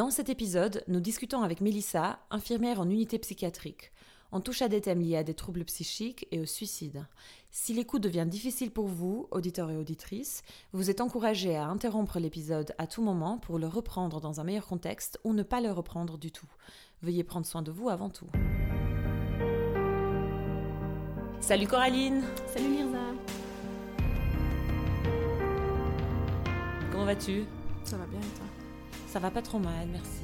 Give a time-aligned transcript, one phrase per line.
[0.00, 3.92] Dans cet épisode, nous discutons avec Mélissa, infirmière en unité psychiatrique.
[4.32, 7.04] On touche à des thèmes liés à des troubles psychiques et au suicide.
[7.50, 10.42] Si l'écoute devient difficile pour vous, auditeurs et auditrices,
[10.72, 14.66] vous êtes encouragés à interrompre l'épisode à tout moment pour le reprendre dans un meilleur
[14.66, 16.48] contexte ou ne pas le reprendre du tout.
[17.02, 18.28] Veuillez prendre soin de vous avant tout.
[21.42, 22.98] Salut Coraline Salut Mirza
[26.90, 27.44] Comment vas-tu?
[27.84, 28.49] Ça va bien et toi?
[29.10, 30.22] Ça va pas trop mal, merci.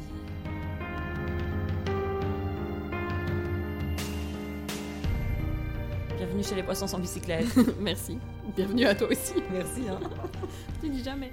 [6.17, 7.47] Bienvenue chez les poissons sans bicyclette.
[7.81, 8.21] Merci.
[8.55, 9.35] Bienvenue à toi aussi.
[9.53, 9.83] merci.
[9.91, 9.99] Hein.
[10.81, 11.33] Tu dis jamais.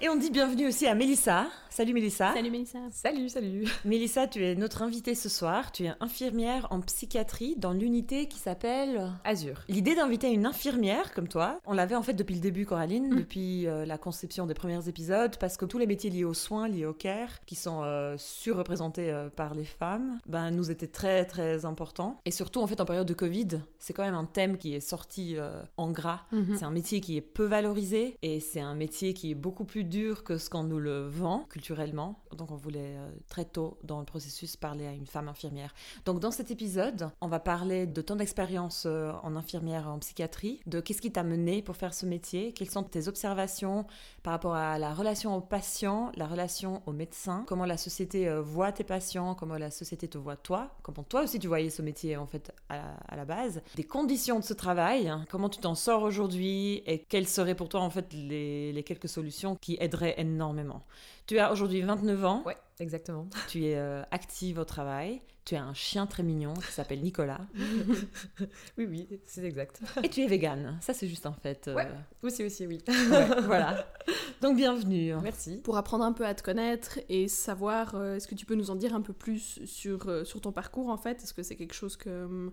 [0.00, 1.46] Et on dit bienvenue aussi à Mélissa.
[1.70, 2.32] Salut Mélissa.
[2.34, 2.78] Salut Mélissa.
[2.90, 3.64] Salut, salut.
[3.84, 5.72] Mélissa, tu es notre invitée ce soir.
[5.72, 9.62] Tu es infirmière en psychiatrie dans l'unité qui s'appelle Azur.
[9.68, 13.16] L'idée d'inviter une infirmière comme toi, on l'avait en fait depuis le début, Coraline, Mm.
[13.16, 16.68] depuis euh, la conception des premiers épisodes, parce que tous les métiers liés aux soins,
[16.68, 21.24] liés au care, qui sont euh, surreprésentés euh, par les femmes, ben, nous étaient très
[21.24, 22.20] très importants.
[22.24, 24.80] Et surtout, en fait, en période de Covid, c'est quand même un thème qui est
[24.80, 26.22] sorti euh, en gras.
[26.32, 26.56] Mhm.
[26.58, 29.83] C'est un métier qui est peu valorisé et c'est un métier qui est beaucoup plus
[29.84, 32.18] dur que ce qu'on nous le vend culturellement.
[32.32, 35.74] Donc on voulait euh, très tôt dans le processus parler à une femme infirmière.
[36.04, 40.60] Donc dans cet épisode, on va parler de ton expérience euh, en infirmière en psychiatrie,
[40.66, 43.86] de qu'est-ce qui t'a mené pour faire ce métier, quelles sont tes observations
[44.22, 48.40] par rapport à la relation aux patients, la relation aux médecins, comment la société euh,
[48.40, 51.82] voit tes patients, comment la société te voit toi, comment toi aussi tu voyais ce
[51.82, 55.74] métier en fait à, la base, des conditions de ce travail, hein, comment tu t'en
[55.74, 60.14] sors aujourd'hui et quelles seraient pour toi en fait les, les quelques solutions qui aideraient
[60.18, 60.84] énormément.
[61.26, 63.28] Tu as aujourd'hui 29 ans, Ouais, exactement.
[63.48, 67.40] tu es euh, active au travail, tu as un chien très mignon qui s'appelle Nicolas
[68.78, 69.80] oui, oui, c'est exact.
[70.02, 70.78] et tu es végane.
[70.80, 71.68] Ça c'est juste en fait.
[71.68, 71.88] euh, Ouais.
[72.22, 72.82] Aussi, aussi, oui.
[72.88, 73.86] ouais, voilà.
[74.40, 75.14] Donc bienvenue.
[75.22, 75.58] Merci.
[75.62, 78.70] Pour apprendre un peu à te connaître et savoir, euh, est-ce que tu peux nous
[78.70, 81.22] en dire un peu plus sur, euh, sur ton parcours en fait?
[81.22, 82.50] Est-ce que c'est quelque chose que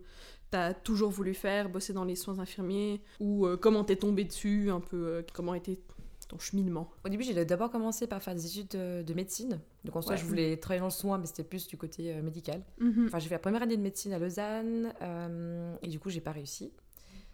[0.52, 3.02] tu as toujours voulu faire, bosser dans les soins infirmiers?
[3.20, 5.80] Ou euh, comment t'es tombé dessus un peu euh, Comment était
[6.32, 9.60] ton cheminement Au début, j'ai d'abord commencé par faire des études de, de médecine.
[9.86, 10.18] Donc en soi, Ouais.
[10.18, 12.62] je voulais travailler dans le soin, mais c'était plus du côté euh, médical.
[12.80, 13.06] Mhm.
[13.08, 16.22] Enfin, j'ai fait la première année de médecine à Lausanne, euh, et du coup, j'ai
[16.22, 16.72] pas réussi.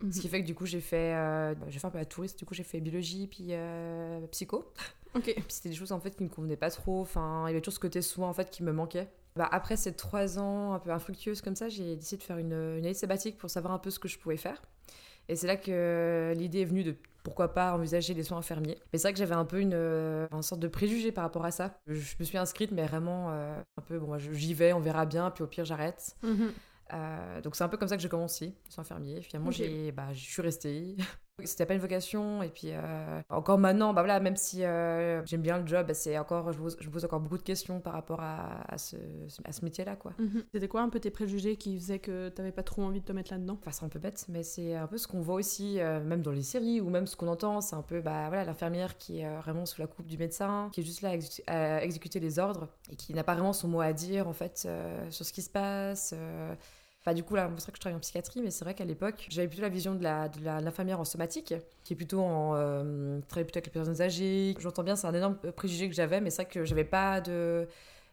[0.01, 0.11] Mhm.
[0.11, 2.05] Ce qui fait que du coup, j'ai fait, euh, bah, j'ai fait un peu la
[2.05, 2.37] touriste.
[2.39, 4.71] Du coup, j'ai fait biologie puis euh, psycho.
[5.15, 5.23] Ok.
[5.35, 7.01] Puis c'était des choses en fait qui me convenaient pas trop.
[7.01, 9.07] Enfin, il y avait toujours ce côté soin en fait qui me manquait.
[9.35, 12.53] Bah, après ces trois ans un peu infructueuses comme ça, j'ai décidé de faire une,
[12.53, 14.61] une année sabbatique pour savoir un peu ce que je pouvais faire.
[15.29, 18.77] Et c'est là que l'idée est venue de pourquoi pas envisager les soins infirmiers.
[18.93, 21.43] Mais c'est vrai que j'avais un peu une, euh, une sorte de préjugé par rapport
[21.43, 21.77] à ça.
[21.85, 25.29] Je, me suis inscrite, mais vraiment euh, un peu, bon, j'y vais, on verra bien,
[25.29, 26.15] puis au pire j'arrête.
[26.23, 26.51] Mhm.
[26.93, 29.21] Euh, donc c'est un peu comme ça que j'ai commencé, les soins infirmiers.
[29.21, 30.95] Finalement, j'ai, bah, je suis restée.
[31.43, 35.43] C'était pas une vocation, et puis euh, encore maintenant, bah voilà, même si euh, j'aime
[35.43, 37.93] bien le job, bah, c'est encore, je, pose, je pose encore beaucoup de questions par
[37.93, 38.95] rapport à, à ce,
[39.43, 40.13] à ce métier-là, quoi.
[40.17, 40.45] Mhm.
[40.51, 43.11] C'était quoi un peu tes préjugés qui faisaient que t'avais pas trop envie de te
[43.11, 43.59] mettre là-dedans?
[43.61, 46.23] Enfin, c'est un peu bête, mais c'est un peu ce qu'on voit aussi, euh, même
[46.23, 49.19] dans les séries, ou même ce qu'on entend, c'est un peu bah, voilà, l'infirmière qui
[49.19, 51.11] est vraiment sous la coupe du médecin, qui est juste là
[51.45, 54.33] à, à exécuter les ordres, et qui n'a pas vraiment son mot à dire, en
[54.33, 54.67] fait,
[55.11, 56.15] sur ce qui se passe.
[57.07, 57.11] Euh.
[57.11, 58.85] Enfin, du coup, là, c'est vrai que je travaille en psychiatrie, mais c'est vrai qu'à
[58.85, 61.53] l'époque, j'avais plutôt la vision de la- de la- l'infirmière en somatique,
[61.83, 62.53] qui est plutôt en...
[62.55, 64.55] Euh, travaille plutôt avec les personnes âgées.
[64.59, 67.67] J'entends bien, c'est un énorme préjugé que j'avais, mais c'est vrai que j'avais pas de...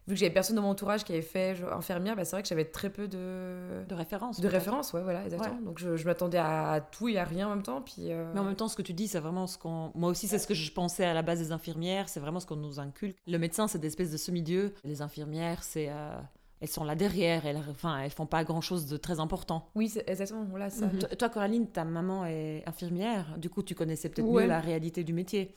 [0.07, 2.47] Vu que j'avais personne dans mon entourage qui avait fait infirmière, bah, c'est vrai que
[2.47, 3.83] j'avais très peu de...
[3.89, 4.37] De référence.
[4.37, 4.53] De peut-être.
[4.53, 5.59] référence, ouais, voilà, exactement.
[5.61, 7.81] Donc je, je m'attendais à tout et à rien en même temps.
[7.81, 9.91] Puis, euh, Mais en même temps, ce que tu dis, c'est vraiment ce qu'on.
[9.95, 12.45] Moi aussi, c'est ce que je pensais à la base des infirmières, c'est vraiment ce
[12.45, 13.17] qu'on nous inculque.
[13.25, 14.75] Le médecin, c'est des espèces de semi-dieux.
[14.83, 15.87] Les infirmières, c'est.
[15.89, 16.15] euh,
[16.61, 19.69] Elles sont là derrière, elles, enfin, elles font pas grand chose de très important.
[19.75, 20.87] Oui, exactement, voilà, ça.
[20.87, 20.99] Mhm.
[20.99, 24.43] Toi- Toi, Coraline, ta maman est infirmière, du coup, tu connaissais peut-être Ouais.
[24.43, 25.53] mieux la réalité du métier,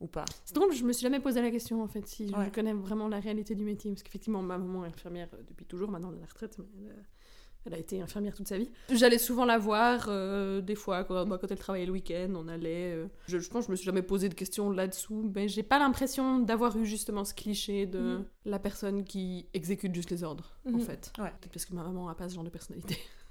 [0.00, 0.24] ou pas?
[0.44, 2.44] C'est drôle, je me suis jamais posé la question en fait si Ouais.
[2.46, 3.90] je connais vraiment la réalité du métier.
[3.92, 6.66] Parce qu'effectivement, ma maman est infirmière depuis toujours, maintenant elle est à la retraite, mais
[6.84, 7.02] elle, euh,
[7.66, 8.70] elle a été infirmière toute sa vie.
[8.90, 12.92] J'allais souvent la voir, euh, des fois, quand, quand elle travaillait le week-end, on allait.
[12.94, 15.62] euh, je, je pense que je me suis jamais posé de questions là-dessous, mais j'ai
[15.62, 18.24] pas l'impression d'avoir eu justement ce cliché de Mhm.
[18.46, 20.80] la personne qui exécute juste les ordres, en Mhm.
[20.80, 21.12] fait.
[21.18, 21.30] Ouais.
[21.40, 22.96] Peut-être parce que ma maman a pas ce genre de personnalité.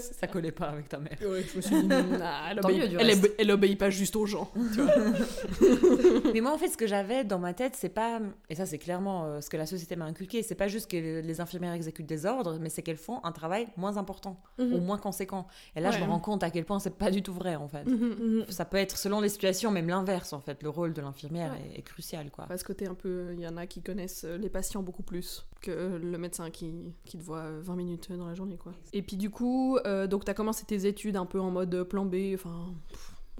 [0.00, 1.16] Ça collait pas avec ta mère.
[1.22, 3.22] Ouais, je me suis dit, nah, elle, obéit, mieux, du elle, reste.
[3.24, 4.50] obé- elle obéit pas juste aux gens.
[4.74, 4.92] tu vois.
[6.34, 8.78] Mais moi, en fait, ce que j'avais dans ma tête, c'est pas, et ça, c'est
[8.78, 12.06] clairement euh, ce que la société m'a inculqué, c'est pas juste que les infirmières exécutent
[12.06, 15.46] des ordres, mais c'est qu'elles font un travail moins important ou moins conséquent.
[15.76, 17.68] Et là, je me rends compte à quel point c'est pas du tout vrai, en
[17.68, 17.84] fait.
[17.84, 18.16] Mhm.
[18.18, 18.44] Mhm.
[18.48, 20.62] Ça peut être selon les situations, même l'inverse, en fait.
[20.62, 21.74] Le rôle de l'infirmière Ouais.
[21.74, 22.46] est, est crucial, quoi.
[22.50, 25.02] À ce côté un peu, il y en a qui connaissent euh, les patients beaucoup
[25.02, 28.72] plus que le médecin qui, qui te voit euh, 20 minutes dans la journée, quoi.
[28.92, 32.04] Et puis du coup, euh, donc t'as commencé tes études un peu en mode plan
[32.04, 32.74] B, enfin,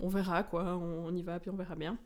[0.01, 1.99] on verra, quoi, on, y va, puis on verra bien.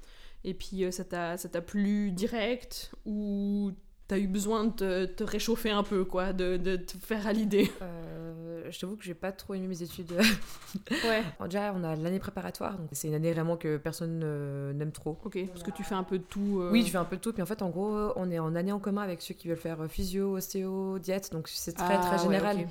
[0.43, 3.73] et puis euh, ça t'a plu direct ou
[4.09, 7.33] t'as eu besoin de te, te réchauffer un peu, quoi, de, de te faire à
[7.33, 10.13] l'idée Euh, je t'avoue que j'ai pas trop aimé mes études.
[11.05, 11.23] Ouais.
[11.45, 15.19] Déjà, on a l'année préparatoire, donc c'est une année vraiment que personne euh, n'aime trop.
[15.25, 16.59] Ok, parce que tu fais un peu de tout.
[16.61, 17.33] euh, Oui, je fais un peu de tout.
[17.33, 19.57] Puis en fait, en gros, on est en année en commun avec ceux qui veulent
[19.57, 21.33] faire euh, physio, ostéo, diète.
[21.33, 22.57] Donc c'est très Ah, très ouais, général.
[22.59, 22.67] ok.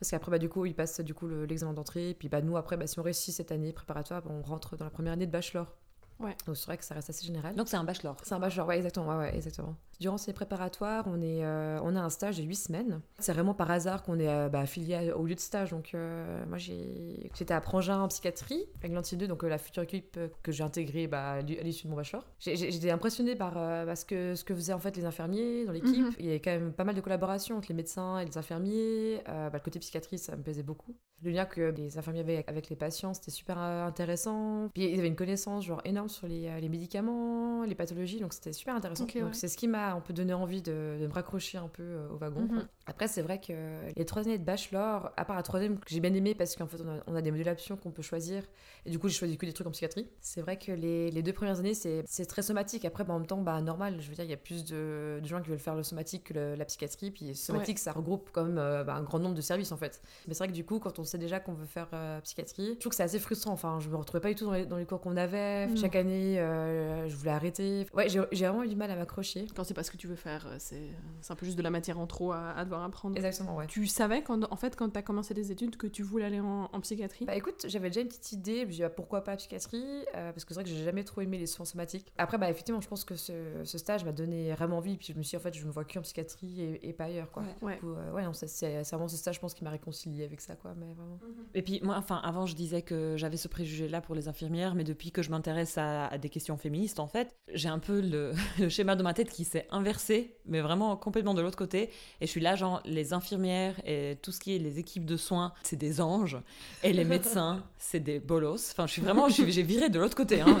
[0.00, 2.10] Parce qu'après, bah, du coup, ils passent du coup le- l'examen d'entrée.
[2.10, 4.76] Et puis bah, nous, après, bah, si on réussit cette année préparatoire, bah, on rentre
[4.76, 5.76] dans la première année de bachelor.
[6.20, 6.36] Ouais.
[6.46, 7.54] Donc c'est vrai que ça reste assez général.
[7.54, 8.16] Donc c'est un bachelor.
[8.22, 9.08] C'est un bachelor, ouais, exactement.
[9.08, 9.74] Ouais, ouais, exactement.
[10.00, 13.00] Durant ces préparatoires, on, est, euh, on a un stage de 8 semaines.
[13.18, 15.70] C'est vraiment par hasard qu'on est euh, bah, affilié au lieu de stage.
[15.72, 19.58] Donc, euh, moi, j'ai- j'étais à Prangin en psychiatrie, avec l'Anti 2, donc euh, la
[19.58, 22.24] future équipe que j'ai intégrée bah, à l'issue de mon bachelor.
[22.38, 25.64] J'ai- J'étais impressionnée par, euh, bah, ce, que, ce que faisaient en fait les infirmiers
[25.66, 25.90] dans l'équipe.
[26.06, 26.12] Mhm.
[26.18, 29.20] Il y avait quand même pas mal de collaboration entre les médecins et les infirmiers.
[29.28, 30.94] Euh, bah, le côté psychiatrie, ça me plaisait beaucoup.
[31.22, 34.68] Le lien que les infirmiers avaient avec les patients, c'était super intéressant.
[34.72, 38.32] Puis ils avaient une connaissance genre énorme sur les, euh, les médicaments, les pathologies, donc
[38.34, 39.04] c'était super intéressant.
[39.04, 39.22] Donc ouais.
[39.32, 42.08] c'est ce qui m'a un peu donné envie de, de me raccrocher un peu euh,
[42.10, 42.46] au wagon.
[42.48, 42.62] quoi.
[42.90, 43.52] Après, c'est vrai que
[43.96, 46.66] les trois années de bachelor, à part la troisième que j'ai bien aimé parce qu'en
[46.66, 48.42] fait on a, on a des modulations qu'on peut choisir,
[48.84, 50.08] et du coup j'ai choisi que des trucs en psychiatrie.
[50.20, 52.84] C'est vrai que les, les deux premières années c'est très somatique.
[52.84, 55.20] Après, bah, en même temps, bah, normal, je veux dire, il y a plus de,
[55.22, 58.30] de gens qui veulent faire le somatique que le- la psychiatrie, puis somatique ça regroupe
[58.32, 60.02] quand même euh, bah, un grand nombre de services en fait.
[60.26, 62.74] Mais c'est vrai que du coup, quand on sait déjà qu'on veut faire euh, psychiatrie,
[62.74, 63.52] je trouve que c'est assez frustrant.
[63.52, 65.66] Enfin, je me retrouvais pas du tout dans les, dans les cours qu'on avait.
[65.68, 65.76] Non.
[65.76, 67.86] Chaque année, euh, je voulais arrêter.
[67.94, 69.46] Ouais, j'ai vraiment eu du mal à m'accrocher.
[69.54, 70.88] Quand c'est pas ce que tu veux faire, euh, c'est
[71.20, 73.16] c'est un peu juste de la matière en trop à, à devoir apprendre.
[73.16, 73.66] Exactement, ouais.
[73.66, 76.68] Tu savais, quand, en fait, quand t'as commencé des études, que tu voulais aller en,
[76.72, 77.24] en psychiatrie?
[77.24, 79.84] Bah écoute, j'avais déjà une petite idée, je me suis dit, bah, pourquoi pas psychiatrie
[80.14, 82.12] euh, Parce que c'est vrai que j'ai jamais trop aimé les soins somatiques.
[82.18, 83.32] Après, bah effectivement, je pense que ce,
[83.64, 85.70] ce stage m'a donné vraiment envie, puis je me suis dit, en fait, je me
[85.70, 87.42] vois qu'en psychiatrie et, et pas ailleurs, quoi.
[87.42, 87.54] Ouais.
[87.62, 87.74] Ouais.
[87.74, 90.24] Du coup, euh, ouais, non, c'est c'est vraiment ce stage, je pense, qui m'a réconcilié
[90.24, 91.18] avec ça, quoi, mais vraiment.
[91.54, 94.84] Et puis moi, enfin, avant je disais que j'avais ce préjugé-là pour les infirmières, mais
[94.84, 98.32] depuis que je m'intéresse à, à des questions féministes, en fait, j'ai un peu le,
[98.58, 101.90] le schéma de ma tête qui s'est inversé, mais vraiment complètement de l'autre côté.
[102.20, 105.16] Et je suis là, genre, les infirmières et tout ce qui est les équipes de
[105.16, 106.38] soins, c'est des anges,
[106.82, 108.70] et les médecins, c'est des bolos.
[108.72, 110.40] Enfin, je suis vraiment, j'ai viré de l'autre côté.
[110.40, 110.56] hein.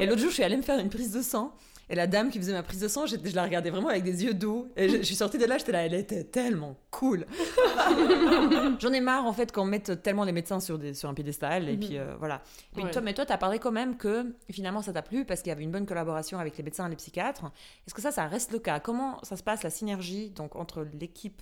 [0.00, 1.54] Et l'autre jour, je suis allée me faire une prise de sang.
[1.88, 4.24] Et la dame qui faisait ma prise de sang, je la regardais vraiment avec des
[4.24, 4.66] yeux doux.
[4.76, 7.26] Et je, je suis sortie de là, j'étais là, elle était tellement cool.
[8.80, 11.68] J'en ai marre en fait qu'on mette tellement les médecins sur, des, sur un piédestal.
[11.68, 11.78] Et Mhm.
[11.80, 12.42] puis euh, voilà.
[12.76, 12.90] Ouais.
[12.90, 15.50] toi, mais toi, tu as parlé quand même que finalement ça t'a plu parce qu'il
[15.50, 17.44] y avait une bonne collaboration avec les médecins et les psychiatres.
[17.86, 18.80] Est-ce que ça, ça reste le cas?
[18.80, 21.40] Comment ça se passe la synergie donc entre l'équipe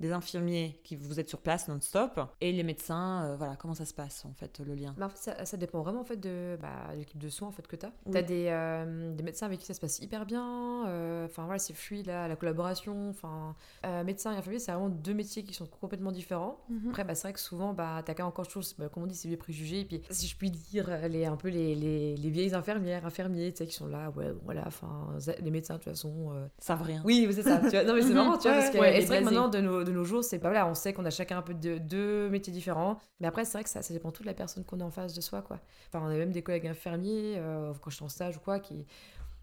[0.00, 3.84] des infirmiers qui vous êtes sur place non-stop et les médecins euh, Voilà, comment ça
[3.84, 4.94] se passe en fait le lien?
[4.98, 7.48] Mais en fait, ça, ça dépend vraiment en fait de bah, de l'équipe de soins
[7.48, 7.88] en fait que t'as.
[8.06, 8.12] Oui.
[8.12, 10.86] T'as des, euh, des médecins avec qui ça se passe hyper bien.
[10.88, 13.08] euh, Enfin voilà, c'est fluide là, la collaboration.
[13.10, 13.54] Enfin,
[14.04, 16.58] médecin et infirmier, c'est vraiment deux métiers qui sont complètement différents.
[16.68, 16.88] Mhm.
[16.90, 19.14] Après, bah, c'est vrai que souvent, bah, t'as quand encore chose, bah, comme on dit,
[19.14, 19.80] c'est vieux préjugés.
[19.80, 23.52] Et puis, si je puis dire, les, un peu les, les, les vieilles infirmières, infirmiers,
[23.52, 25.08] tu sais, qui sont là, ouais, bon, voilà, enfin,
[25.42, 26.30] les médecins, de toute façon.
[26.30, 27.02] veut rien.
[27.04, 27.58] Oui, c'est ça.
[27.60, 27.84] tu vois.
[27.84, 28.14] Non, mais c'est Mhm.
[28.14, 30.04] marrant, tu vois, Ouais, parce que ouais, c'est vrai que maintenant, de nos, de nos
[30.04, 32.98] jours, c'est pas voilà, on sait qu'on a chacun un peu de, deux métiers différents.
[33.20, 35.14] Mais après, c'est vrai que ça, ça dépend tout la personne qu'on a en face
[35.14, 35.60] de soi, quoi.
[35.88, 38.86] Enfin, on a même des collègues infirmiers, euh, quand j'étais en stage ou quoi, qui.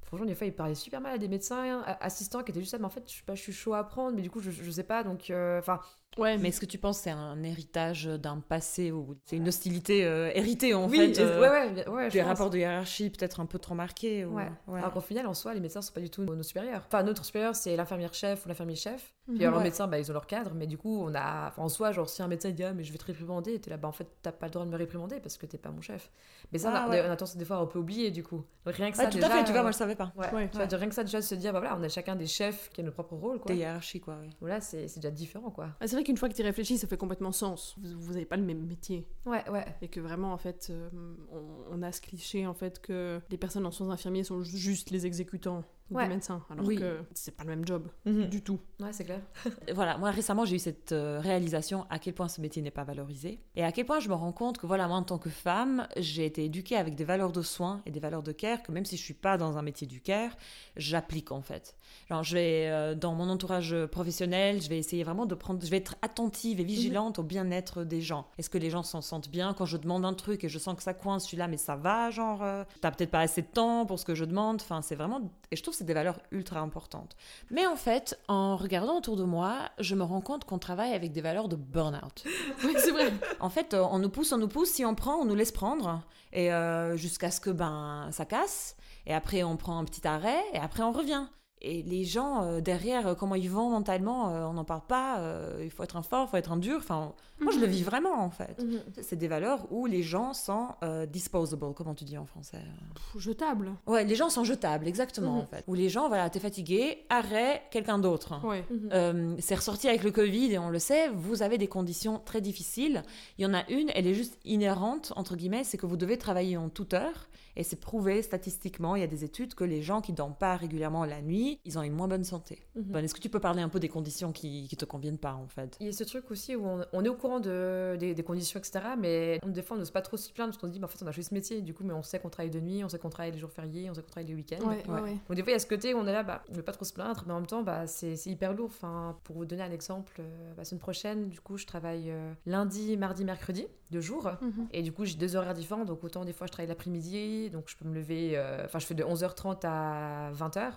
[0.03, 2.79] Franchement, des fois, ils parlaient super mal à des médecins assistants qui étaient juste là,
[2.79, 4.71] mais en fait, je, pas, je suis chaud à apprendre, mais du coup, je, je
[4.71, 5.29] sais pas, donc.
[5.31, 5.79] euh, Enfin,
[6.17, 9.47] Ouais, Mais est-ce que tu penses que c'est un héritage d'un passé ou c'est une
[9.47, 13.09] hostilité euh, héritée en oui, fait et- euh, ouais, ouais, ouais, Des rapports de hiérarchie
[13.09, 14.51] peut-être un peu trop marqués ou- Ouais.
[14.67, 14.79] ouais.
[14.79, 16.83] Alors qu'au final, en soi, les médecins sont pas du tout nos, supérieurs.
[16.87, 19.13] Enfin, notre supérieur, c'est l'infirmière chef ou l'infirmier chef.
[19.25, 19.41] Puis Mhm.
[19.47, 21.47] alors, les médecins, bah, ils ont leur cadre, mais du coup, on a.
[21.47, 23.69] Enfin, en soi, genre, si un médecin dit, ah, mais je vais te réprimander, t'es
[23.69, 25.71] là, bah, en fait, t'as pas le droit de me réprimander parce que t'es pas
[25.71, 26.11] mon chef.
[26.51, 27.01] Mais ça, Ah, on, a, ouais.
[27.07, 28.43] on a tendance des fois à un peu oublier, du coup.
[28.65, 30.11] Donc, rien que ça, tout déjà, à fait, tu vois, euh, moi je savais pas.
[30.13, 32.69] Tu vois, rien que ça, déjà, se dire, bah voilà, on a chacun des chefs
[32.73, 33.51] qui a notre propre rôle, quoi.
[33.53, 34.17] Des hiérarchies quoi.
[34.41, 35.69] Voilà, c'est déjà différent, quoi.
[35.79, 37.75] Ah, c'est vrai qu'une fois que tu réfléchis, ça fait complètement sens.
[37.81, 39.07] Vous, vous avez pas le même métier.
[39.25, 39.65] Ouais, ouais.
[39.81, 40.89] Et que vraiment, en fait, euh,
[41.31, 41.41] on,
[41.71, 44.91] on a ce cliché, en fait, que les personnes en soins infirmiers sont ju- juste
[44.91, 46.03] les exécutants Ouais.
[46.07, 46.41] des médecins.
[46.49, 46.77] Alors Oui.
[46.77, 48.25] que c'est pas le même job, Mhm.
[48.25, 48.59] du tout.
[48.79, 49.19] Ouais, c'est clair.
[49.75, 52.83] Voilà, moi récemment j'ai eu cette euh, réalisation à quel point ce métier n'est pas
[52.83, 55.29] valorisé et à quel point je me rends compte que voilà moi en tant que
[55.29, 58.71] femme j'ai été éduquée avec des valeurs de soins et des valeurs de care que
[58.71, 60.35] même si je suis pas dans un métier du care
[60.75, 61.75] j'applique en fait.
[62.09, 65.69] Genre je vais euh, dans mon entourage professionnel je vais essayer vraiment de prendre je
[65.69, 68.27] vais être attentive et vigilante au bien-être des gens.
[68.37, 70.75] Est-ce que les gens s'en sentent bien quand je demande un truc et je sens
[70.75, 73.41] que ça coince je suis là mais ça va genre euh, t'as peut-être pas assez
[73.41, 75.21] de temps pour ce que je demande enfin c'est vraiment
[75.51, 77.15] et je trouve que c'est des valeurs ultra importantes.
[77.51, 81.11] Mais en fait, en regardant autour de moi, je me rends compte qu'on travaille avec
[81.11, 82.23] des valeurs de burn-out.
[82.63, 83.11] Oui, c'est vrai.
[83.39, 85.51] En fait, euh, on nous pousse, on nous pousse, si on prend, on nous laisse
[85.51, 86.01] prendre,
[86.31, 90.41] et euh, jusqu'à ce que ben ça casse, et après on prend un petit arrêt,
[90.53, 91.25] et après on revient.
[91.65, 95.21] Et les gens euh, derrière, euh, comment ils vont mentalement, euh, on n'en parle pas.
[95.61, 96.77] il faut être un fort, il faut être un dur.
[96.77, 98.61] Enfin, moi, je le vis vraiment, en fait.
[98.61, 98.81] Mhm.
[99.01, 102.59] C'est des valeurs où les gens sont euh, disposable, comment tu dis en français
[102.95, 103.71] Pff, jetable.
[103.87, 105.39] Ouais, les gens sont jetables, exactement, Mhm.
[105.41, 105.63] en fait.
[105.67, 108.39] Où les gens, voilà, t'es fatigué, arrête, quelqu'un d'autre.
[108.45, 108.63] Ouais.
[108.69, 108.89] Mhm.
[108.93, 112.41] Euh, c'est ressorti avec le Covid et on le sait, vous avez des conditions très
[112.41, 113.03] difficiles.
[113.37, 116.17] Il y en a une, elle est juste inhérente, entre guillemets, c'est que vous devez
[116.17, 117.27] travailler en toute heure.
[117.55, 120.55] Et c'est prouvé statistiquement, il y a des études que les gens qui dorment pas
[120.55, 122.65] régulièrement la nuit, ils ont une moins bonne santé.
[122.75, 122.83] Mhm.
[122.83, 125.33] Bon, Est-ce que tu peux parler un peu des conditions qui, qui te conviennent pas
[125.33, 125.77] en fait?
[125.79, 128.23] Il y a ce truc aussi où on, on est au courant de, des, des
[128.23, 128.79] conditions, etc.
[128.97, 130.85] Mais on, des fois, on n'ose pas trop se plaindre parce qu'on se dit, bah,
[130.85, 131.61] en fait, on a choisi ce métier.
[131.61, 133.51] Du coup, mais on sait qu'on travaille de nuit, on sait qu'on travaille les jours
[133.51, 134.67] fériés, on sait qu'on travaille les week-ends.
[134.67, 135.17] Ouais, ouais, Ouais.
[135.27, 136.57] Donc des fois, il y a ce côté où on est là, bah, on ne
[136.57, 138.69] veut pas trop se plaindre, mais en même temps, bah, c'est c'est hyper lourd.
[138.73, 142.33] Enfin, pour vous donner un exemple, euh, la semaine prochaine, du coup, je travaille euh,
[142.45, 144.31] lundi, mardi, mercredi, deux jours.
[144.41, 144.67] Mhm.
[144.71, 145.85] Et du coup, j'ai deux horaires différents.
[145.85, 148.85] Donc autant des fois, je travaille l'après-midi, donc je peux me lever, euh, enfin, je
[148.85, 150.73] fais de 11h30 à 20h.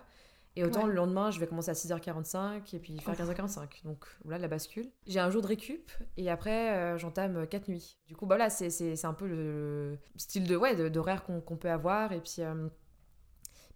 [0.59, 0.89] Et autant Ouais.
[0.89, 3.23] le lendemain, je vais commencer à 6h45 et puis faire Oh.
[3.23, 3.83] 15h45.
[3.85, 4.91] Donc voilà la bascule.
[5.07, 7.99] J'ai un jour de récup et après, euh, j'entame 4 nuits.
[8.07, 11.57] Du coup, bah là, c'est- c'est c'est un peu le style de, ouais, d'horaire qu'on
[11.59, 12.13] peut avoir.
[12.13, 12.69] Et puis, euh,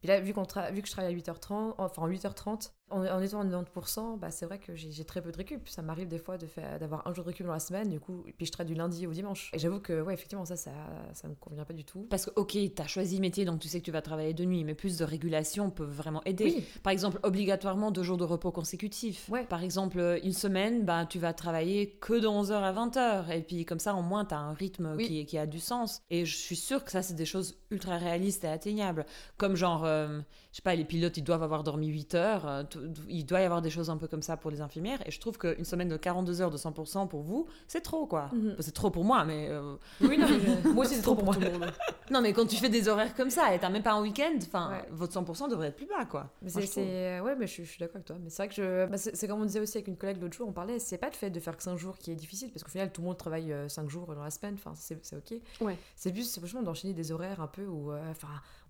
[0.00, 3.44] puis là, vu, vu que je travaille à 8h30, enfin 8h30, en, en étant à
[3.44, 5.68] 90%, bah, c'est vrai que j'ai très peu de récup.
[5.68, 6.46] Ça m'arrive des fois de
[6.78, 9.06] d'avoir un jour de récup dans la semaine, du coup, puis je travaille du lundi
[9.06, 9.50] au dimanche.
[9.54, 10.72] Et j'avoue que, ouais, effectivement, ça, ça,
[11.12, 12.06] ça me convient pas du tout.
[12.10, 14.34] Parce que, ok, tu as choisi le métier, donc tu sais que tu vas travailler
[14.34, 16.44] de nuit, mais plus de régulation peut vraiment aider.
[16.44, 19.28] Oui, Par exemple, obligatoirement deux jours de repos consécutifs.
[19.28, 19.44] Ouais.
[19.44, 23.30] Par exemple, une semaine, bah, tu vas travailler que de 11h à 20h.
[23.30, 25.06] Et puis, comme ça, au moins, tu as un rythme Oui.
[25.06, 26.02] qui, qui a du sens.
[26.10, 29.06] Et je suis sûre que ça, c'est des choses ultra réalistes et atteignables.
[29.36, 30.20] Comme genre, euh,
[30.52, 32.46] je sais pas, les pilotes, ils doivent avoir dormi 8 heures.
[32.48, 32.62] euh,
[33.08, 34.98] il doit y avoir des choses un peu comme ça pour les infirmières.
[35.06, 38.28] Et je trouve qu'une semaine de 42 heures de 100% pour vous, c'est trop, quoi.
[38.32, 38.56] Mhm.
[38.60, 39.48] C'est trop pour moi, mais...
[39.50, 41.34] euh, oui, non, mais moi aussi, c'est trop pour moi.
[41.34, 41.72] tout le monde.
[42.10, 44.32] Non, mais quand tu fais des horaires comme ça et t'as même pas un week-end,
[44.42, 44.88] enfin, Ouais.
[44.90, 46.28] votre 100% devrait être plus bas, quoi.
[46.42, 48.16] Mais c'est, ouais, mais je, suis- je suis d'accord avec toi.
[48.22, 50.34] Mais c'est vrai que je, bah, c'est, comme on disait aussi avec une collègue l'autre
[50.36, 52.50] jour, on parlait, c'est pas le fait de faire que 5 jours qui est difficile,
[52.50, 55.16] parce qu'au final, tout le monde travaille 5 jours dans la semaine, enfin, c'est, c'est
[55.16, 55.40] ok.
[55.60, 55.76] Ouais.
[55.96, 58.10] C'est c'est franchement d'enchaîner des horaires un peu où, euh,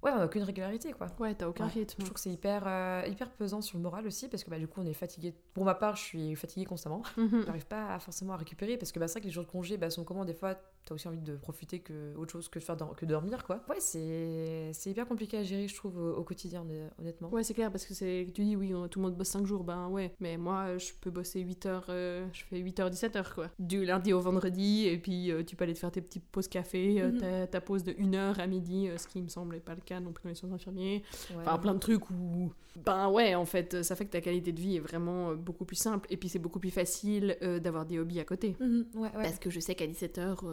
[0.02, 1.06] ouais, on n'a aucune régularité, quoi.
[1.18, 1.70] Ouais, t'as aucun Ouais.
[1.72, 1.96] rythme.
[1.98, 4.58] Je trouve que c'est hyper, euh, hyper pesant sur le moral aussi, parce que bah,
[4.58, 5.34] du coup, on est fatigué.
[5.54, 7.02] Pour ma part, je suis fatiguée constamment.
[7.16, 7.42] Mhm.
[7.46, 9.50] J'arrive pas à- forcément à récupérer, parce que bah, c'est vrai que les jours de
[9.50, 12.58] congé bah, sont comment des fois, t'as aussi envie de profiter que autre chose que
[12.58, 13.62] de faire dor- que dormir, quoi.
[13.68, 17.28] Ouais, c'est, c'est hyper compliqué à gérer, je trouve, au, au quotidien, honnêt- honnêtement.
[17.30, 19.46] Ouais, c'est clair, parce que c'est tu dis, oui, on- tout le monde bosse 5
[19.46, 20.14] jours, ben ouais.
[20.20, 23.50] Mais moi, je peux bosser 8 heures, euh, je fais 8 heures, 17 heures, quoi.
[23.58, 26.48] Du lundi au vendredi, et puis euh, tu peux aller te faire tes petites pauses
[26.48, 27.18] café, euh, Mhm.
[27.18, 29.80] ta, ta pause de 1 heure à midi, euh, ce qui me semblait pas le
[29.82, 31.02] cas non plus dans les soins infirmiers.
[31.30, 31.36] Ouais.
[31.40, 34.60] Enfin, plein de trucs où, ben ouais, en fait, ça fait que ta qualité de
[34.60, 37.98] vie est vraiment beaucoup plus simple, et puis c'est beaucoup plus facile euh, d'avoir des
[37.98, 38.56] hobbies à côté.
[38.60, 39.10] Mhm, ouais, ouais.
[39.22, 40.44] Parce que je sais qu'à 17h,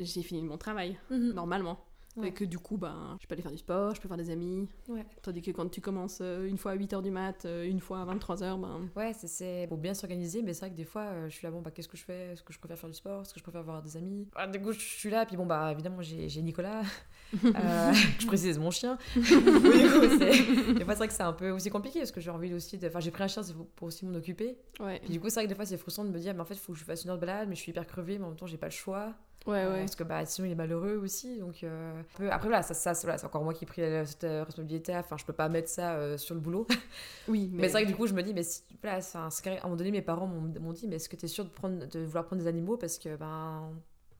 [0.00, 1.32] j'ai fini mon travail, Mhm.
[1.34, 1.84] normalement.
[2.16, 2.28] Ouais.
[2.28, 4.30] Et que du coup, ben, je peux aller faire du sport, je peux voir des
[4.30, 4.66] amis.
[4.88, 5.06] Ouais.
[5.22, 8.00] Tandis que quand tu commences euh, une fois à 8h du mat, euh, une fois
[8.00, 8.88] à 23h, ben...
[8.96, 11.44] Ouais, c'est- c'est pour bien s'organiser, mais c'est vrai que des fois, euh, je suis
[11.46, 12.32] là, bon, bah, qu'est-ce que je fais?
[12.32, 13.20] Est-ce que je préfère faire du sport?
[13.22, 14.26] Est-ce que je préfère voir des amis?
[14.34, 16.82] Ah, Du coup, je suis là, puis bon, bah, évidemment, j'ai j'ai Nicolas,
[17.32, 18.98] je précise mon chien.
[19.14, 22.20] du coup, c'est- des fois, c'est vrai que c'est un peu aussi compliqué, parce que
[22.20, 22.88] j'ai envie aussi de.
[22.88, 24.56] Enfin, j'ai pris un chien c'est pour- pour aussi m'en occuper.
[24.80, 26.40] Ouais, Puis du coup, c'est vrai que des fois, c'est frustrant de me dire, mais
[26.40, 27.86] en fait, il faut que je fasse une heure de balade, mais je suis hyper
[27.86, 29.14] crevée, mais en même temps, j'ai pas le choix.
[29.46, 29.84] Ouais, Euh, ouais.
[29.84, 31.38] Parce que bah, sinon, il est malheureux aussi.
[31.38, 34.24] Donc, euh, Après, voilà, ça, ça, c'est voilà, encore moi qui ai pris la- cette
[34.24, 34.96] euh, responsabilité.
[34.96, 36.66] Enfin, je peux pas mettre ça euh, sur le boulot.
[37.28, 39.28] Oui, Mais, c'est vrai que du coup, je me dis, mais si, voilà, c'est un-
[39.28, 41.44] à un moment donné, mes parents m'ont m'ont dit, mais est-ce que tu es sûr
[41.44, 42.76] de, prendre, de vouloir prendre des animaux?
[42.76, 43.70] Parce que ben,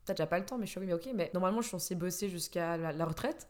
[0.05, 0.59] t'as déjà pas le temps.
[0.59, 3.05] Mais je suis oui, mais ok, mais normalement, je suis censée bosser jusqu'à la, la
[3.07, 3.49] retraite.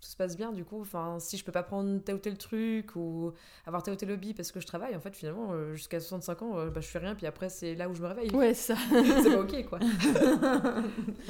[0.00, 0.80] Tout se passe bien, du coup.
[0.80, 3.32] Enfin, si je peux pas prendre tel ou tel truc ou
[3.66, 6.42] avoir tel ou tel hobby parce que je travaille, en fait, finalement, euh, jusqu'à 65
[6.42, 7.14] ans, euh, bah, je fais rien.
[7.14, 8.30] Puis après, c'est là où je me réveille.
[8.34, 8.76] Ouais, ça.
[9.22, 9.78] c'est pas ok, quoi.
[9.80, 9.90] Donc,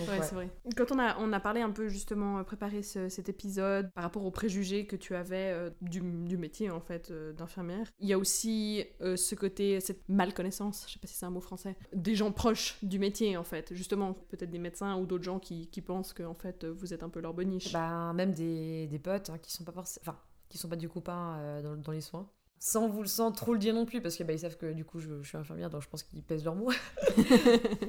[0.08, 0.22] Ouais, ouais.
[0.22, 0.50] c'est vrai.
[0.76, 4.04] Quand on a, on a parlé un peu justement, euh, préparé ce- cet épisode par
[4.04, 8.12] rapport aux préjugés que tu avais euh, du, du métier en fait d'infirmière, il y
[8.12, 12.14] a aussi ce côté, cette malconnaissance, je sais pas si c'est un mot français, des
[12.14, 15.80] gens proches du métier en fait, justement, peut-être des médecins ou d'autres gens qui, qui
[15.80, 17.72] pensent que en fait vous êtes un peu leur boniche.
[17.72, 20.02] Bah, même des, des potes hein, qui sont pas forcément.
[20.02, 22.28] Enfin, qui sont pas du copain euh, dans, dans les soins.
[22.62, 24.84] Sans, vous, sans trop le dire non plus, parce que bah, ils savent que du
[24.84, 26.70] coup je, je suis infirmière, donc je pense qu'ils pèsent leurs mots.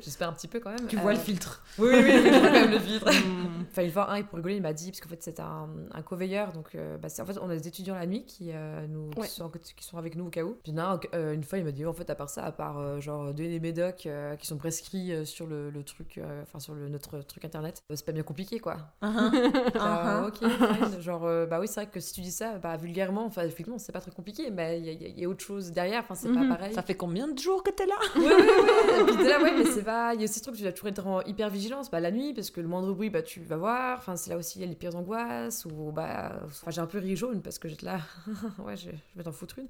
[0.01, 0.87] J'espère un petit peu quand même.
[0.87, 1.63] Tu vois Euh, le filtre.
[1.77, 3.07] Oui, oui, oui, je vois quand même le filtre.
[3.69, 6.01] Enfin, une fois, un, pour rigoler, il m'a dit, parce qu'en fait, c'est un, un
[6.01, 9.09] co-veilleur, donc euh, bah, en fait, on a des étudiants la nuit qui, euh, nous,
[9.17, 9.27] Ouais.
[9.27, 10.55] qui, sont, qui sont avec nous au cas où.
[10.63, 10.73] Puis,
[11.13, 13.33] euh, une fois, il m'a dit, en fait, à part ça, à part euh, genre
[13.33, 16.73] donner des médocs euh, qui sont prescrits euh, sur le, le truc, euh, enfin, sur
[16.73, 18.77] le, notre truc internet, euh, c'est pas bien compliqué, quoi.
[19.01, 20.27] Uh-huh.
[20.27, 21.01] ok, fine.
[21.01, 23.77] genre, euh, bah oui, c'est vrai que si tu dis ça, bah vulgairement, enfin, effectivement,
[23.77, 26.01] c'est pas très compliqué, mais bah, il y, a- il y a autre chose derrière.
[26.01, 26.49] Enfin, c'est Mhm.
[26.49, 26.73] pas pareil.
[26.73, 27.95] Ça fait combien de jours que t'es là?
[28.13, 30.13] Puis t'es là, ouais, mais c'est pas.
[30.13, 31.89] Il y a aussi ce truc, tu dois toujours être en hyper vigilance.
[31.89, 33.97] Bah, la nuit, parce que le moindre bruit, bah, tu vas voir.
[33.97, 35.65] Enfin, c'est là aussi, il y a les pires angoisses.
[35.65, 36.33] Ou, bah.
[36.45, 37.99] Enfin, j'ai un peu ri jaune parce que j'étais là.
[38.59, 39.67] ouais, je, je vais t'en foutre une.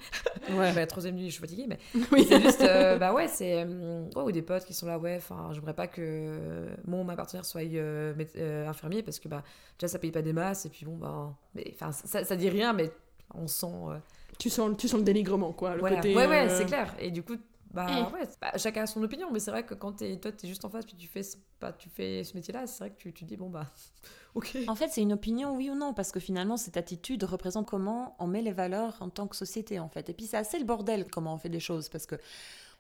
[0.58, 0.72] Ouais.
[0.74, 1.80] Bah, la troisième nuit, je suis fatiguée, mais.
[2.12, 2.26] Oui.
[2.28, 2.62] C'est juste.
[2.62, 3.64] euh, bah, ouais, c'est.
[3.66, 7.04] euh, ouais, ou des potes qui sont là, ouais, enfin, j'aimerais pas que mon ou
[7.04, 9.44] ma partenaire soit euh, euh, infirmier parce que, bah,
[9.80, 10.66] déjà, ça paye pas des masses.
[10.66, 11.34] Et puis, bon, bah.
[11.56, 12.92] Mais, enfin, ça, ça dit rien, mais
[13.34, 13.68] on sent.
[13.90, 13.98] euh,
[14.42, 15.76] Tu sens, tu sens le dénigrement, quoi.
[15.76, 15.98] Le voilà.
[15.98, 16.96] côté, ouais, ouais, euh, c'est clair.
[17.00, 17.36] Et du coup,
[17.72, 18.14] bah, Eh.
[18.16, 20.66] ouais, bah, chacun a son opinion, mais c'est vrai que quand es, toi, t'es juste
[20.66, 23.14] en face, puis tu fais, ce- bah, tu fais ce métier-là, c'est vrai que tu,
[23.14, 23.68] tu dis, bon, bah,
[24.36, 24.58] ok.
[24.68, 28.16] En fait, c'est une opinion, oui ou non, parce que finalement, cette attitude représente comment
[28.18, 30.10] on met les valeurs en tant que société, en fait.
[30.10, 32.16] Et puis, c'est assez le bordel comment on fait des choses, parce que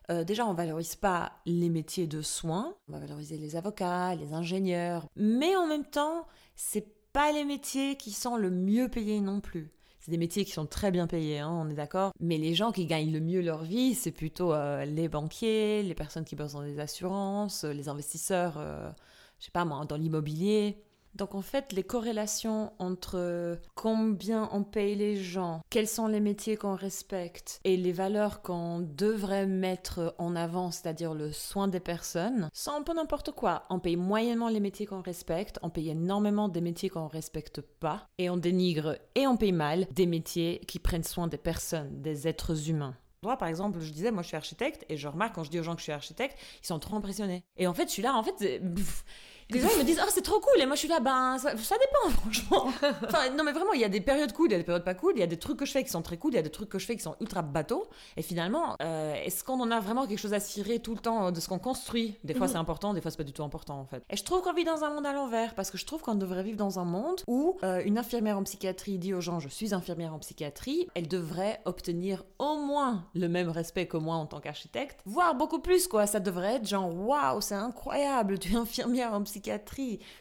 [0.10, 4.34] euh, déjà, on valorise pas les métiers de soins, on va valoriser les avocats, les
[4.34, 6.25] ingénieurs, mais en même temps,
[6.56, 9.72] c'est pas les métiers qui sont le mieux payés non plus.
[10.01, 12.12] C'est des métiers qui sont très bien payés, hein, on est d'accord.
[12.20, 15.93] Mais les gens qui gagnent le mieux leur vie, c'est plutôt euh, les banquiers, les
[15.93, 18.89] personnes qui bossent dans les assurances, euh, les investisseurs, euh,
[19.38, 20.84] je sais pas moi, dans l'immobilier.
[21.15, 26.56] Donc en fait, les corrélations entre combien on paye les gens, quels sont les métiers
[26.56, 32.50] qu'on respecte et les valeurs qu'on devrait mettre en avant, c'est-à-dire le soin des personnes,
[32.53, 33.63] sont un peu n'importe quoi.
[33.70, 38.08] On paye moyennement les métiers qu'on respecte, on paye énormément des métiers qu'on respecte pas
[38.18, 42.27] et on dénigre et on paye mal des métiers qui prennent soin des personnes, des
[42.27, 42.96] êtres humains.
[43.24, 45.60] Moi, par exemple, je disais, moi, je suis architecte, et je remarque quand je dis
[45.60, 47.44] aux gens que je suis architecte, ils sont trop impressionnés.
[47.56, 49.06] Et en fait, je suis là, en fait, pff,
[49.51, 51.38] les gens ils me disent, oh, c'est trop cool, et moi, je suis là, ben,
[51.38, 52.67] ça, ça dépend, franchement.
[53.05, 54.84] Enfin, non, mais vraiment, il y a des périodes cool, il y a des périodes
[54.84, 56.36] pas cool, il y a des trucs que je fais qui sont très cool, il
[56.36, 57.88] y a des trucs que je fais qui sont ultra bateaux.
[58.17, 61.31] Et finalement, euh, est-ce qu'on en a vraiment quelque chose à cirer tout le temps
[61.31, 62.17] de ce qu'on construit?
[62.24, 62.53] Des fois, Mhm.
[62.53, 64.03] c'est important, des fois, c'est pas du tout important, en fait.
[64.10, 66.15] Et je trouve qu'on vit dans un monde à l'envers, parce que je trouve qu'on
[66.15, 69.50] devrait vivre dans un monde où euh, une infirmière en psychiatrie dit aux gens, je
[69.50, 74.25] suis infirmière en psychiatrie, elle devrait obtenir au moins le même respect que moi en
[74.25, 76.08] tant qu'architecte, voire beaucoup plus, quoi.
[76.08, 79.40] Ça devrait être genre, waouh, c'est incroyable, tu es infirmière en psychiatrie,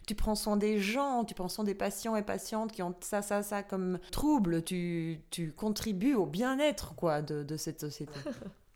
[0.07, 3.23] tu prends soin des gens, tu prends soin des patients et patientes qui ont ça,
[3.23, 8.13] ça, ça comme trouble, tu, tu contribues au bien-être, quoi, de, de cette société.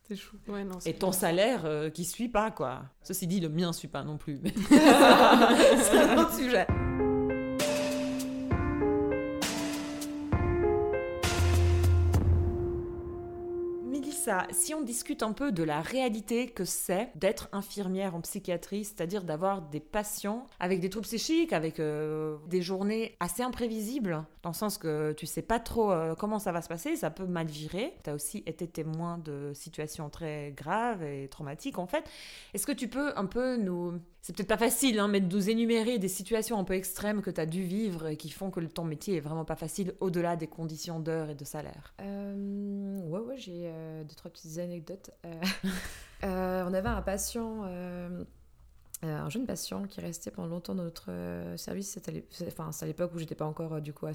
[0.07, 0.37] C'est chou.
[0.49, 1.21] Ouais, non, c'est Et ton clair.
[1.21, 2.83] salaire euh, qui suit pas, quoi.
[3.03, 6.67] Ceci dit, le mien suit pas non plus, mais c'est un autre sujet.
[14.51, 19.23] Si on discute un peu de la réalité que c'est d'être infirmière en psychiatrie, c'est-à-dire
[19.23, 24.55] d'avoir des patients avec des troubles psychiques, avec euh, des journées assez imprévisibles, dans le
[24.55, 27.47] sens que tu sais pas trop euh, comment ça va se passer, ça peut mal
[27.47, 27.95] virer.
[28.05, 32.05] Tu as aussi été témoin de situations très graves et traumatiques en fait.
[32.55, 34.01] Est-ce que tu peux un peu nous...
[34.25, 37.31] C'est peut-être pas facile, hein, mais de nous énumérer des situations un peu extrêmes que
[37.31, 40.35] tu as dû vivre et qui font que ton métier est vraiment pas facile au-delà
[40.35, 41.93] des conditions d'heure et de salaire.
[42.01, 45.11] Euh, ouais, ouais, j'ai euh, deux, trois petites anecdotes.
[45.27, 45.35] Euh,
[46.25, 48.25] euh, on avait un patient, euh,
[49.03, 51.11] un jeune patient qui restait pendant longtemps dans notre
[51.59, 51.91] service.
[51.91, 52.25] C'était
[52.81, 54.15] à l'époque où j'étais pas encore du coup à.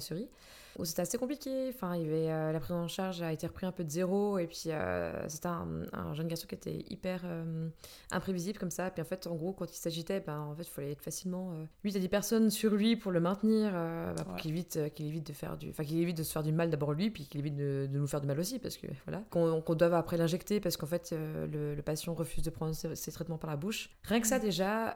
[0.84, 1.68] C'était assez compliqué.
[1.74, 3.90] Enfin, il y avait, euh, la prise en charge a été reprise un peu de
[3.90, 4.38] zéro.
[4.38, 7.68] Et puis, euh, c'était un, un jeune garçon qui était hyper euh,
[8.10, 8.90] imprévisible comme ça.
[8.90, 11.52] Puis en fait, en gros, quand il s'agitait, ben, en fait, il fallait être facilement
[11.52, 14.40] euh, 8 à 10 personnes sur lui pour le maintenir, bah, pour Ouais.
[14.40, 16.70] qu'il évite, qu'il évite de faire du, enfin, qu'il évite de se faire du mal
[16.70, 19.22] d'abord lui, puis qu'il évite de, de nous faire du mal aussi, parce que voilà,
[19.30, 23.12] qu'on doive après l'injecter parce qu'en fait, le, le patient refuse de prendre ses, ses
[23.12, 23.90] traitements par la bouche.
[24.04, 24.94] Rien que ça déjà,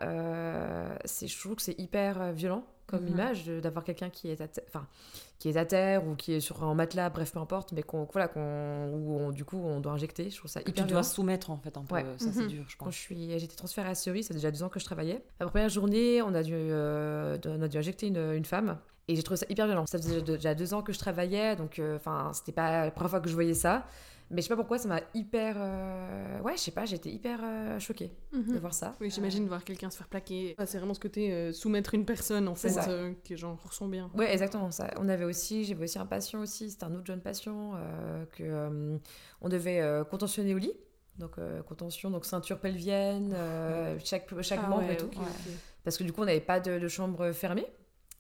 [1.05, 3.09] c'est, je trouve que c'est hyper violent comme Mhm.
[3.09, 4.87] image d'avoir quelqu'un qui est à te- enfin
[5.39, 8.07] qui est à terre ou qui est sur un matelas, bref, peu importe, mais qu'on
[8.13, 10.31] voilà, qu'on où on- du coup on doit injecter.
[10.31, 11.01] Je trouve ça Que hyper tu violent.
[11.01, 11.95] dois soumettre en fait un peu.
[11.97, 12.05] Ouais.
[12.19, 12.49] Ça, c'est Mhm.
[12.49, 12.95] dur, je Quand pense.
[12.95, 15.23] je suis, j'ai été transférée à Cerise, ça fait déjà deux ans que je travaillais.
[15.41, 18.79] La première journée, on a dû, euh, on a dû injecter une, une femme.
[19.07, 19.85] Et j'ai trouvé ça hyper violent.
[19.85, 23.11] Ça faisait déjà deux ans que je travaillais, donc euh, enfin, c'était pas la première
[23.11, 23.85] fois que je voyais ça.
[24.35, 25.55] Mais je sais pas pourquoi, ça m'a hyper.
[25.59, 28.59] euh, Ouais, je sais pas, été hyper euh, choquée de Mhm.
[28.59, 28.95] voir ça.
[29.01, 30.55] Oui, j'imagine voir quelqu'un se faire plaquer.
[30.59, 32.87] Ah, c'est vraiment ce côté euh, soumettre une personne, en fait, ça.
[33.23, 34.11] qui genre ressent bien.
[34.15, 34.71] Ouais, exactement.
[34.71, 34.91] Ça.
[34.99, 37.73] On avait aussi, j'avais aussi un patient aussi, c'était un autre jeune patient
[38.37, 38.99] que
[39.41, 40.73] on devait contentionner au lit.
[41.19, 41.37] Donc
[41.69, 43.35] contention, donc ceinture pelvienne,
[44.05, 45.11] chaque chaque Ah membre ouais, et tout.
[45.85, 47.67] parce que du coup on n'avait pas de, de chambre fermée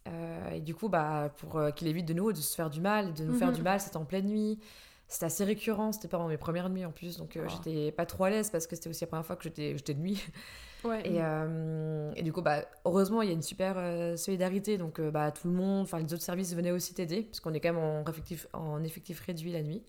[0.07, 2.83] Euh, et du coup bah pour euh, qu'il évite de nous de se faire du
[2.83, 3.55] mal de nous faire Mhm.
[3.55, 4.59] du mal c'était en pleine nuit
[5.15, 7.53] c'était assez récurrent c'était pas dans mes premières nuits en plus donc euh, Ah.
[7.53, 9.95] j'étais pas trop à l'aise parce que c'était aussi la première fois que j'étais j'étais
[9.95, 10.23] de nuit
[10.85, 11.01] Ouais.
[11.09, 14.99] et, euh, et du coup bah heureusement il y a une super euh, solidarité donc
[15.01, 17.61] euh, bah tout le monde enfin les autres services venaient aussi t'aider parce qu'on est
[17.61, 19.83] quand même en effectif en effectif réduit la nuit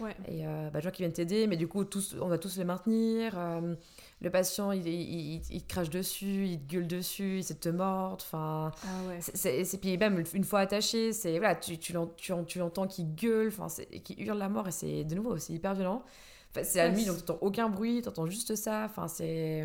[0.00, 0.16] Ouais.
[0.26, 2.56] Et euh, bah, des gens qui viennent t'aider, mais du coup, tous, on va tous
[2.56, 3.34] les maintenir.
[3.38, 3.74] euh,
[4.20, 7.54] le patient, il, il, il- il te crache dessus, il te gueule dessus, il essaie
[7.54, 8.24] de te mordre.
[8.24, 9.18] Enfin, Ah ouais.
[9.20, 12.86] c'est- c'est c'est- puis même une fois attaché, c'est voilà, tu, tu, tu, tu l'entends
[12.86, 13.66] qui gueule, enfin,
[14.04, 16.02] qui hurle la mort et c'est de nouveau, c'est hyper violent.
[16.50, 18.84] Enfin, c'est à la nuit, donc t'entends aucun bruit, t'entends juste ça.
[18.84, 19.64] Enfin, c'est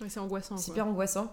[0.00, 0.56] Ouais, c'est angoissant.
[0.56, 0.74] c'est quoi.
[0.74, 1.32] hyper angoissant.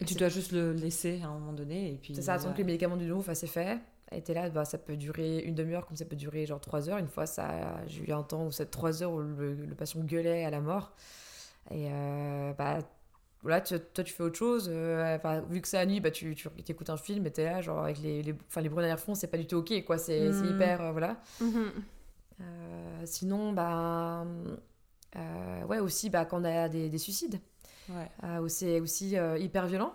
[0.00, 1.92] Et tu C'est- dois juste le laisser à un moment donné.
[1.92, 2.58] Et puis, C'est ça, attendre que ouais.
[2.58, 3.78] les médicaments du nouveau fassent effet.
[4.24, 6.98] T'es là, bah, ça peut durer une demi-heure comme ça peut durer genre trois heures.
[6.98, 10.00] Une fois, ça, j'ai eu un temps où c'est trois heures où le, le patient
[10.00, 10.92] gueulait à la mort.
[11.70, 12.78] Et euh, bah,
[13.42, 14.68] voilà, tu- toi tu fais autre chose.
[14.72, 17.44] euh, enfin, vu que c'est la nuit, bah, tu, tu écoutes un film et t'es
[17.44, 19.98] là, genre avec les, les, enfin, les bruits derrière-fond, c'est pas du tout ok, quoi.
[19.98, 20.44] C'est Mhm.
[20.46, 21.18] hyper, euh, voilà.
[21.40, 21.72] Mhm.
[22.40, 24.24] Euh, sinon, bah,
[25.68, 27.40] ouais, aussi bah, quand on a des, des suicides
[27.90, 28.38] Ouais.
[28.40, 29.92] où c'est aussi hyper violent,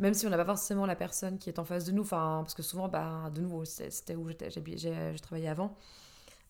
[0.00, 2.40] même si on n'a pas forcément la personne qui est en face de nous, enfin,
[2.42, 5.76] parce que souvent, bah, de nouveau, c'est- c'était où j'ai travaillé avant,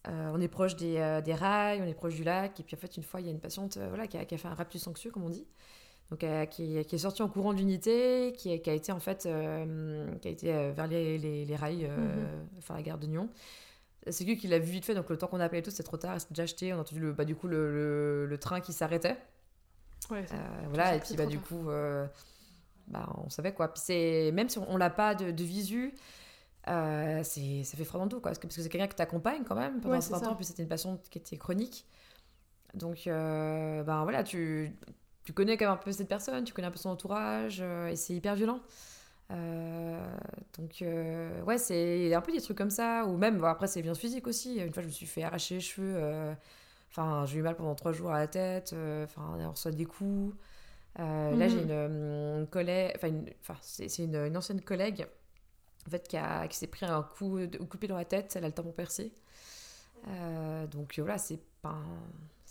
[0.09, 2.75] Euh, on est proche des, euh, des rails, on est proche du lac, et puis
[2.75, 4.39] en fait, une fois, il y a une patiente euh, voilà, qui, a, qui a
[4.39, 5.47] fait un raptus anxieux, comme on dit,
[6.11, 8.99] donc qui, qui est sortie en courant de l'unité, qui, a- qui a été en
[9.01, 9.29] fait,
[10.23, 13.29] qui a été vers les, les, les rails, euh, enfin la gare de Nyon.
[14.09, 15.83] C'est lui qui l'a vu vite fait, donc le temps qu'on a appelé tout, c'était
[15.83, 18.39] trop tard, c'était déjà acheté, on a entendu le, bah, du coup le, le, le
[18.39, 19.19] train qui s'arrêtait.
[20.11, 20.35] Ouais, c'est-
[20.69, 21.69] voilà, et puis c'est bah, du coup,
[22.91, 23.73] bah, on savait quoi.
[23.73, 25.95] Puis c'est, même si on, on l'a pas de, de visu,
[26.69, 28.31] euh, c'est, ça fait froid dans le dos, quoi.
[28.31, 30.37] Parce que, parce que c'est quelqu'un qui t'accompagne quand même pendant Ouais, un certain temps,
[30.37, 31.87] puis c'était une patiente qui était chronique.
[32.75, 34.73] Donc, euh, ben voilà, tu,
[35.25, 37.89] tu connais quand même un peu cette personne, tu connais un peu son entourage, euh,
[37.89, 38.61] et c'est hyper violent.
[39.33, 40.17] Euh,
[40.59, 43.99] donc, euh, ouais, c'est un peu des trucs comme ça, ou même, après, c'est violence
[44.01, 44.57] physique aussi.
[44.59, 45.95] Une fois, je me suis fait arracher les cheveux.
[45.97, 46.35] euh,
[46.91, 48.75] Enfin, j'ai eu mal pendant trois jours à la tête.
[49.05, 50.35] Enfin, on reçoit des coups.
[50.99, 51.51] Euh, Là, Mhm.
[51.51, 53.31] j'ai une, euh, collègue, enfin, une-
[53.63, 55.07] c'est une, une ancienne collègue,
[55.87, 58.05] en fait, qui, a- qui s'est pris un coup de coup de pied dans la
[58.05, 58.35] tête.
[58.37, 59.13] Elle a le tampon percé.
[60.09, 61.79] Euh, donc voilà, c'est pas.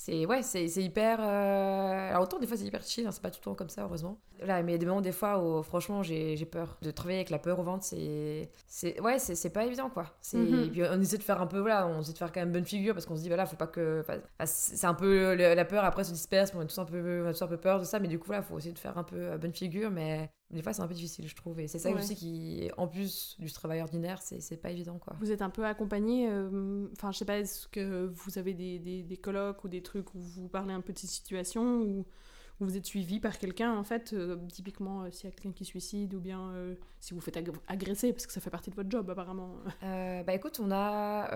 [0.02, 1.20] C'est ouais, c'est hyper.
[1.20, 3.68] euh, Alors autant des fois c'est hyper chill, hein, c'est pas tout le temps comme
[3.68, 4.18] ça heureusement.
[4.46, 7.60] Là, mais des moments des fois où franchement j'ai peur de travailler avec la peur
[7.60, 10.06] au ventre, c'est c'est ouais c'est pas évident quoi.
[10.22, 10.70] C'est Mhm.
[10.72, 12.64] puis on essaie de faire un peu voilà, on essaie de faire quand même bonne
[12.66, 15.84] figure parce qu'on se dit voilà faut pas que enfin, c'est un peu la peur
[15.84, 17.84] après se disperse, on a tous un peu on a tous un peu peur de
[17.84, 20.30] ça, mais du coup voilà faut essayer de faire un peu euh, bonne figure, mais
[20.50, 21.96] des fois c'est un peu difficile je trouve et c'est ça Ouais.
[21.96, 25.14] aussi qui en plus du travail ordinaire c'est pas évident quoi.
[25.20, 28.80] Vous êtes un peu accompagné, euh, enfin je sais pas, est-ce que vous avez des,
[28.80, 32.06] des, des colloques ou des où vous parlez un peu de ces situations
[32.66, 35.66] vous êtes suivi par quelqu'un en fait, euh, typiquement euh, s'il y a quelqu'un qui
[35.66, 38.76] suicide ou bien euh, si vous faites ag- agresser parce que ça fait partie de
[38.76, 39.52] votre job apparemment.
[39.84, 41.30] Euh, bah écoute, on a,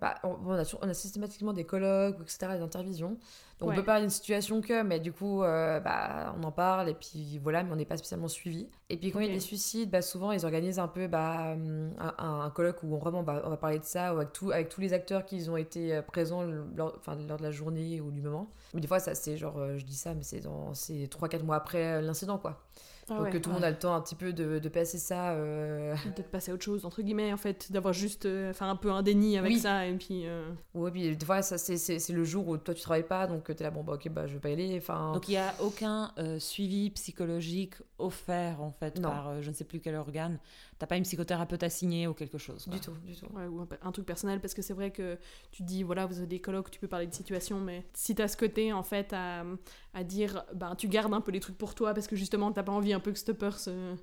[0.00, 3.16] bah, on, on a, on a systématiquement des colloques, etc., des intervisions.
[3.60, 3.74] Donc Ouais.
[3.76, 7.38] on peut parler d'une situation que, mais du coup, bah, on en parle et puis
[7.38, 8.66] voilà, mais on n'est pas spécialement suivi.
[8.90, 11.52] Et puis quand il y a des suicides, bah, souvent ils organisent un peu bah,
[11.52, 14.50] hum, un, un- colloque où on, vraiment bah, on va parler de ça avec, tout,
[14.50, 18.20] avec tous les acteurs qui ont été présents lors, lors de la journée ou du
[18.20, 18.50] moment.
[18.74, 21.56] Mais des fois, ça c'est genre, je dis ça, mais c'est dans c'est 3-4 mois
[21.56, 22.62] après l'incident quoi.
[23.10, 23.30] Ah Donc ouais.
[23.32, 25.32] que tout le monde a le temps un petit peu de, de passer ça.
[25.32, 28.76] euh, Peut-être passer à autre chose, entre guillemets, en fait, d'avoir juste euh, faire un
[28.76, 29.58] peu un déni avec Oui.
[29.58, 30.22] ça, et puis...
[30.28, 33.44] euh, Ouais, puis des fois, ça, c'est, le jour où toi, tu travailles pas, donc
[33.54, 34.76] t'es là, bon, bah, ok, bah, je vais pas y aller.
[34.78, 39.08] Enfin, Donc il n'y a aucun euh, suivi psychologique offert en fait Non.
[39.10, 40.38] par euh, je ne sais plus quel organe.
[40.82, 42.64] T'as pas une psychothérapeute assignée ou quelque chose.
[42.64, 42.72] quoi.
[42.74, 43.26] du tout, du tout.
[43.36, 45.16] Ouais, ou un, truc personnel, parce que c'est vrai que
[45.52, 48.26] tu dis, voilà, vous avez des colloques, tu peux parler de situation, mais si t'as
[48.26, 49.44] ce côté, en fait, à,
[49.94, 52.64] à dire, ben, tu gardes un peu les trucs pour toi, parce que justement, t'as
[52.64, 53.94] pas envie un peu que cette peur se,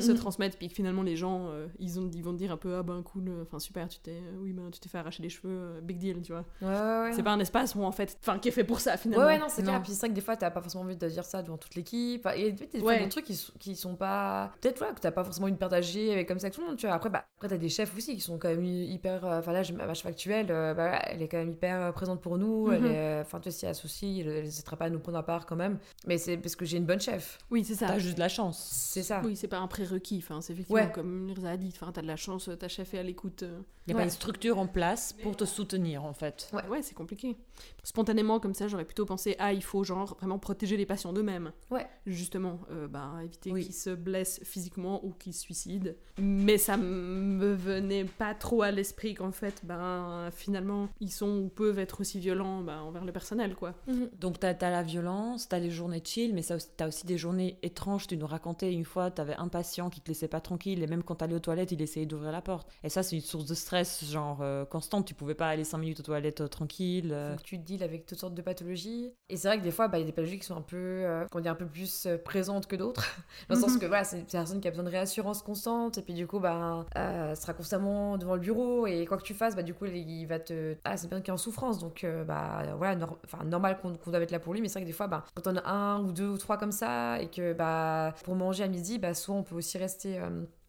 [0.00, 2.56] se transmette, puis que finalement, les gens, euh, ils, ont, ils vont te dire un
[2.56, 5.28] peu, ah ben, cool, enfin, super, tu t'es, oui, ben, tu t'es fait arracher les
[5.28, 6.44] cheveux, euh, big deal, tu vois.
[6.62, 7.12] Ouais, ouais, ouais.
[7.12, 9.26] C'est pas un espace où, en fait, enfin, qui est fait pour ça, Ouais, finalement.
[9.26, 9.80] ouais, non, c'est clair.
[9.80, 11.76] Puis c'est vrai que des fois, t'as pas forcément envie de dire ça devant toute
[11.76, 12.26] l'équipe.
[12.34, 13.04] Et des fois, Ouais.
[13.04, 14.50] des trucs qui, sont- qui sont pas.
[14.60, 16.76] Peut-être, voilà, que t'as pas forcément une partager avec comme ça que tout le monde,
[16.76, 16.94] tu vois.
[16.94, 19.24] Après, bah, après t'as des chefs aussi qui sont quand même hyper.
[19.24, 22.20] euh, Enfin, là, ma chef actuelle, euh, bah, elle est quand même hyper euh, présente
[22.20, 22.70] pour nous.
[22.72, 22.90] Elle Mhm.
[22.90, 23.20] est.
[23.20, 25.18] Enfin, tu vois, s'il y a un souci, elle elle n'hésitera pas à nous prendre
[25.18, 25.78] à part quand même.
[26.06, 27.38] Mais c'est parce que j'ai une bonne chef.
[27.50, 27.86] Oui, c'est ça.
[27.88, 28.68] T'as juste de la chance.
[28.72, 29.22] C'est ça.
[29.24, 30.90] Oui, c'est pas un prérequis, enfin, c'est effectivement Ouais.
[30.92, 33.42] comme Mirza a dit, enfin, t'as de la chance, ta chef est à l'écoute.
[33.42, 33.46] Il
[33.88, 34.00] n'y a Ouais.
[34.02, 36.48] pas une structure en place pour te soutenir en fait.
[36.54, 36.66] Ouais.
[36.68, 37.36] Ouais, c'est compliqué.
[37.82, 41.52] Spontanément, comme ça, j'aurais plutôt pensé, ah, il faut genre vraiment protéger les patients d'eux-mêmes.
[41.70, 41.86] Ouais.
[42.06, 43.64] Justement, euh, bah, éviter Oui.
[43.64, 45.90] qu'ils se blessent physiquement ou qu'ils se suicident.
[46.18, 51.48] Mais ça me venait pas trop à l'esprit qu'en fait, ben, finalement, ils sont ou
[51.48, 53.74] peuvent être aussi violents ben, envers le personnel, quoi.
[53.86, 54.08] Mhm.
[54.20, 56.42] Donc t'as as la violence, t'as les journées chill, mais
[56.76, 58.06] t'as aussi des journées étranges.
[58.06, 61.02] Tu nous racontais une fois, t'avais un patient qui te laissait pas tranquille, et même
[61.02, 62.68] quand t'allais aux toilettes, il essayait d'ouvrir la porte.
[62.82, 65.04] Et ça, c'est une source de stress, genre euh, constante.
[65.06, 67.10] Tu pouvais pas aller 5 minutes aux toilettes euh, tranquille.
[67.12, 67.34] euh.
[67.44, 69.12] Tu deals avec toutes sortes de pathologies.
[69.28, 70.62] Et c'est vrai que des fois, bah, il y a des pathologies qui sont un
[70.62, 73.04] peu, euh, comment dire, un peu plus euh, présentes que d'autres.
[73.48, 73.80] Dans le sens Mhm.
[73.80, 75.98] que voilà, c'est une personne qui a besoin de réassurance constante.
[75.98, 79.34] et puis du coup, bah, euh, sera constamment devant le bureau et quoi que tu
[79.34, 80.74] fasses, bah, du coup, il va te.
[80.84, 84.20] Ah, c'est bien qu'il est en souffrance, donc euh, bah, voilà, enfin, normal qu'on doit
[84.22, 86.00] être là pour lui, mais c'est vrai que des fois, bah, quand on a un
[86.02, 89.34] ou deux ou trois comme ça et que bah, pour manger à midi, bah, soit
[89.34, 90.18] on peut aussi rester.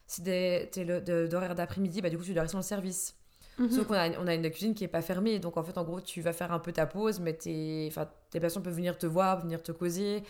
[0.07, 0.69] Si t'es
[1.29, 3.15] d'horaire d'après-midi, bah, du coup, tu dois rester dans le service.
[3.57, 3.71] Mhm.
[3.71, 5.83] Sauf qu'on a, on a une cuisine qui est pas fermée, donc en fait, en
[5.83, 7.91] gros, tu vas faire un peu ta pause, mais tes,
[8.29, 10.23] tes patients peuvent venir te voir, venir te causer.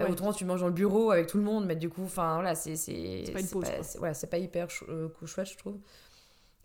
[0.00, 2.34] Euh, autrement, tu manges dans le bureau avec tout le monde, mais du coup, enfin
[2.34, 3.66] voilà, c'est c'est pas, une pause,
[3.98, 5.78] voilà, c'est pas hyper euh, chouette, je trouve.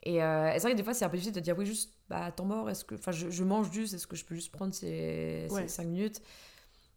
[0.01, 1.93] Et, euh, c'est vrai que des fois, c'est un peu difficile de dire oui, juste,
[2.09, 4.51] bah, temps mort, est-ce que, enfin, je, je, mange juste, est-ce que je peux juste
[4.51, 6.21] prendre ces, ces 5 minutes?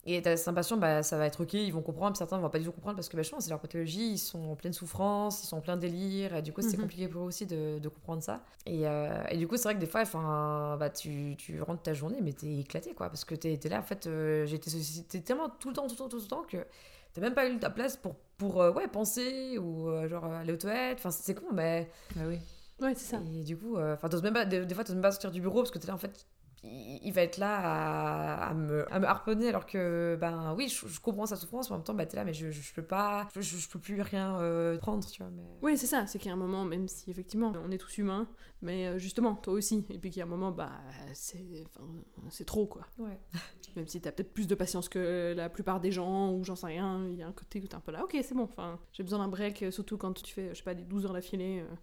[0.05, 2.59] Et t'as certains patients, bah, ça va être ok, ils vont comprendre, certains vont pas
[2.59, 5.47] du tout comprendre parce que bah, c'est leur pathologie, ils sont en pleine souffrance, ils
[5.47, 6.83] sont en plein délire, et du coup c'est mhm.
[6.83, 8.43] compliqué pour eux aussi de, de comprendre ça.
[8.67, 10.03] Et, euh, et, du coup c'est vrai que des fois,
[10.77, 13.79] bah, tu, tu rentres ta journée, mais t'es éclaté quoi, parce que t'es es là,
[13.79, 16.43] en fait, euh, été sollicité tellement tout le temps, tout le temps, tout le temps
[16.43, 16.67] que
[17.15, 20.57] t'as même pas eu ta place pour, pour euh, ouais, penser ou genre aller aux
[20.57, 21.89] toilettes, enfin c'est con, mais.
[22.17, 22.39] Bah oui.
[22.81, 23.23] Ouais, c'est ça.
[23.37, 25.79] Et du coup, enfin, des, des fois, t'oses même pas sortir du bureau parce que
[25.79, 26.27] t'es là en fait
[26.65, 31.27] il va être là à, me, à, me, harponner alors que ben oui je, comprends
[31.27, 33.41] sa souffrance mais en même temps bah t'es là mais je, je, peux pas je,
[33.41, 35.43] je, peux plus rien euh, prendre tu vois mais...
[35.63, 37.99] oui c'est ça c'est qu'il y a un moment même si effectivement on est tous
[37.99, 38.29] humains
[38.61, 40.71] mais euh, justement toi aussi et puis qu'il y a un moment bah
[41.15, 41.65] c'est
[42.31, 42.87] c'est trop quoi.
[42.99, 43.19] Ouais.
[43.77, 46.67] Même si t'as peut-être plus de patience que la plupart des gens ou j'en sais
[46.67, 48.79] rien il y a un côté où t'es un peu là ok c'est bon enfin
[48.93, 51.61] j'ai besoin d'un break surtout quand tu fais je sais pas des 12 heures d'affilée
[51.61, 51.75] euh,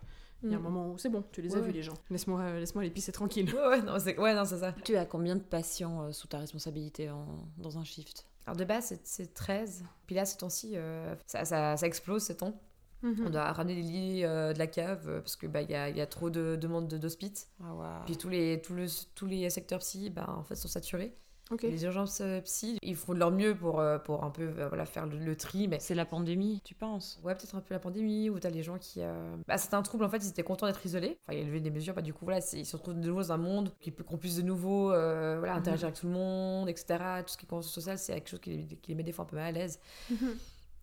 [0.44, 0.64] il y a un mm.
[0.64, 1.94] moment où c'est bon, tu les as vus les gens.
[2.10, 3.54] Laisse-moi euh, laisse les pisser tranquille.
[3.54, 4.74] Ouais, ouais, non, c'est ouais, ça.
[4.84, 7.26] Tu as combien de patients euh, sous ta responsabilité en,
[7.58, 8.26] dans un shift?
[8.46, 9.84] Alors de base, c'est 13.
[10.08, 12.60] Puis là, ce temps-ci, euh, ça, ça, ça, explose ces temps.
[13.02, 13.26] Mhm.
[13.28, 16.02] On doit ramener les lits de la cave parce que bah il y a, y
[16.02, 17.50] a, trop de demandes d'hospice.
[17.64, 21.16] Ah, Puis tous les tous, le, tous les secteurs psy bah, en fait sont saturés.
[21.64, 24.68] Les urgences euh, psy, ils font de leur mieux pour, euh, pour un peu euh,
[24.68, 25.68] voilà, faire le, tri.
[25.68, 25.80] Mais...
[25.80, 27.20] C'est la pandémie, tu penses?
[27.24, 29.02] Ouais, peut-être un peu la pandémie, où t'as les gens qui.
[29.48, 31.18] Bah, c'était un trouble, en fait, ils étaient contents d'être isolés.
[31.24, 33.06] Enfin, il y a levé des mesures, bah, du coup, voilà, ils se retrouvent de
[33.06, 33.72] nouveau dans un monde
[34.08, 35.92] qu'on puisse de nouveau voilà, interagir mhm.
[35.92, 36.98] avec tout le monde, etc.
[37.26, 39.12] Tout ce qui est conscience sociale, c'est quelque chose qui les, qui les met des
[39.12, 39.80] fois un peu mal à l'aise.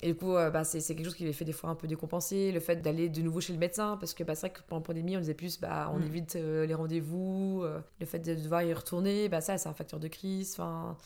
[0.03, 1.87] Et du coup, euh, bah, c'est quelque chose qui les fait des fois un peu
[1.87, 2.53] décompenser.
[2.53, 4.81] Le fait d'aller de nouveau chez le médecin, parce que bah, c'est vrai que pendant
[4.81, 6.03] la pandémie, on disait plus, bah, on mm.
[6.03, 7.63] évite euh, les rendez-vous.
[7.65, 10.53] Euh, le fait de devoir y retourner, bah, ça, c'est un facteur de crise.
[10.53, 10.99] Enfin,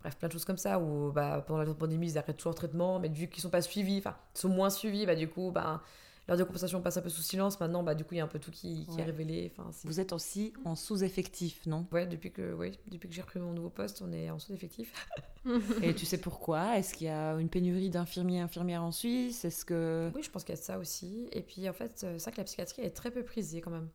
[0.00, 0.80] bref, plein de choses comme ça.
[0.80, 3.62] Ou bah, pendant la pandémie, ils arrêtent toujours le traitement, mais vu qu'ils sont pas
[3.62, 5.82] suivis, enfin, sont moins suivis, bah, du coup, bah,
[6.28, 7.58] l'heure de compensation passe un peu sous silence.
[7.60, 9.52] Maintenant, bah, du coup, il y a un peu tout qui, qui est révélé.
[9.52, 11.86] Enfin, Vous êtes aussi en sous-effectif, non?
[11.92, 14.92] Ouais, depuis que, ouais, depuis que j'ai repris mon nouveau poste, on est en sous-effectif.
[15.82, 16.78] Et tu sais pourquoi?
[16.78, 19.44] Est-ce qu'il y a une pénurie d'infirmiers et infirmières en Suisse?
[19.44, 20.10] Est-ce que...
[20.14, 21.28] Oui, je pense qu'il y a ça aussi.
[21.32, 23.88] Et puis, en fait, c'est vrai que la psychiatrie est très peu prisée quand même.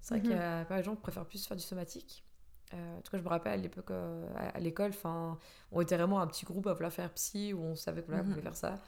[0.00, 0.66] C'est vrai qu'il y a mhm.
[0.66, 2.24] pas de gens qui préfèrent plus faire du somatique.
[2.74, 4.92] Euh, en tout cas, je me rappelle à l'époque, euh, à, l'école,
[5.70, 8.36] on était vraiment un petit groupe à vouloir faire psy, où on savait qu'on voulait
[8.36, 8.42] mhm.
[8.42, 8.78] faire ça.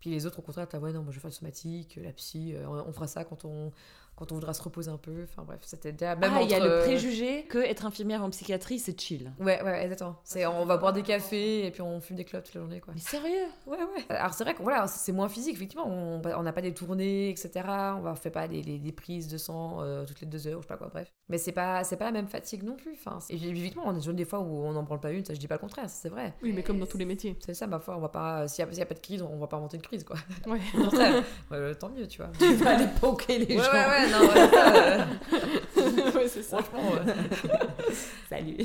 [0.00, 2.12] Puis les autres, au contraire, t'as ouais, non, moi je vais faire le somatique, la
[2.12, 3.72] psy, euh, on fera ça quand on,
[4.18, 5.22] quand on voudra se reposer un peu.
[5.22, 6.16] Enfin bref, c'était déjà.
[6.16, 9.32] Même ah, il y a le euh, préjugé que être infirmière en psychiatrie, c'est chill.
[9.38, 10.16] Ouais, ouais, exactement.
[10.24, 12.80] C'est, on va boire des cafés et puis on fume des clopes toute la journée,
[12.80, 12.94] quoi.
[12.94, 13.46] Mais sérieux?
[13.66, 14.04] Ouais, ouais.
[14.08, 15.86] Alors c'est vrai que voilà, c'est moins physique, effectivement.
[15.86, 17.64] On n'a pas des tournées, etc.
[17.68, 20.62] On ne fait pas des, des, prises de sang euh, toutes les deux heures, je
[20.62, 21.12] sais pas quoi, bref.
[21.28, 22.94] Mais c'est pas, c'est pas la même fatigue non plus.
[22.94, 25.38] Enfin, et évidemment, on a des fois où on n'en prend pas une, ça je
[25.38, 26.34] dis pas le contraire, c'est vrai.
[26.42, 27.36] Oui, mais comme dans tous les métiers.
[27.44, 28.48] C'est ça, ma foi, on va pas.
[28.48, 30.16] S'il n'y a, pas de crise, on va pas inventer une crise, quoi.
[30.46, 30.58] Ouais.
[31.50, 32.30] ouais, tant mieux, tu vois.
[32.38, 33.62] Tu vas aller poker les gens.
[33.62, 36.58] Ouais, ouais, non, ouais, ouais, c'est ça.
[36.62, 36.92] Franchement,
[38.28, 38.56] Salut.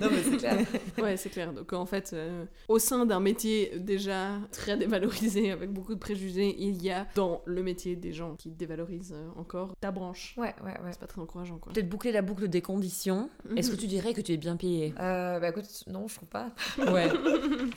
[0.00, 0.56] non, mais c'est clair.
[1.02, 1.52] Ouais, c'est clair.
[1.52, 6.54] Donc, en fait, euh, au sein d'un métier déjà très dévalorisé, avec beaucoup de préjugés,
[6.58, 10.34] il y a dans le métier des gens qui dévalorisent euh, encore ta branche.
[10.36, 10.90] Ouais, ouais, ouais.
[10.92, 11.72] C'est pas très encourageant, quoi.
[11.72, 13.28] Peut-être boucler la boucle des conditions.
[13.48, 13.58] Mhm.
[13.58, 14.94] Est-ce que tu dirais que tu es bien payé?
[15.00, 16.50] Euh, Bah écoute, non, je trouve pas.
[16.78, 17.08] ouais.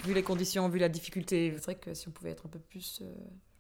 [0.06, 1.54] vu les conditions, vu la difficulté.
[1.58, 3.00] C'est vrai que si on pouvait être un peu plus.
[3.02, 3.06] Euh,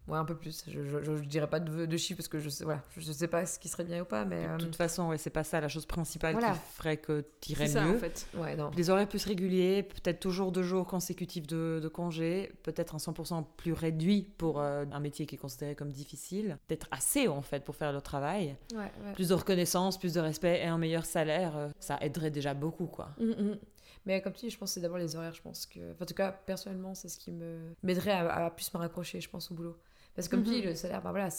[0.07, 0.63] Ouais, un peu plus.
[0.67, 3.27] Je, je, je, dirais pas de, de chiffres parce que je sais, voilà, je sais
[3.27, 4.25] pas ce qui serait bien ou pas.
[4.25, 7.25] Mais, de euh, toute façon, ouais, c'est pas ça la chose principale qui ferait que
[7.39, 7.95] tu irais mieux.
[7.95, 8.27] en fait.
[8.35, 8.69] Ouais, non.
[8.71, 13.45] Des horaires plus réguliers, peut-être toujours deux jours consécutifs de, de congé, peut-être un 100%
[13.55, 16.57] plus réduit pour euh, un métier qui est considéré comme difficile.
[16.67, 18.57] Peut-être assez en fait pour faire le travail.
[18.75, 22.53] Ouais, plus de reconnaissance, plus de respect et un meilleur salaire, euh, ça aiderait déjà
[22.53, 22.87] beaucoup.
[22.87, 23.09] quoi.
[23.19, 23.57] Mm, mm.
[24.05, 25.33] Mais comme tu dis, je pense que c'est d'abord les horaires.
[25.33, 28.73] Je pense que, en tout cas, personnellement, c'est ce qui me m'aiderait à, à, plus
[28.73, 29.77] me rapprocher, je pense, au boulot.
[30.15, 30.67] Parce que comme tu dis, mhm.
[30.67, 31.29] le salaire, bah voilà,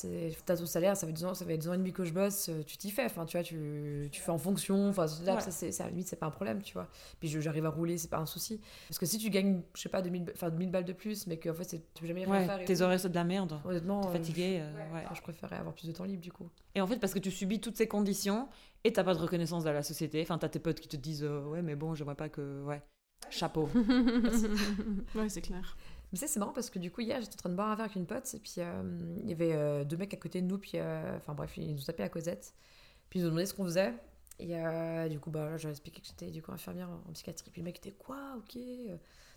[0.44, 2.12] t'as ton salaire, ça fait deux ans, ça fait deux ans et demi que je
[2.12, 5.40] bosse, euh, tu t'y fais, enfin, tu vois, tu, tu fais en fonction, enfin, ça,
[5.50, 6.88] c'est, à la limite, c'est pas un problème, tu vois.
[7.20, 8.60] Puis j'arrive à rouler, c'est pas un souci.
[8.88, 11.54] Parce que si tu gagnes, je sais pas, 2000, 2000 balles de plus, mais en
[11.54, 12.64] fait, tu peux jamais rien faire.
[12.64, 13.60] Tes horaires, c'est de la merde.
[13.64, 14.00] Honnêtement.
[14.00, 14.58] T'es fatigué.
[14.60, 16.48] Euh, ouais, je préférais avoir plus de temps libre, du coup.
[16.74, 18.48] Et en fait, parce que tu subis toutes ces conditions
[18.82, 21.22] et t'as pas de reconnaissance dans la société, enfin, t'as tes potes qui te disent,
[21.22, 22.62] euh, ouais, mais bon, je vois pas que.
[22.64, 22.82] Ouais,
[23.30, 23.68] chapeau.
[25.14, 25.76] ouais, c'est clair.
[26.14, 27.74] Mais ça, c'est marrant parce que du coup, hier, j'étais en train de boire un
[27.74, 28.84] verre avec une pote, et puis euh,
[29.24, 31.72] il y avait euh, deux mecs à côté de nous, puis euh, enfin bref, ils
[31.72, 32.54] nous ont tapé à Cosette,
[33.10, 33.92] puis ils nous ont demandé ce qu'on faisait.
[34.38, 37.50] Et du coup, bah, j'avais expliqué que j'étais du coup infirmière en, en psychiatrie.
[37.50, 38.56] Puis le mec était quoi, ok.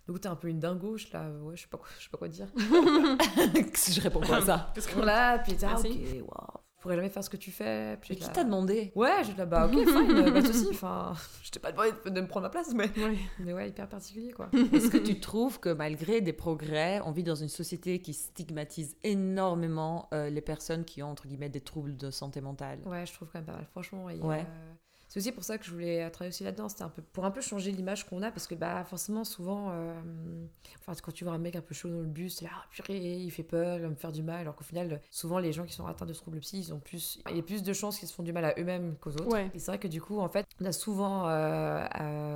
[0.07, 2.09] Donc t'es un peu une dingo, je là, ouais, je sais pas quoi, je sais
[2.11, 2.47] pas quoi dire.
[2.55, 4.71] je réponds pas à ça.
[4.75, 6.21] Parce que Voilà, puis t'es ah, Merci.
[6.21, 7.97] ok, waouh, pourrais jamais faire ce que tu fais.
[8.01, 8.91] Puis Mais qui t'a demandé?
[8.95, 10.67] Ouais, j'étais là, bah ok, fine, pas de soucis.
[10.71, 12.89] Enfin, je t'ai pas demandé de, de me prendre ma place, mais.
[13.39, 14.49] Mais ouais, hyper particulier quoi.
[14.73, 18.95] Est-ce que tu trouves que malgré des progrès, on vit dans une société qui stigmatise
[19.03, 22.79] énormément euh, les personnes qui ont entre guillemets des troubles de santé mentale?
[22.85, 24.09] Ouais, je trouve quand même pas mal, franchement.
[24.09, 24.45] et, Ouais.
[24.47, 24.73] euh,
[25.21, 27.25] c'est aussi pour ça que je voulais euh, travailler aussi là-dedans, c'était un peu pour
[27.25, 29.93] un peu changer l'image qu'on a, parce que bah forcément souvent, euh,
[30.79, 32.65] enfin quand tu vois un mec un peu chaud dans le bus, t'es là, ah,
[32.69, 35.51] purée, il fait peur, il va me faire du mal, alors qu'au final, souvent les
[35.53, 37.73] gens qui sont atteints de troubles psy, ils ont plus, il y a plus de
[37.73, 39.27] chances qu'ils se font du mal à eux-mêmes qu'aux autres.
[39.27, 39.49] Ouais.
[39.53, 41.85] Et c'est vrai que du coup, en fait, on a souvent, euh,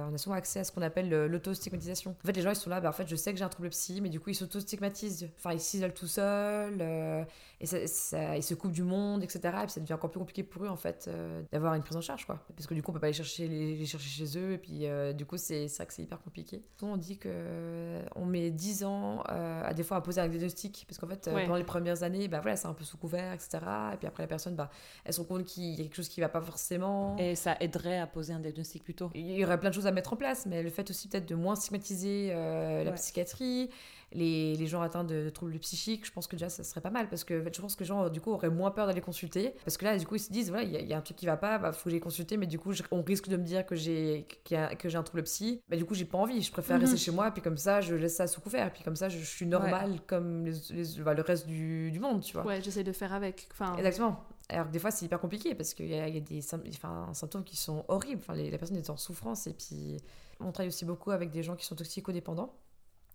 [0.10, 2.16] on a souvent accès à ce qu'on appelle le- l'auto-stigmatisation.
[2.24, 3.50] En fait, les gens ils sont là, bah en fait, je sais que j'ai un
[3.50, 6.78] trouble psy, mais du coup ils s'auto-stigmatisent, enfin ils s'isolent tout seuls.
[6.82, 7.24] euh,
[7.62, 9.40] et ça, ça- ils se coupent du monde, etc.
[9.46, 11.96] Et puis ça devient encore plus compliqué pour eux, en fait, euh, d'avoir une prise
[11.96, 12.44] en charge, quoi.
[12.56, 14.58] Parce que du coup, on peut pas les chercher, les, les chercher chez eux, et
[14.58, 16.64] puis euh, du coup, c'est vrai que c'est hyper compliqué.
[16.82, 20.28] On dit que euh, on met 10 ans euh, à des fois à poser un
[20.28, 21.44] diagnostic, parce qu'en fait, Ouais.
[21.44, 23.60] pendant les premières années, bah voilà, c'est un peu sous couvert, etc.
[23.94, 24.70] Et puis après, la personne, bah,
[25.06, 27.16] elle se rend compte qu'il y a quelque chose qui va pas forcément.
[27.18, 29.12] Et ça aiderait à poser un diagnostic plus tôt.
[29.14, 31.28] Il y aurait plein de choses à mettre en place, mais le fait aussi peut-être
[31.30, 32.94] de moins stigmatiser la Ouais.
[32.96, 33.70] psychiatrie,
[34.14, 37.08] les, les gens atteints de troubles psychiques, je pense que déjà ça serait pas mal
[37.10, 39.02] parce que en fait, je pense que les gens du coup auraient moins peur d'aller
[39.02, 40.94] consulter parce que là du coup ils se disent voilà il y, a- il y
[40.94, 42.84] a un truc qui va pas, bah, faut que j'aille consulter, mais du coup je-
[42.92, 45.94] on risque de me dire que j'ai que j'ai un trouble psy, bah du coup
[45.94, 46.82] j'ai pas envie, je préfère Mhm.
[46.84, 49.18] rester chez moi puis comme ça je laisse ça sous couvert puis comme ça je,
[49.20, 52.46] je suis normale comme les, les- bah, le reste du, du monde tu vois.
[52.46, 53.48] Ouais, j'essaie de faire avec.
[53.52, 54.24] Enfin, Exactement.
[54.50, 56.42] Alors que des fois, c'est hyper compliqué parce qu'il y y a des
[56.74, 58.20] enfin, symptômes qui sont horribles.
[58.22, 59.48] Enfin, les, la personne est en souffrance.
[59.48, 59.96] Et puis,
[60.42, 62.54] on travaille aussi beaucoup avec des gens qui sont toxicodépendants.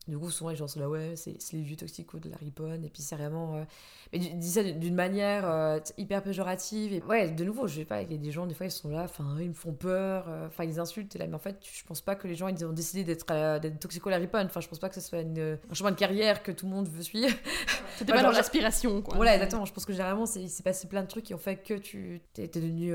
[0.09, 2.85] Du coup, souvent, les gens sont là, ouais, c'est les vieux toxicos de la riponne.
[2.85, 3.57] Et puis, c'est vraiment.
[3.57, 3.65] euh,
[4.13, 6.93] Mais dis ça d'une manière euh, hyper péjorative.
[6.93, 8.71] Et ouais, de nouveau, je sais pas, il y a des gens, des fois, ils
[8.71, 10.27] sont là, enfin, ils me font peur.
[10.29, 11.17] euh, Enfin, ils insultent.
[11.17, 13.27] Et là, mais en fait, je pense pas que les gens, ils ont décidé d'être
[13.33, 14.47] euh, d'être toxico la riponne.
[14.47, 16.73] Enfin, je pense pas que ce soit une- un chemin de carrière que tout le
[16.73, 17.35] monde veut suivre.
[17.99, 19.17] c'était pas genre, dans l'aspiration, quoi.
[19.17, 19.65] Voilà, exactement.
[19.65, 22.21] Je pense que généralement, il s'est passé plein de trucs qui ont fait que tu
[22.33, 22.93] t'es devenu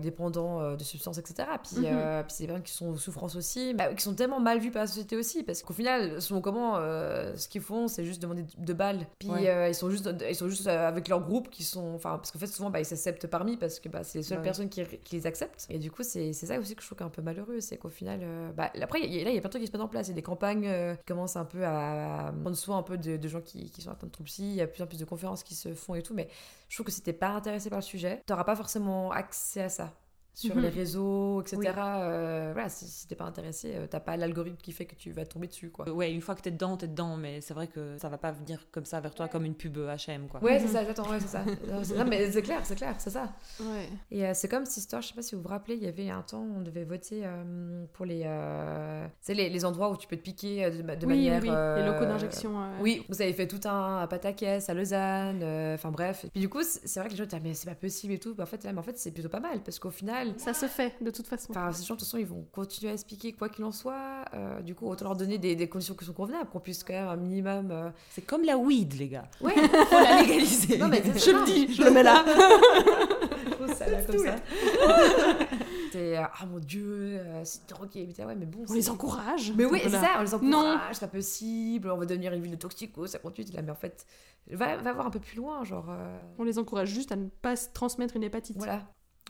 [0.00, 1.48] dépendant de substances, etc.
[1.62, 1.84] Puis, Mhm.
[1.86, 4.58] euh, puis c'est des personnes qui sont en souffrance aussi, bah, qui sont tellement mal
[4.58, 8.04] vues par la société aussi, parce qu'au final, selon comment, euh, ce qu'ils font, c'est
[8.04, 9.06] juste demander de balles.
[9.18, 9.48] Puis Ouais.
[9.48, 12.30] euh, ils sont juste, ils sont juste euh, avec leur groupe qui sont, enfin, parce
[12.32, 14.44] qu'en fait, souvent, bah, ils s'acceptent parmi parce que bah, c'est les seules Ouais.
[14.44, 15.66] personnes qui, qui les acceptent.
[15.70, 18.20] Et du coup, c'est ça aussi que je trouve un peu malheureux, c'est qu'au final,
[18.22, 19.72] euh, bah, après, il y a- là, il y a plein de trucs qui se
[19.72, 20.08] mettent en place.
[20.08, 23.16] Il y a des campagnes qui commencent un peu à prendre soin un peu de,
[23.16, 24.42] de gens qui, qui sont atteints de troubles psy.
[24.42, 26.28] Il y a plus en plus de conférences qui se font et tout, mais
[26.68, 29.68] je trouve que si t'es pas intéressé par le sujet, t'auras pas forcément accès à
[29.68, 29.92] ça
[30.34, 30.62] sur Mhm.
[30.62, 31.56] les réseaux, etc.
[31.60, 31.66] Oui.
[31.68, 35.12] Euh, voilà, si, si t'es pas intéressé, euh, t'as pas l'algorithme qui fait que tu
[35.12, 35.88] vas tomber dessus, quoi.
[35.90, 38.32] Ouais, une fois que t'es dedans, t'es dedans, mais c'est vrai que ça va pas
[38.32, 40.42] venir comme ça vers toi comme une pub H&M quoi.
[40.42, 40.66] Ouais, Mhm.
[40.66, 41.44] c'est ça, j'attends, ouais, c'est ça.
[41.96, 43.32] Non, mais c'est clair, c'est clair, c'est ça.
[43.60, 43.88] Ouais.
[44.10, 45.88] Et euh, c'est comme cette histoire, je sais pas si vous vous rappelez, il y
[45.88, 50.06] avait un temps, on devait voter euh, pour les, euh, les, les endroits où tu
[50.08, 51.42] peux te piquer de, de oui, manière.
[51.42, 51.48] oui,
[51.82, 52.60] les locaux d'injection.
[52.60, 56.26] euh, Oui, vous avez fait tout un à Pataquès, à Lausanne, euh, enfin bref.
[56.32, 58.18] Puis du coup, c'est vrai que les gens disent, Ah, mais c'est pas possible et
[58.18, 58.34] tout.
[58.36, 60.54] Mais en fait, là, mais en fait c'est plutôt pas mal parce qu'au final, Ça
[60.54, 61.50] se fait, de toute façon.
[61.50, 64.24] Enfin, ces gens, de toute façon, ils vont continuer à expliquer quoi qu'il en soit.
[64.34, 66.92] Euh, du coup, autant leur donner des, des conditions qui sont convenables, qu'on puisse quand
[66.94, 67.70] même un minimum.
[67.70, 69.28] euh, C'est comme la weed, les gars.
[69.40, 70.78] Ouais, Faut la légaliser.
[70.78, 72.24] non, mais Je le dis, je le mets là.
[73.74, 74.36] Ça, là, comme ça.
[75.92, 76.84] C'est, euh, ah mon dieu,
[77.20, 78.08] euh, c'est drogué.
[78.18, 78.64] Mais ouais, mais bon.
[78.68, 79.52] On les encourage.
[79.56, 82.50] Mais oui, c'est ça, on les encourage, c'est pas possible, on va devenir une ville
[82.52, 83.52] de toxico, ça continue.
[83.52, 84.04] Là, mais en fait,
[84.50, 85.86] va, va voir un peu plus loin, genre.
[85.90, 88.56] euh, On les encourage juste à ne pas se transmettre une hépatite.
[88.56, 88.82] voilà.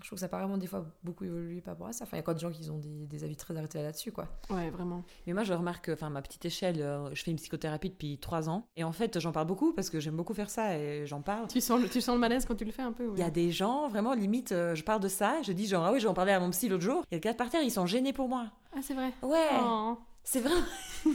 [0.03, 2.05] Je trouve que ça paraît vraiment des fois beaucoup évolué par rapport à ça.
[2.05, 4.13] Enfin, il y a encore des gens qui ont des, des avis très arrêtés là-dessus,
[4.13, 4.27] quoi.
[4.51, 5.03] Ouais, vraiment.
[5.27, 8.49] Mais moi, je remarque, enfin, ma petite échelle, euh, je fais une psychothérapie depuis trois
[8.51, 8.67] ans.
[8.77, 11.47] Et en fait, j'en parle beaucoup parce que j'aime beaucoup faire ça et j'en parle.
[11.49, 13.23] Tu sens, le, tu sens le malaise quand tu le fais un peu Il y
[13.23, 16.01] a des gens, vraiment, limite, euh, je parle de ça, je dis genre, ah oui,
[16.01, 17.03] j'en parlais à mon psy l'autre jour.
[17.11, 18.47] Il y a gars par terre, ils sont gênés pour moi.
[18.77, 19.13] Ah, c'est vrai.
[19.23, 20.51] Ouais, Oh, c'est vrai.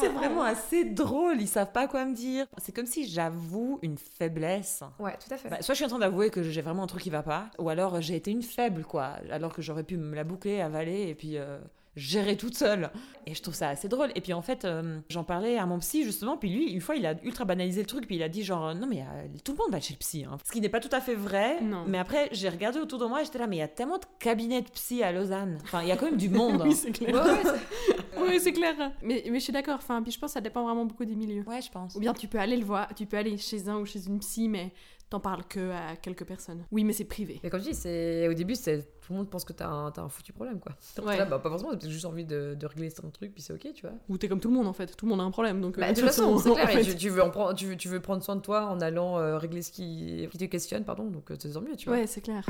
[0.00, 2.46] c'est vraiment assez drôle, ils savent pas quoi me dire.
[2.58, 4.82] C'est comme si j'avoue une faiblesse.
[4.98, 5.48] Ouais, tout à fait.
[5.48, 7.50] Bah, soit je suis en train d'avouer que j'ai vraiment un truc qui va pas,
[7.58, 9.16] ou alors j'ai été une faible, quoi.
[9.30, 11.58] Alors que j'aurais pu me la boucler, avaler, et puis euh,
[11.98, 12.90] gérer toute seule.
[13.26, 14.10] Et je trouve ça assez drôle.
[14.14, 16.96] Et puis en fait, euh, j'en parlais à mon psy, justement, puis lui, une fois,
[16.96, 19.52] il a ultra banalisé le truc, puis il a dit genre, non mais euh, tout
[19.52, 20.24] le monde va chez le psy.
[20.24, 20.38] hein.
[20.46, 21.60] Ce qui n'est pas tout à fait vrai.
[21.60, 21.84] Non.
[21.86, 23.98] Mais après, j'ai regardé autour de moi, et j'étais là, mais il y a tellement
[23.98, 25.58] de cabinets de psy à Lausanne.
[25.64, 26.62] Enfin, il y a quand même du monde.
[26.64, 27.14] oui, c'est clair.
[27.14, 28.74] Ouais, ouais, c'est- Oui, c'est clair.
[29.02, 29.76] Mais, mais je suis d'accord.
[29.76, 31.44] Enfin, puis je pense que ça dépend vraiment beaucoup des milieux.
[31.46, 31.94] Ouais, je pense.
[31.96, 34.18] Ou bien tu peux aller le voir, tu peux aller chez un ou chez une
[34.20, 34.72] psy, mais
[35.10, 36.64] t'en parles que à quelques personnes.
[36.70, 37.40] Oui, mais c'est privé.
[37.42, 38.28] Mais comme je dis, c'est...
[38.28, 38.82] au début, c'est...
[39.00, 40.72] tout le monde pense que t'as un, un foutu problème, quoi.
[41.04, 41.16] Ouais.
[41.16, 43.72] Là, bah, pas forcément, t'as juste envie de, de régler certains trucs, puis c'est ok,
[43.74, 43.96] tu vois.
[44.08, 45.60] Ou t'es comme tout le monde en fait, tout le monde a un problème.
[45.60, 47.54] Donc, euh, Bah, de toute façon, c'est clair, et fait- tu, tu veux en prendre,
[47.54, 50.38] tu, veux, tu veux prendre soin de toi en allant euh, régler ce qui, qui
[50.38, 51.98] te questionne, pardon, donc euh, c'est tant mieux, tu vois.
[51.98, 52.44] Ouais, c'est clair.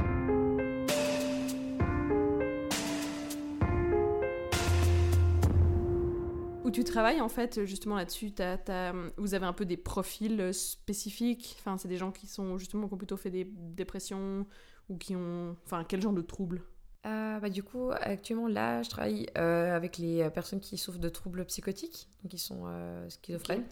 [6.68, 10.52] Où tu travailles, en fait, justement là-dessus, t'as- t'as- vous avez un peu des profils
[10.52, 11.56] spécifiques?
[11.58, 14.46] Enfin, c'est des gens qui sont justement qui ont plutôt fait des dépressions
[14.88, 15.56] ou qui ont.
[15.64, 16.62] Enfin, quel genre de troubles?
[17.06, 21.08] Euh, bah, du coup, actuellement, là, je travaille euh, avec les personnes qui souffrent de
[21.08, 23.64] troubles psychotiques, donc qui sont euh, schizophrènes.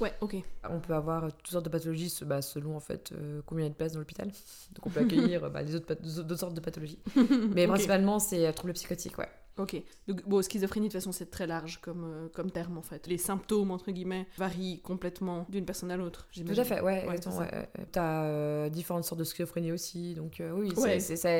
[0.00, 0.36] Ouais, ok.
[0.68, 3.70] On peut avoir toutes sortes de pathologies bah, selon en fait euh, combien il y
[3.70, 4.26] a de places dans l'hôpital.
[4.72, 6.98] Donc on peut accueillir bah, les autres, d'autres sortes de pathologies.
[7.54, 9.28] Mais principalement, c'est troubles psychotiques, ouais.
[9.58, 9.76] Ok.
[10.08, 13.06] Donc, bon, schizophrénie, de toute façon, c'est très large comme, euh, comme terme, en fait.
[13.06, 17.06] Les symptômes, entre guillemets, varient complètement d'une personne à l'autre, Tout à fait, ouais.
[17.06, 17.18] Ouais.
[17.92, 20.98] T'as euh, différentes sortes de schizophrénie aussi, donc euh, oui, Ouais.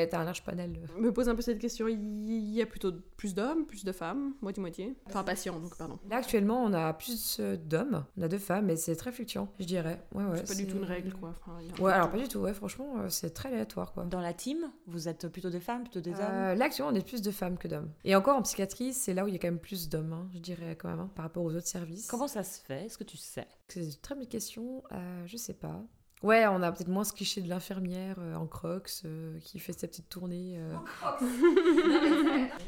[0.09, 0.73] t'as un large panel.
[0.97, 1.01] euh.
[1.01, 1.89] me pose un peu cette question.
[1.89, 4.95] Il y a plutôt plus d'hommes, plus de femmes, moitié-moitié?
[5.07, 5.99] Enfin, patients, donc, pardon.
[6.11, 9.65] Là, actuellement, on a plus d'hommes, on a deux femmes, mais c'est très fluctuant, je
[9.65, 10.03] dirais.
[10.15, 11.35] Ouais, ouais, c'est pas du tout une règle, quoi.
[11.41, 14.05] Enfin, Ouais, alors pas du tout, ouais, franchement, c'est très aléatoire, quoi.
[14.05, 16.19] Dans la team, vous êtes plutôt des femmes, plutôt des hommes?
[16.31, 17.91] Euh, là, actuellement, on est plus de femmes que d'hommes.
[18.05, 20.29] Et encore, en psychiatrie, c'est là où il y a quand même plus d'hommes, hein,
[20.33, 22.09] je dirais, quand même, hein, par rapport aux autres services.
[22.09, 22.87] Comment ça se fait?
[22.87, 23.47] Est-ce que tu sais?
[23.69, 24.83] C'est une très bonne question.
[24.93, 25.81] Euh, je sais pas.
[26.23, 29.73] Ouais, on a peut-être moins ce cliché de l'infirmière euh, en crocs euh, qui fait
[29.73, 30.55] sa petite tournée.
[30.57, 30.73] euh.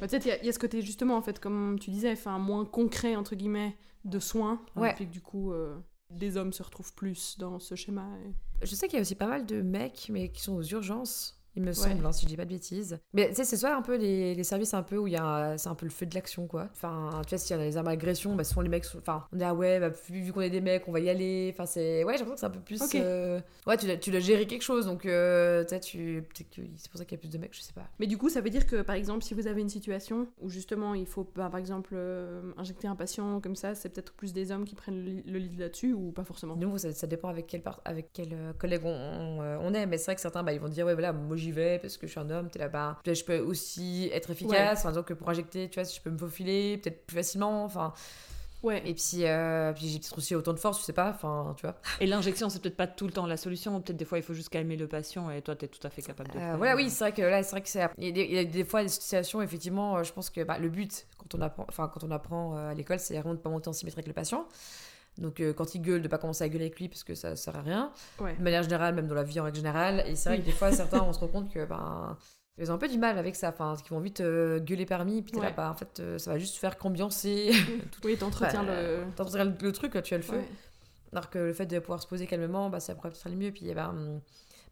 [0.00, 1.90] Bah, Peut-être il y a- il y, a ce côté, justement, en fait, comme tu
[1.90, 4.60] disais, enfin, moins concret, entre guillemets, de soins.
[4.76, 4.90] Ouais.
[4.90, 5.76] Et puis que du coup, euh,
[6.10, 8.08] des hommes se retrouvent plus dans ce schéma.
[8.24, 10.62] et- Je sais qu'il y a aussi pas mal de mecs, mais qui sont aux
[10.62, 11.40] urgences.
[11.56, 12.98] Il me semble, hein, si je dis pas de bêtises.
[13.12, 15.16] Mais tu sais, c'est soit un peu les, les services un peu où il y
[15.16, 16.68] a, c'est un peu le feu de l'action, quoi.
[16.72, 19.24] Enfin, tu vois, s'il y a les armes à agression, bah souvent les mecs, enfin,
[19.32, 21.50] on est ah ouais, bah, vu, qu'on est des mecs, on va y aller.
[21.54, 22.94] Enfin, c'est, ouais, j'ai l'impression que c'est un peu plus, Ok.
[22.96, 26.24] euh, ouais, tu dois, tu dois gérer quelque chose, donc euh, tu
[26.76, 27.88] c'est pour ça qu'il y a plus de mecs, je sais pas.
[28.00, 30.48] Mais du coup, ça veut dire que, par exemple, si vous avez une situation où
[30.48, 34.32] justement il faut, bah, par exemple, euh, injecter un patient comme ça, c'est peut-être plus
[34.32, 36.56] des hommes qui prennent le, le lead là-dessus ou pas forcément?
[36.56, 39.86] Nouveau, ça, ça dépend avec quel, avec quel euh, collègue on, on, on est.
[39.86, 41.96] Mais c'est vrai que certains, bah, ils vont dire, ouais, voilà, moi j'y vais parce
[41.96, 42.98] que je suis un homme, t'es là-bas.
[43.04, 46.10] Peut-être je peux aussi être efficace, enfin, donc pour injecter, tu vois, si je peux
[46.10, 47.92] me faufiler, peut-être plus facilement, enfin.
[48.62, 48.82] Ouais.
[48.86, 51.66] Et puis, euh, puis j'ai peut-être aussi autant de force, je sais pas, enfin, tu
[51.66, 51.76] vois.
[52.00, 53.78] Et l'injection, c'est peut-être pas tout le temps la solution.
[53.82, 55.90] Peut-être des fois, il faut juste calmer le patient et toi, tu es tout à
[55.90, 57.86] fait capable de Euh, voilà, oui, c'est vrai que là, c'est vrai que c'est.
[57.98, 60.30] Il y, a des, il y a des fois des situations, effectivement, euh, je pense
[60.30, 63.34] que bah, le but, quand on apprend, enfin, quand on apprend à l'école, c'est vraiment
[63.34, 64.48] de pas monter en symétrie avec le patient.
[65.18, 67.36] Donc, euh, quand il gueule, de pas commencer à gueuler avec lui parce que ça
[67.36, 67.92] sert à rien.
[68.20, 68.34] Ouais.
[68.36, 70.02] de manière générale, même dans la vie en règle générale.
[70.06, 70.44] Et c'est vrai Oui.
[70.44, 72.16] que des fois, certains, on se rend compte que ben,
[72.58, 75.22] ils ont un peu du mal avec ça, enfin, qu'ils vont vite euh, gueuler parmi,
[75.22, 75.54] puis t'es là, Ouais.
[75.56, 77.52] bah, en fait, euh, ça va juste faire qu'ambiancer.
[78.04, 79.44] Oui, t'entretiens Enfin, le.
[79.44, 80.36] le, le truc, là, tu as le feu.
[80.36, 80.48] Ouais.
[81.12, 83.52] Alors que le fait de pouvoir se poser calmement, bah, ça pourrait peut-être aller mieux.
[83.52, 84.20] Puis, eh ben,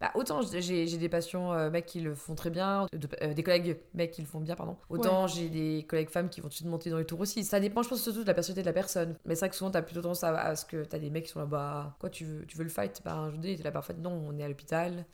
[0.02, 3.42] bah, autant j'ai des patients euh, mecs qui le font très bien, de- euh, des
[3.42, 4.76] collègues mecs qui le font bien, pardon.
[4.90, 7.44] Autant j'ai des collègues femmes qui vont tout de suite monter dans les tours aussi.
[7.44, 9.16] Ça dépend, je pense, surtout de la personnalité de la personne.
[9.24, 11.24] Mais c'est vrai que souvent, t'as plutôt tendance à, à ce que t'as des mecs
[11.26, 13.00] qui sont là, bah, quoi, tu veux, tu veux le fight?
[13.04, 15.06] Bah, je dis, t'es là, bah, en fait, non, on est à l'hôpital.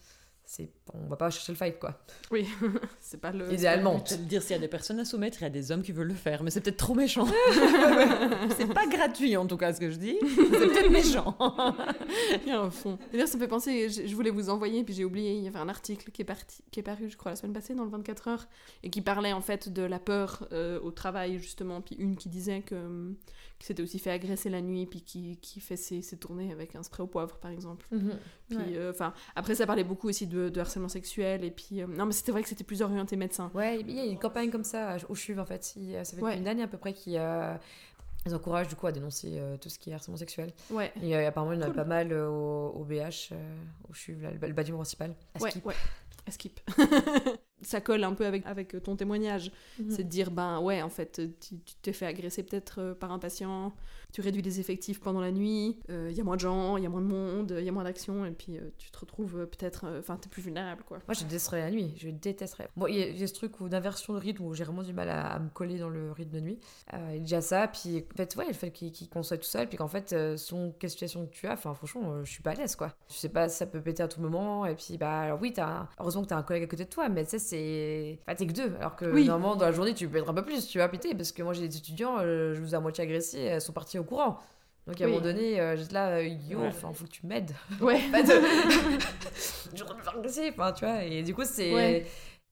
[0.51, 2.01] C'est, on va pas chercher le fight, quoi.
[2.31, 2.49] Oui,
[3.01, 3.53] c'est pas le.
[3.53, 4.03] Idéalement.
[4.09, 5.93] Je dire, s'il y a des personnes à soumettre, il y a des hommes qui
[5.93, 7.27] veulent le faire, mais c'est peut-être trop méchant.
[8.57, 10.17] c'est pas gratuit, en tout cas, ce que je dis.
[10.23, 11.37] C'est peut-être méchant.
[12.47, 12.99] Il y a un fond.
[13.13, 15.49] D'ailleurs, ça me fait penser, je, je voulais vous envoyer, puis j'ai oublié, il y
[15.49, 17.85] avait un article qui est, parti, qui est paru, je crois, la semaine passée, dans
[17.85, 18.49] le 24 heures,
[18.83, 22.31] et qui parlait en fait de la peur euh, au travail, justement, puis une qui
[22.31, 23.17] disait que, hum,
[23.59, 26.77] qui s'était aussi fait agresser la nuit, puis qui, qui fait ses, ses tournées avec
[26.77, 27.87] un spray au poivre, par exemple.
[28.49, 28.77] Puis, Ouais.
[28.77, 28.93] euh,
[29.35, 32.31] après, ça parlait beaucoup aussi de, de harcèlement sexuel, et puis, euh, non, mais c'était
[32.33, 33.51] vrai que c'était plus orienté médecin.
[33.55, 35.75] Ouais, il y a une campagne comme ça au CHUV en fait.
[35.77, 36.39] Il- Ça fait Ouais.
[36.39, 37.57] une année à peu près euh,
[38.27, 40.53] ils encouragent du coup à dénoncer euh, tout ce qui est harcèlement sexuel.
[40.71, 40.93] Ouais.
[41.03, 41.75] Et euh, apparemment, il y en a Cool.
[41.77, 43.57] pas mal euh, au, au BH, euh,
[43.89, 45.15] au CHUV, là, le, le bâtiment principal.
[45.35, 45.67] à Ouais, Skip.
[45.67, 45.75] ouais.
[46.27, 46.61] À skip.
[47.63, 49.51] ça colle un peu avec, avec ton témoignage.
[49.79, 49.91] Mhm.
[49.91, 53.19] C'est de dire, ben ouais, en fait, tu t'es fait agresser peut-être euh, par un
[53.19, 53.73] patient,
[54.13, 56.87] tu réduis les effectifs pendant la nuit, il y a moins de gens, il y
[56.87, 59.41] a moins de monde, il y a moins d'action, et puis euh, tu te retrouves
[59.41, 60.99] euh, peut-être, euh, enfin, t'es plus vulnérable, quoi.
[61.07, 61.93] Moi, je détesterais la nuit.
[61.99, 62.69] Je détesterais.
[62.77, 64.83] Bon, il y, a- il y a ce truc d'inversion de rythme où j'ai vraiment
[64.83, 66.59] du mal à, à me coller dans le rythme de nuit.
[66.95, 67.69] Euh, il y a déjà ça.
[67.69, 69.69] Puis, en fait, ouais, le fait qu'il qu'il qu'on soit tout seul.
[69.69, 72.43] Puis qu'en fait, euh, selon quelle situation que tu as, enfin, franchement, euh, je suis
[72.43, 72.95] pas à l'aise, quoi.
[73.11, 74.65] Je sais pas, ça peut péter à tout moment.
[74.67, 76.91] Et puis, bah, alors oui, t'as un- heureusement que t'as un collègue à côté de
[76.91, 77.09] toi.
[77.11, 78.19] Mais tu sais, c'est.
[78.27, 78.75] Enfin, t'es que deux.
[78.79, 79.25] Alors que Oui.
[79.27, 81.15] normalement, dans la journée, tu peux être un peu plus, tu vois, péter.
[81.15, 83.73] Parce que moi, j'ai des étudiants, euh, je vous ai à moitié agressés, elles sont
[83.73, 84.39] parties au courant.
[84.87, 86.69] Donc, à un moment donné, euh, j'étais là, euh, yo, Ouais.
[86.69, 88.01] enfin, faut que tu m'aides Ouais.
[89.75, 91.03] je me faire agresser, enfin, tu vois.
[91.05, 91.75] Et du coup, c'est.
[91.75, 92.07] Ouais.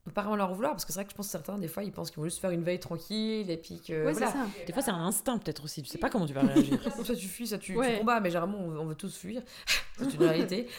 [0.07, 1.69] Faut pas vraiment leur vouloir parce que c'est vrai que je pense que certains, des
[1.69, 3.93] fois, ils pensent qu'ils vont juste faire une veille tranquille et puis que.
[4.07, 4.27] Ouais, voilà.
[4.29, 4.45] c'est ça.
[4.67, 5.83] Des fois, c'est un instinct peut-être aussi.
[5.83, 6.79] Tu sais pas comment tu vas réagir.
[7.05, 7.99] Soit tu fuis, soit tu, tu Ouais.
[7.99, 9.43] combats, mais généralement on, on veut tous fuir.
[9.99, 10.69] c'est une réalité.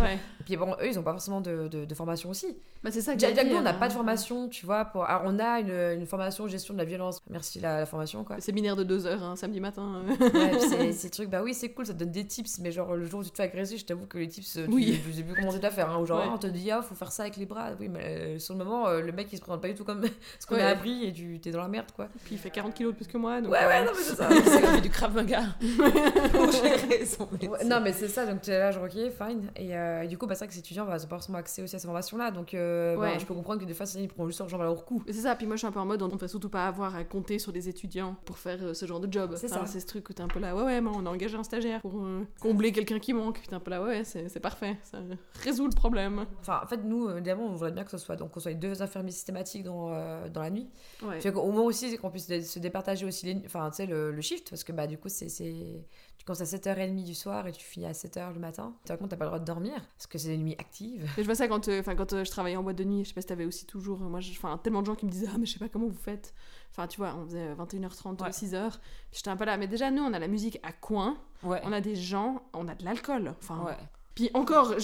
[0.00, 0.18] Ouais.
[0.40, 2.56] Et puis bon, eux, ils ont pas forcément de, de- de formation aussi.
[2.82, 3.96] Bah, c'est ça que Déjà, j'allais déjà que nous, on n'a pas de hein.
[3.96, 4.84] formation, tu vois.
[4.86, 5.04] Pour...
[5.04, 7.18] Alors, on a une, une formation gestion de la violence.
[7.30, 8.36] Merci la, la formation, quoi.
[8.36, 10.02] Le séminaire de deux heures, un samedi matin.
[10.20, 10.30] euh.
[10.30, 12.94] Ouais, c'est ces trucs, bah oui, c'est cool, ça te donne des tips, mais genre
[12.96, 15.00] le jour où tu te fais agresser, je t'avoue que les tips, euh, tu, Oui.
[15.06, 15.90] je sais plus comment tu dois faire.
[15.90, 16.26] Hein, ou genre, Ouais.
[16.28, 17.70] ah, on te dit, ah, faut faire ça avec les bras.
[17.78, 19.84] Oui, mais euh, sur le moment, euh, le mec il se présente pas du tout
[19.84, 20.02] comme
[20.40, 20.62] ce qu'on Ouais.
[20.62, 22.08] a appris et tu t'es dans la merde, quoi.
[22.24, 23.40] Puis il fait 40 kilos de plus que moi.
[23.40, 24.28] Donc, Ouais, euh, ouais, non, mais c'est ça.
[24.44, 25.42] C'est du Krav Maga
[26.32, 27.48] pour gérer son métier.
[27.48, 29.50] Ouais, non, mais c'est ça, donc tu es là, genre, ok, fine.
[29.56, 31.16] Et, euh, et du coup, bah, c'est vrai que ces étudiants, bah, ils ont pas
[31.16, 32.30] forcément accès aussi à ces formations-là.
[32.30, 33.18] Donc, euh, bah, Ouais.
[33.18, 35.02] je peux comprendre que des fois, ils prennent juste leur jambe à leur cou.
[35.06, 36.66] C'est ça, puis moi je suis un peu en mode, on ne va surtout pas
[36.66, 39.34] avoir à compter sur des étudiants pour faire euh, ce genre de job.
[39.36, 39.72] C'est Enfin, ça.
[39.72, 41.42] C'est ce truc où t'es un peu là, ouais, ouais, mais on a engagé un
[41.44, 43.38] stagiaire pour euh, combler quelqu'un qui manque.
[43.38, 44.98] Puis t'es un peu là, ouais, c'est parfait, ça
[45.42, 46.24] résout le problème.
[46.40, 48.52] Enfin, en fait, nous, euh, évidemment, on voudrait bien que ce soit, donc, qu'on soit
[48.54, 50.70] deux infirmiers systématiques dans, euh, dans la nuit.
[51.02, 51.18] Ouais.
[51.18, 54.20] Tu au moins aussi, c'est qu'on puisse se départager aussi les, enfin, tu le, le
[54.22, 55.84] shift, parce que bah, du coup, c'est, c'est-
[56.18, 58.74] tu commences à 7h30 du soir et tu finis à 7h le matin.
[58.86, 61.06] Par contre, t'as pas le droit de dormir, parce que c'est des nuits actives.
[61.18, 63.08] Je vois ça quand, euh, enfin, quand euh, je travaillais en boîte de nuit, je
[63.08, 65.36] sais pas si t'avais aussi toujours, moi, enfin, tellement de gens qui me disaient, ah,
[65.38, 66.32] mais je sais pas comment vous faites.
[66.70, 68.30] Enfin, tu vois, on faisait euh, 21h30, Ouais.
[68.30, 68.70] 6h.
[68.70, 68.78] Puis
[69.18, 71.60] j'étais un peu là, mais déjà, nous, on a la musique à coin, Ouais.
[71.64, 73.34] on a des gens, on a de l'alcool.
[73.42, 73.76] Enfin, Ouais.
[74.14, 74.74] Puis encore,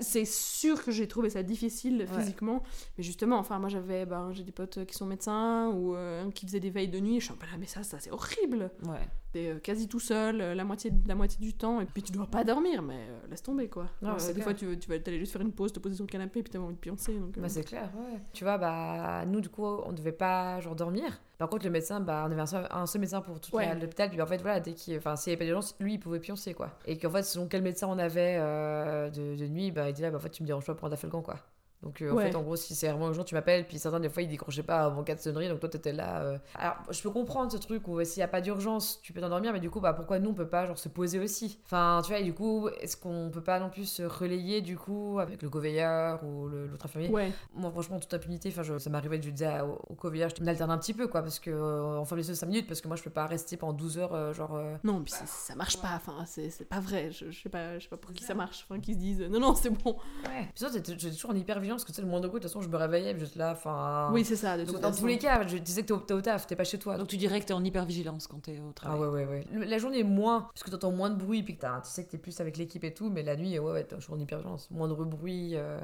[0.00, 2.18] c'est sûr que j'ai trouvé ça difficile Ouais.
[2.20, 2.62] physiquement,
[2.96, 6.46] mais justement, enfin, moi j'avais, ben, j'ai des potes qui sont médecins ou euh, qui
[6.46, 7.20] faisaient des veilles de nuit.
[7.20, 8.70] Je suis un peu là, mais ça, ça c'est horrible.
[8.84, 9.06] Ouais.
[9.32, 12.12] T'es euh, quasi tout seul euh, la moitié, la moitié du temps, et puis tu
[12.12, 13.86] dois pas dormir, mais euh, laisse tomber quoi.
[14.00, 14.42] Non, des clair.
[14.44, 16.42] fois, tu, veux- tu vas aller juste faire une pause, te poser sur le canapé,
[16.42, 17.18] puis t'as envie de pioncer.
[17.18, 18.18] Donc, Bah, c'est clair, ouais.
[18.32, 21.20] Tu vois, bah, nous, du coup, on devait pas, genre, dormir.
[21.36, 23.78] Par contre, le médecin, bah, on avait un seul, un seul médecin pour tout Ouais.
[23.78, 24.08] l'hôpital.
[24.08, 26.20] Puis en fait, voilà, dès qu'il, enfin, s'il y avait pas d'urgence, lui, il pouvait
[26.20, 26.78] pioncer, quoi.
[26.86, 30.00] Et qu'en fait, selon quel médecin on avait euh, de, de nuit, bah, il dit
[30.02, 31.36] là, bah, en fait, tu me déranges pas pour prendre Dafalgan, quoi.
[31.82, 33.64] Donc, euh, en fait, en gros, si c'est vraiment urgent, tu m'appelles.
[33.66, 35.48] Puis certains, des fois, ils décrochaient pas avant 4 sonneries.
[35.48, 36.22] Donc, toi, t'étais là.
[36.22, 36.38] euh.
[36.56, 39.20] Alors, je peux comprendre ce truc où euh, s'il y a pas d'urgence, tu peux
[39.20, 39.52] t'endormir.
[39.52, 41.60] Mais du coup, bah, pourquoi nous, on peut pas, genre, se poser aussi?
[41.64, 44.76] Enfin, tu vois, et du coup, est-ce qu'on peut pas non plus se relayer, du
[44.76, 47.10] coup, avec le co-veilleur ou l'autre infirmier?
[47.10, 49.78] Ouais, moi, franchement, en toute impunité, enfin, je- ça m'arrivait de je disais à- au,
[49.88, 52.66] au co-veilleur, je m'alterne un petit peu, quoi, parce que, euh, enfin, les 5 minutes,
[52.66, 54.60] parce que moi, je peux pas rester pendant 12 heures, genre.
[54.82, 57.12] non, puis ça marche pas, enfin, c'est pas vrai.
[57.12, 59.20] Je, je sais pas, je sais pas pour qui ça marche, enfin, qui se disent,
[59.30, 59.92] non, non, c'est bon.
[60.24, 60.42] Ouais.
[60.54, 62.52] Puis ça, j'étais toujours en hyper parce que tu sais, le moindre bruit, de toute
[62.52, 64.10] façon, je me réveillais, j'étais là, enfin.
[64.12, 65.00] Oui, c'est ça, de Donc, toute dans façon.
[65.02, 66.96] tous les cas, je disais que t'es au, taf, t'es pas chez toi.
[66.96, 69.00] Donc tu dirais que t'es en hypervigilance quand t'es au Ah travail.
[69.00, 69.44] ouais, ouais, ouais.
[69.52, 72.04] Le- La journée, moins, parce que t'entends moins de bruit, puis que t'as- tu sais
[72.04, 74.18] que t'es plus avec l'équipe et tout, mais la nuit, ouais, ouais, t'es toujours en
[74.20, 74.70] hyper vigilance.
[74.70, 75.78] Moindre bruit, euh,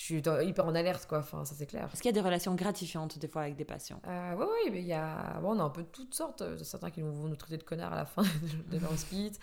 [0.00, 1.88] je suis hyper en alerte, quoi, enfin, ça c'est clair.
[1.92, 4.70] Est-ce qu'il y a des relations gratifiantes des fois avec des patients Euh, ouais, ouais,
[4.70, 5.40] mais il y a.
[5.42, 6.44] Bon, on a un peu de toutes sortes.
[6.62, 8.22] Certains qui nous- vont nous traiter de connards à la fin
[8.70, 9.40] de leur hospice.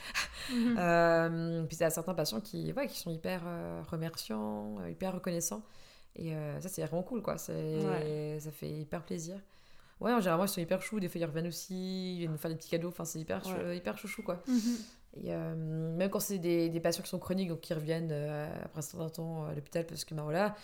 [0.54, 0.76] Mhm.
[0.80, 4.90] Euh, puis il y a certains patients qui, ouais, qui sont hyper euh, remerciants, euh,
[4.92, 5.64] hyper reconnaissants.
[6.16, 7.36] Et euh, ça, c'est vraiment cool, quoi.
[7.50, 8.38] Ouais.
[8.40, 9.36] Ça fait hyper plaisir.
[10.00, 11.02] Ouais, en général, ils sont hyper choux.
[11.02, 12.16] Des fois, ils reviennent aussi.
[12.16, 12.88] Ils viennent nous faire des petits cadeaux.
[12.90, 13.76] Enfin, c'est hyper, Ouais.
[13.78, 14.42] hyper chouchou, quoi.
[15.16, 15.56] Et euh,
[15.96, 18.82] même quand c'est des, des patients qui sont chroniques, donc qui reviennent euh, après un
[18.82, 20.56] certain temps à l'hôpital, parce que, ben voilà.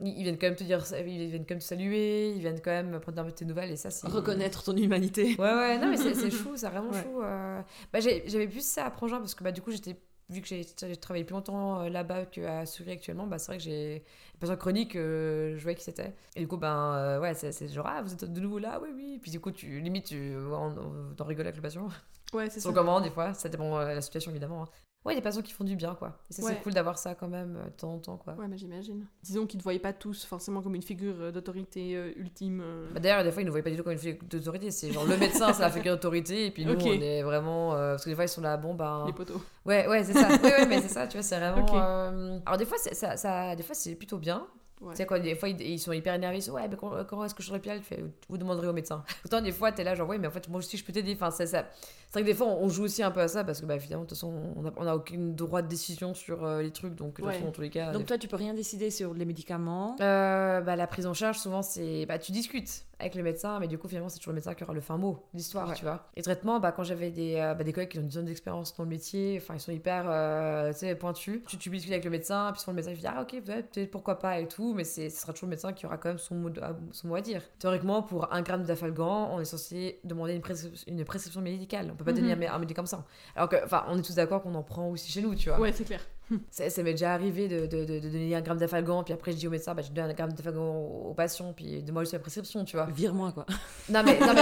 [0.00, 2.60] Ils ils viennent quand même te dire, ils viennent quand même te saluer, ils viennent
[2.60, 5.36] quand même prendre un peu tes nouvelles et ça c'est Reconnaître ton humanité.
[5.38, 7.02] Ouais, ouais, non, mais c'est chou, c'est vraiment Ouais.
[7.02, 7.22] chou.
[7.22, 7.60] euh.
[7.92, 9.96] Bah, J'avais plus ça à Prangin parce que bah, du coup, j'étais
[10.30, 13.64] vu que j'ai travaillé plus longtemps euh, là-bas qu'à Souris actuellement, bah, c'est vrai que
[13.64, 16.14] j'ai des patients chroniques, euh, je voyais qui c'était.
[16.36, 18.88] Et du coup, ben euh, ouais, c'est genre, ah, vous êtes de nouveau là, oui,
[18.96, 19.18] oui.
[19.20, 21.88] Puis du coup, tu, limite, tu ouais, on, avec le patient.
[22.32, 22.70] Ouais, c'est ça.
[22.72, 24.62] Comment, des fois, ça dépend de la situation évidemment.
[24.64, 24.68] hein.
[25.04, 26.16] Ouais, des patients qui font du bien, quoi.
[26.30, 26.52] Et ça, Ouais.
[26.54, 28.34] c'est cool d'avoir ça quand même euh, de temps en temps, quoi.
[28.34, 29.04] Ouais, mais j'imagine.
[29.24, 32.60] Disons qu'ils te voyaient pas tous forcément comme une figure euh, d'autorité euh, ultime.
[32.64, 32.86] euh.
[32.94, 34.70] Bah, D'ailleurs, des fois, ils ne voyaient pas du tout comme une figure d'autorité.
[34.70, 37.74] C'est genre le médecin, c'est la figure d'autorité, et puis nous, on est vraiment.
[37.74, 39.02] euh, parce que des fois, ils sont là, bon, ben.
[39.08, 39.42] Les poteaux.
[39.66, 40.28] Ouais, ouais, c'est ça.
[40.40, 41.66] Ouais, ouais, mais c'est ça, tu vois, c'est vraiment.
[41.74, 44.46] Euh, Alors, des fois, c'est- ça, ça, des fois, c'est plutôt bien.
[44.80, 44.90] Ouais.
[44.92, 46.38] Tu sais quoi, des fois, ils, sont hyper énervés.
[46.38, 49.04] Ils sont, ouais, mais quand est-ce que je serai l'hôpital Fait, Vous demanderez au médecin.
[49.24, 51.12] Autant, des fois, t'es là, genre, ouais, mais en fait, moi aussi, je peux t'aider.
[51.14, 51.66] Enfin, ça.
[52.12, 53.78] C'est vrai que des fois, on joue aussi un peu à ça parce que, bah,
[53.78, 56.70] finalement, de toute façon, on n'a on a aucun droit de décision sur euh, les
[56.70, 56.94] trucs.
[56.94, 57.32] Donc, de toute Ouais.
[57.32, 57.90] façon, dans tous les cas.
[57.90, 59.96] Donc toi, tu peux rien décider sur les médicaments?
[60.02, 62.04] Euh, bah, la prise en charge, souvent, c'est.
[62.04, 64.62] Bah, tu discutes avec le médecin, mais du coup, finalement, c'est toujours le médecin qui
[64.62, 65.74] aura le fin mot de l'histoire, Ouais.
[65.74, 66.06] tu vois.
[66.14, 68.76] Et traitement, bah, quand j'avais des, euh, bah, des collègues qui ont une zone d'expérience
[68.76, 71.40] dans le métier, enfin, ils sont hyper euh, pointus.
[71.48, 73.90] Tu, tu discutes avec le médecin, puis souvent le médecin il dit Ah, ok, peut-être,
[73.90, 76.18] pourquoi pas et tout, mais c'est, ce sera toujours le médecin qui aura quand même
[76.18, 77.42] son mot, de- à- son mot à dire.
[77.58, 81.88] Théoriquement, pour un gramme d'afalgan, on est censé demander une, prescrip- une prescription médicale.
[81.92, 82.16] On peut pas Mhm.
[82.18, 83.04] donner un, mé- un médicament comme ça.
[83.36, 85.58] Alors que, enfin, on est tous d'accord qu'on en prend aussi chez nous, tu vois.
[85.60, 86.00] Ouais, c'est clair.
[86.50, 89.32] ça, ça m'est déjà arrivé de, de, de, de donner un gramme d'afalgan, puis après
[89.32, 91.92] je dis au médecin, bah, je donne un gramme d'afalgan au, au patient, puis de
[91.92, 92.86] moi juste la prescription, tu vois.
[92.86, 93.46] Vire-moi, quoi.
[93.88, 94.32] Non, mais, non,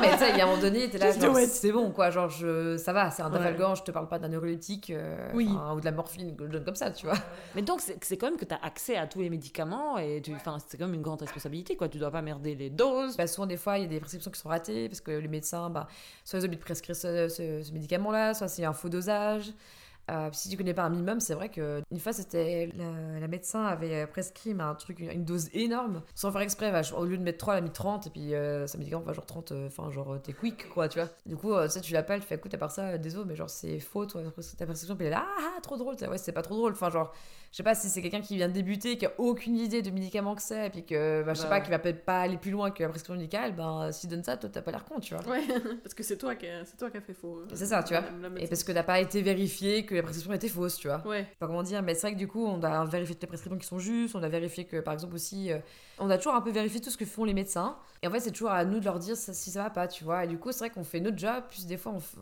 [0.00, 1.12] mais, tu sais, il y a un moment donné, t'es là,
[1.46, 3.38] c'est bon, quoi, genre, je, ça va, c'est un Ouais.
[3.38, 5.48] afalgan, je te parle pas d'un neuroleptique, euh, Oui.
[5.74, 7.16] ou de la morphine, que je donne comme ça, tu vois.
[7.54, 10.20] Mais donc, c'est c'est quand même que tu as accès à tous les médicaments et
[10.22, 10.32] tu...
[10.34, 11.88] enfin, c'est quand même une grande responsabilité, quoi.
[11.88, 13.16] Tu dois pas merder les doses.
[13.16, 15.28] Bah, souvent, des fois, il y a des prescriptions qui sont ratées, parce que le
[15.28, 15.88] médecin, bah,
[16.24, 19.52] soit ils ont oublié de prescrire ce, ce- ce médicament-là, soit c'est un faux dosage.
[20.08, 22.70] Euh, si tu connais pas un minimum, c'est vrai que une fois, c'était
[23.20, 26.72] la, médecin avait euh, prescrit un truc, une, dose énorme, sans faire exprès.
[26.92, 29.12] au lieu de mettre 3, elle a mis 30, et puis euh, ça médicament va
[29.12, 31.08] genre 30, euh, enfin, genre, t'es quick, quoi, tu vois.
[31.26, 33.80] Du coup, ça, tu l'appelles, tu fais, écoute, à part ça, désolé, mais genre, c'est
[33.80, 34.30] faux, toi, ta
[34.66, 36.90] prescription, puis elle est là, ah, ah, trop drôle, ouais, c'est pas trop drôle, enfin,
[36.90, 37.12] genre,
[37.56, 39.90] je sais pas si c'est quelqu'un qui vient de débuter, qui a aucune idée de
[39.90, 41.62] médicament que c'est, et puis que, bah, je sais Bah pas, ouais.
[41.64, 44.36] qui va peut-être pas aller plus loin que la prescription médicale, ben, s'il donne ça,
[44.36, 45.24] toi, t'as pas l'air con, tu vois.
[45.26, 45.40] Ouais,
[45.82, 47.38] parce que c'est toi qui a, c'est toi qui a fait faux.
[47.38, 48.02] euh, C'est ça, tu vois.
[48.20, 50.86] la- la Et parce que t'as pas été vérifié que la prescription était fausse, tu
[50.88, 51.00] vois.
[51.06, 53.14] Ouais, Je sais pas comment dire, mais c'est vrai que du coup, on doit vérifier
[53.14, 55.56] toutes les prescriptions qui sont justes, on a vérifié que, par exemple, aussi, euh,
[55.98, 57.78] on a toujours un peu vérifié tout ce que font les médecins.
[58.02, 60.04] Et en fait, c'est toujours à nous de leur dire si ça va pas, tu
[60.04, 60.24] vois.
[60.24, 62.20] Et du coup, c'est vrai qu'on fait notre job, puis des fois, on, f-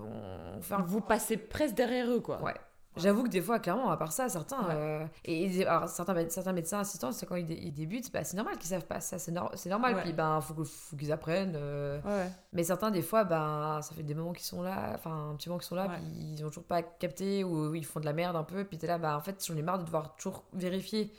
[0.56, 2.40] on fait un Vous passez presque derrière eux, quoi.
[2.40, 2.54] Ouais.
[2.96, 4.62] J'avoue que des fois, clairement, à part ça, certains.
[4.68, 4.74] Ouais.
[4.74, 8.36] euh, et, alors, certains, certains médecins assistants, c'est quand ils, dé- ils débutent, bah, c'est
[8.36, 9.94] normal qu'ils savent pas ça, c'est nor- c'est normal.
[9.96, 10.02] Ouais.
[10.02, 10.54] Puis, ben, faut,
[10.96, 11.54] qu'ils apprennent.
[11.56, 12.30] euh, Ouais.
[12.52, 15.48] mais certains, des fois, ben, ça fait des moments qu'ils sont là, enfin, un petit
[15.48, 16.02] moment qu'ils sont là, puis
[16.34, 18.86] ils ont toujours pas capté, ou ils font de la merde un peu, puis t'es
[18.86, 21.12] là, bah, en fait, j'en ai marre de devoir toujours vérifier.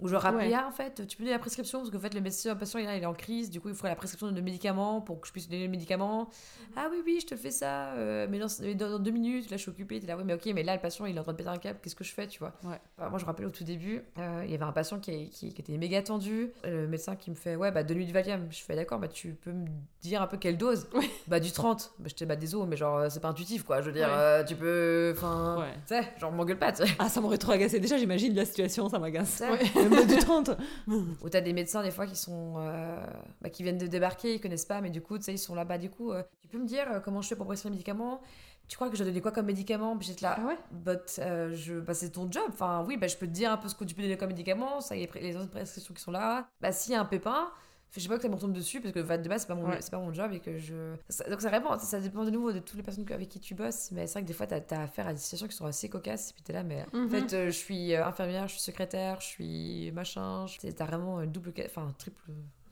[0.00, 0.52] Ou je Ouais.
[0.54, 2.78] ah, en fait, tu peux donner la prescription, parce qu'en fait, le médecin, le patient,
[2.78, 5.32] il est, en crise, du coup, il faudrait la prescription de médicaments pour que je
[5.32, 6.28] puisse donner le médicament.
[6.76, 8.38] Ah oui, oui, je te fais ça, euh, mais
[8.74, 10.80] dans, deux minutes, là, je suis occupée, t'es là, oui, mais ok, mais là, le
[10.80, 12.52] patient, il est en train de péter un câble, qu'est-ce que je fais, tu vois?
[12.64, 12.80] Ouais.
[12.98, 15.30] Enfin, Moi, je me rappelle au tout début, euh, il y avait un patient qui,
[15.30, 18.46] qui, qui était méga tendu, le médecin qui me fait, ouais, bah, donne-lui du Valium.
[18.50, 19.66] Je fais, d'accord, bah, tu peux me
[20.02, 20.88] dire un peu quelle dose?
[20.94, 21.08] Ouais.
[21.26, 21.92] Bah, du 30.
[21.98, 23.80] Bah, je t'ai bah, désolé, mais genre, euh, c'est pas intuitif, quoi.
[23.80, 25.14] Je veux dire, euh, tu peux.
[25.16, 25.66] Enfin.
[25.86, 26.92] Tu sais, genre, m'engueule pas, tu sais.
[26.98, 27.80] Ah, ça m'aurait trop agacé.
[27.80, 29.42] Déjà, j'imagine la situation, ça m'agace.
[29.90, 30.50] Même du 30.
[30.88, 32.54] Ou t'as des médecins, des fois, qui sont.
[32.58, 33.04] euh,
[33.40, 35.54] bah, qui viennent de débarquer, ils connaissent pas, mais du coup, tu sais, ils sont
[35.54, 37.70] là, bah, du coup, euh, tu peux me dire euh, comment je fais pour prescrire
[37.70, 38.20] le médicament?
[38.68, 39.96] Tu crois que je dois donner quoi comme médicament?
[39.96, 40.58] Puis j'étais là, Ah ouais?
[40.70, 42.44] But, euh, je, bah, c'est ton job.
[42.50, 44.28] Enfin, oui, bah, je peux te dire un peu ce que tu peux donner comme
[44.28, 44.80] médicament.
[44.80, 46.46] Ça y est, les autres prescriptions qui sont là.
[46.60, 47.50] Bah, s'il y a un pépin,
[47.94, 49.68] je sais pas que ça me retombe dessus parce que de base, c'est pas, mon,
[49.68, 49.78] Ouais.
[49.80, 50.94] c'est pas mon job et que je.
[51.08, 53.54] ça- donc ça répond, ça dépend de nouveau de toutes les personnes avec qui tu
[53.54, 53.90] bosses.
[53.92, 55.88] Mais c'est vrai que des fois, t'as as affaire à des situations qui sont assez
[55.88, 56.30] cocasses.
[56.30, 57.08] Et puis t'es là, mais en Mhm.
[57.10, 60.46] fait, euh, je suis euh, infirmière, je suis secrétaire, je suis machin.
[60.46, 61.52] je- T'as vraiment une double.
[61.64, 62.20] Enfin, un triple.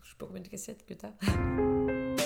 [0.02, 1.12] Je sais pas combien de cassettes que t'as.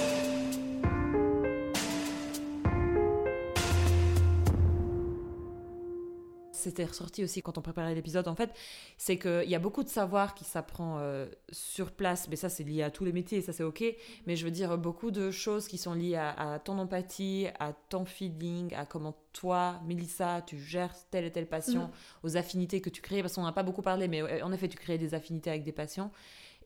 [6.60, 8.50] C'était ressorti aussi quand on préparait l'épisode, en fait,
[8.98, 12.64] c'est qu'il y a beaucoup de savoir qui s'apprend euh, sur place, mais ça c'est
[12.64, 13.82] lié à tous les métiers, ça c'est ok,
[14.26, 17.72] mais je veux dire beaucoup de choses qui sont liées à, à ton empathie, à
[17.88, 21.90] ton feeling, à comment toi, Mélissa, tu gères tel et tel patient, Mhm.
[22.24, 24.68] aux affinités que tu crées, parce qu'on n'a pas beaucoup parlé, mais euh, en effet
[24.68, 26.10] tu crées des affinités avec des patients,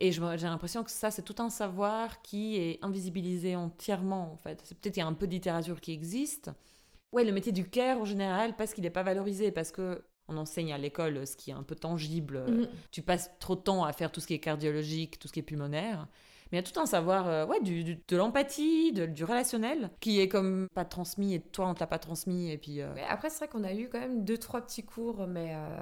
[0.01, 4.59] et j'ai l'impression que ça c'est tout un savoir qui est invisibilisé entièrement en fait.
[4.81, 6.51] Peut-être qu'il y a un peu de littérature qui existe,
[7.15, 10.37] Ouais, le métier du care en général, parce qu'il n'est pas valorisé, parce que on
[10.37, 12.45] enseigne à l'école ce qui est un peu tangible.
[12.49, 12.69] Mhm.
[12.91, 15.41] Tu passes trop de temps à faire tout ce qui est cardiologique, tout ce qui
[15.41, 16.09] est pulmonaire.
[16.51, 19.91] Mais il y a tout un savoir, euh, ouais, du, du- de l'empathie, du relationnel,
[20.01, 22.81] qui est comme pas transmis et toi on te l'a pas transmis et puis.
[22.81, 25.77] euh, après, c'est vrai qu'on a eu quand même deux, trois petits cours, mais euh,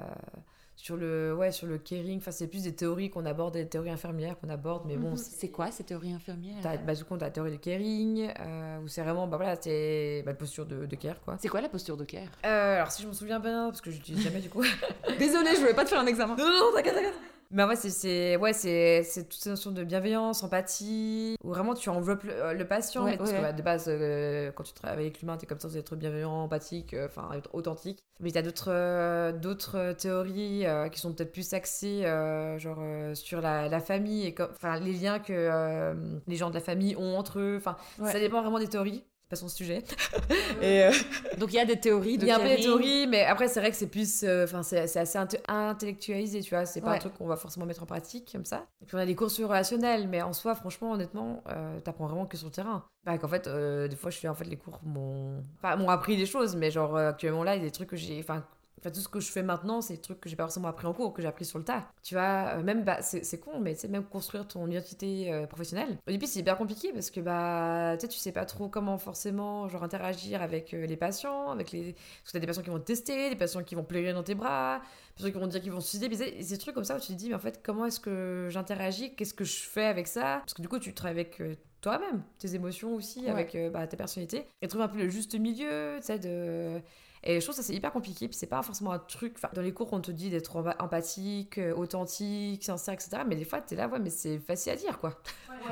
[0.75, 3.91] sur le, ouais, sur le caring, enfin, c'est plus des théories qu'on aborde, des théories
[3.91, 5.17] infirmières qu'on aborde, mais bon, Mhm.
[5.17, 8.79] c'est- quoi cette théorie infirmière T'as, bah, du coup, t'as la théorie du caring, euh,
[8.83, 11.37] où c'est vraiment, bah voilà, c'est bah, la posture de, de care, quoi.
[11.39, 12.27] C'est quoi la posture de care?
[12.45, 14.61] Euh, alors, si je m'en souviens bien, parce que je l'utilise jamais, du coup.
[15.19, 16.35] Désolée, je voulais pas te faire un examen.
[16.35, 17.13] non, non, non, t'inquiète, t'inquiète.
[17.51, 21.89] Mais en vrai, c'est, ouais, c'est, toute cette notion de bienveillance, empathie, où vraiment tu
[21.89, 23.03] enveloppes le, euh, le patient.
[23.03, 23.37] Ouais, mais parce ouais.
[23.37, 25.95] que bah, de base, euh, quand tu travailles avec l'humain, t'es comme ça, c'est être
[25.95, 27.99] bienveillant, empathique, euh, enfin, être authentique.
[28.19, 33.13] Mais t'as d'autres, euh, d'autres théories euh, qui sont peut-être plus axées, euh, genre, euh,
[33.15, 35.93] sur la, la famille et enfin, les liens que euh,
[36.27, 37.55] les gens de la famille ont entre eux.
[37.57, 38.11] Enfin, Ouais.
[38.11, 39.03] ça dépend vraiment des théories.
[39.33, 39.81] Pas son sujet.
[40.61, 40.91] et, euh,
[41.39, 43.25] Donc il y a des théories de il y a un peu des théories, mais
[43.25, 44.21] après, c'est vrai que c'est plus.
[44.23, 46.65] euh, Enfin, c'est c'est assez inte- intellectualisé, tu vois.
[46.67, 46.95] C'est pas Ouais.
[46.97, 48.67] un truc qu'on va forcément mettre en pratique comme ça.
[48.81, 52.05] Et puis, on a des cours sur relationnel, mais en soi, franchement, honnêtement, euh, t'apprends
[52.05, 52.85] vraiment que sur le terrain.
[53.05, 55.41] Bah, qu'en fait, euh, des fois, je fais en fait les cours m'ont.
[55.57, 57.89] Enfin, m'ont appris des choses, mais genre, euh, actuellement, là, il y a des trucs
[57.89, 58.19] que j'ai.
[58.19, 58.43] Enfin,
[58.91, 60.93] Tout ce que je fais maintenant, c'est des trucs que j'ai pas forcément appris en
[60.93, 61.87] cours, que j'ai appris sur le tas.
[62.01, 65.47] Tu vois, euh, même, bah, c'est con, mais tu sais, même construire ton identité euh,
[65.47, 65.97] professionnelle.
[66.07, 68.97] Au début, c'est hyper compliqué parce que, bah, tu sais, tu sais pas trop comment
[68.97, 71.93] forcément, genre, interagir avec euh, les patients, avec les.
[71.93, 74.23] Parce que t'as des patients qui vont te tester, des patients qui vont pleurer dans
[74.23, 74.81] tes bras.
[75.17, 76.41] Des trucs qui vont dire qu'ils vont se suicider.
[76.43, 79.15] Ces trucs comme ça où tu te dis, mais en fait, comment est-ce que j'interagis?
[79.15, 80.39] Qu'est-ce que je fais avec ça?
[80.39, 83.29] Parce que du coup, tu travailles avec euh, toi-même, tes émotions aussi, Ouais.
[83.29, 84.47] avec euh, bah, ta personnalité.
[84.61, 86.81] Et trouver un peu le juste milieu, tu sais, de.
[87.25, 89.35] Et je trouve que ça c'est hyper compliqué, puis c'est pas forcément un truc.
[89.37, 93.19] Enfin, dans les cours, on te dit d'être empa- empathique, euh, authentique, sincère, etc.
[93.25, 95.21] Mais des fois, t'es là, ouais, mais c'est facile à dire, quoi.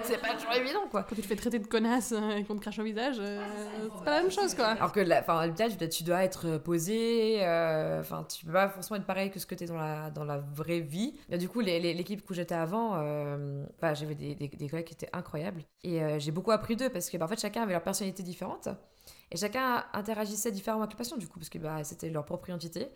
[0.03, 1.03] c'est pas toujours évident, quoi.
[1.03, 3.43] Quand tu te fais traiter de connasse euh, et qu'on te crache au visage, euh,
[3.97, 4.67] c'est pas la même chose, quoi.
[4.67, 9.01] Alors que, enfin, à l'hôpital, tu dois- être posé, euh, enfin, tu peux pas forcément
[9.01, 11.13] être pareil que ce que t'es dans la, dans la vraie vie.
[11.29, 14.93] Et du coup, l'équipe où j'étais avant, euh, enfin, j'avais des, des, des collègues qui
[14.93, 15.63] étaient incroyables.
[15.83, 18.23] Et euh, j'ai beaucoup appris d'eux parce que, bah, en fait, chacun avait leur personnalité
[18.23, 18.67] différente.
[19.31, 22.49] Et chacun interagissait différemment avec le patient, du coup, parce que bah, c'était leur propre
[22.49, 22.87] identité.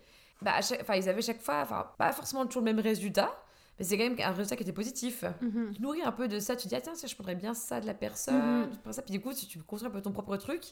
[0.41, 3.31] Bah, chaque- ils avaient chaque fois, pas forcément toujours le même résultat,
[3.79, 5.23] mais c'est quand même un résultat qui était positif.
[5.41, 5.71] Mhm.
[5.75, 7.79] Tu nourris un peu de ça, tu dis, ah, tiens, ça, je prendrais bien ça
[7.79, 9.01] de la personne, je prends ça.
[9.01, 10.63] Puis du coup, tu, tu construis un peu ton propre truc.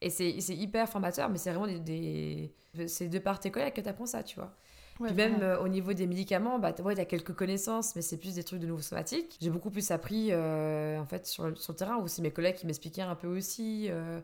[0.00, 1.78] Et c'est c'est hyper formateur, mais c'est vraiment des.
[2.74, 2.88] des...
[2.88, 4.52] C'est de par tes collègues que tu apprends ça, tu vois.
[5.00, 8.16] Ouais, Puis même euh, au niveau des médicaments, bah, ouais, t'as quelques connaissances, mais c'est
[8.16, 9.36] plus des trucs de nouveau somatiques.
[9.40, 12.54] J'ai beaucoup plus appris euh, en fait sur, le- sur le terrain, aussi mes collègues
[12.56, 14.20] qui m'expliquaient un peu aussi euh,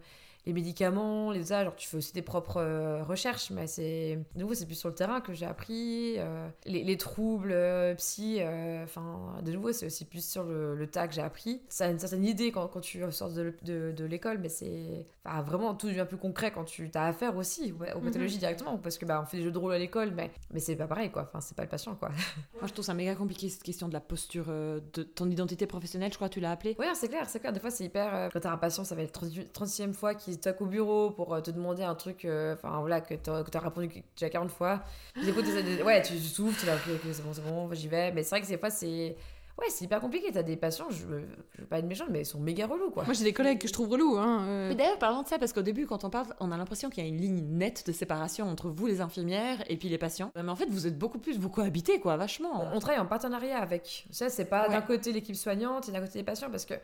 [0.47, 1.61] les médicaments, les usages.
[1.63, 4.89] Alors tu fais aussi des propres euh, recherches, mais c'est de nouveau c'est plus sur
[4.89, 6.15] le terrain que j'ai appris.
[6.19, 8.41] euh, les, les troubles euh, psy,
[8.85, 11.61] enfin de nouveau c'est aussi plus sur le, le tas que j'ai appris.
[11.69, 15.07] Ça a une certaine idée quand, quand tu sors de, de, de l'école, mais c'est
[15.25, 18.05] enfin, vraiment tout devient plus concret quand tu as affaire aussi aux Mhm.
[18.05, 20.61] pathologies directement, parce que bah on fait des jeux de rôle à l'école, mais mais
[20.61, 21.23] c'est pas pareil quoi.
[21.29, 22.09] Enfin c'est pas le patient quoi.
[22.59, 26.11] Moi, je trouve ça méga compliqué cette question de la posture de ton identité professionnelle,
[26.13, 26.77] je crois que tu l'as appelé.
[26.79, 27.53] Oui, c'est clair, c'est clair.
[27.53, 28.29] Des fois, c'est hyper.
[28.33, 31.41] quand t'as un patient, ça va être 36e fois qu'il toque au bureau pour euh,
[31.41, 34.83] te demander un truc, euh, enfin voilà, que t'as que t'as répondu déjà 40 fois.
[35.15, 37.43] Puis, du coup, t'essaies de- ouais, tu, tu souffles, tu ok, ok, c'est bon, c'est
[37.45, 38.13] bon, j'y vais.
[38.13, 39.17] Mais c'est vrai que des fois, c'est.
[39.61, 40.31] Ouais, c'est hyper compliqué.
[40.33, 42.91] T'as des patients, je, veux- je veux pas être méchante, mais ils sont méga relous,
[42.91, 43.05] quoi.
[43.05, 44.45] Moi, j'ai des collègues que je trouve relous, hein.
[44.49, 44.69] euh.
[44.71, 47.05] Mais d'ailleurs, parlons de ça, parce qu'au début, quand on parle, on a l'impression qu'il
[47.05, 50.33] y a une ligne nette de séparation entre vous, les infirmières, et puis les patients.
[50.35, 52.71] Mais en fait, vous êtes beaucoup plus, vous cohabitez, quoi, vachement.
[52.73, 54.07] On, on travaille en partenariat avec.
[54.11, 54.75] Ça, c'est pas Ouais.
[54.75, 56.75] d'un côté l'équipe soignante et d'un côté les patients, parce que.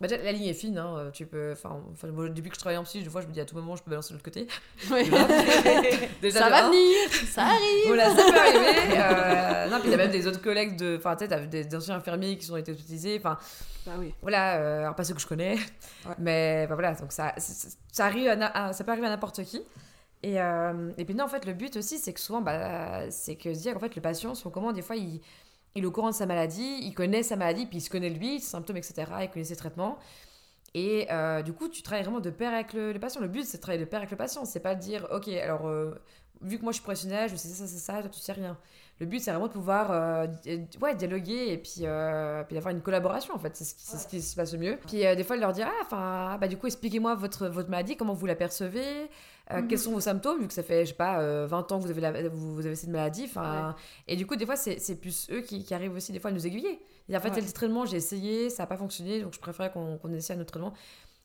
[0.00, 1.52] bah, déjà, la ligne est fine, hein, tu peux.
[1.52, 1.80] Enfin,
[2.28, 3.82] depuis que je travaille en psy, des fois, je me dis à tout moment, je
[3.84, 4.48] peux balancer de l'autre côté.
[4.90, 5.04] Ouais.
[6.20, 6.70] Déjà, ça va un.
[6.70, 7.86] venir, ça arrive.
[7.86, 8.96] Voilà, ça peut arriver.
[8.96, 10.96] Euh, non, puis il y a même des autres collègues de.
[10.98, 13.16] Enfin, tu sais, t'as des anciens infirmiers qui sont été utilisés.
[13.18, 13.38] Enfin,
[13.86, 14.14] Bah oui.
[14.22, 15.56] voilà, euh, alors pas ceux que je connais.
[16.06, 16.14] Ouais.
[16.18, 17.34] Mais enfin, voilà, donc ça,
[17.92, 19.62] ça, arrive à na- à- ça peut arriver à n'importe qui.
[20.22, 23.36] Et, euh, et puis non, en fait, le but aussi, c'est que souvent, bah, c'est
[23.36, 25.20] que se dire qu'en fait, le patient, son comment, des fois, il,
[25.74, 28.08] il est au courant de sa maladie, il connaît sa maladie, puis il se connaît
[28.10, 29.98] lui, ses symptômes, etc., il connaît ses traitements.
[30.74, 33.20] Et euh, du coup, tu travailles vraiment de pair avec le, le patient.
[33.20, 34.44] Le but, c'est de travailler de pair avec le patient.
[34.44, 35.94] C'est pas de dire, ok, alors, euh,
[36.40, 38.58] vu que moi je suis professionnelle, je sais ça, c'est ça, toi tu sais rien.
[39.00, 42.72] Le but, c'est vraiment de pouvoir euh, di- ouais, dialoguer et puis, euh, puis d'avoir
[42.72, 43.56] une collaboration, en fait.
[43.56, 44.78] C'est ce, qui- c'est ce qui se passe le mieux.
[44.86, 47.96] Puis euh, des fois, leur dire, ah, enfin, bah, du coup, expliquez-moi votre, votre maladie,
[47.96, 49.10] comment vous la percevez,
[49.50, 49.68] euh, Mhm.
[49.68, 51.84] quels sont vos symptômes, vu que ça fait, je sais pas, euh, 20 ans que
[51.84, 53.24] vous avez, la- vous, vous avez cette maladie.
[53.26, 53.74] Enfin,
[54.06, 56.32] Et du coup, des fois, c'est plus eux qui, qui arrivent aussi, des fois, à
[56.32, 56.80] nous aiguiller.
[57.08, 59.98] Et en fait, tel traitement, j'ai essayé, ça n'a pas fonctionné, donc je préférais qu'on
[59.98, 60.72] qu'on essaie un autre traitement.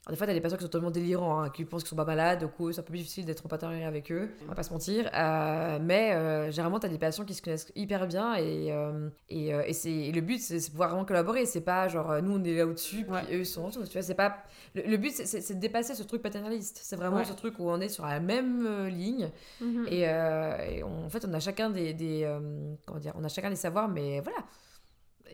[0.10, 1.96] Alors, des fois, t'as des patients qui sont totalement délirants, hein, qui pensent qu'ils sont
[1.96, 4.56] pas malades, du coup, c'est un peu difficile d'être en partenariat avec eux, on va
[4.56, 5.08] pas se mentir.
[5.14, 9.54] Euh, mais euh, généralement, t'as des patients qui se connaissent hyper bien et, euh, et,
[9.54, 11.46] euh, et c'est le but, c'est c'est pouvoir vraiment collaborer.
[11.46, 13.22] C'est pas genre, euh, nous, on est là au-dessus, puis Ouais.
[13.36, 13.84] eux, ils sont en dessous.
[13.86, 14.38] Tu vois, c'est pas.
[14.74, 16.80] Le, le but, c'est- de dépasser ce truc paternaliste.
[16.82, 17.26] C'est vraiment Ouais.
[17.26, 19.30] ce truc où on est sur la même euh, ligne.
[19.62, 19.86] Mhm.
[19.92, 22.40] Et, euh, et on- en fait, on a chacun des, des, euh,
[22.88, 24.40] comment dire, on a chacun des savoirs, mais voilà.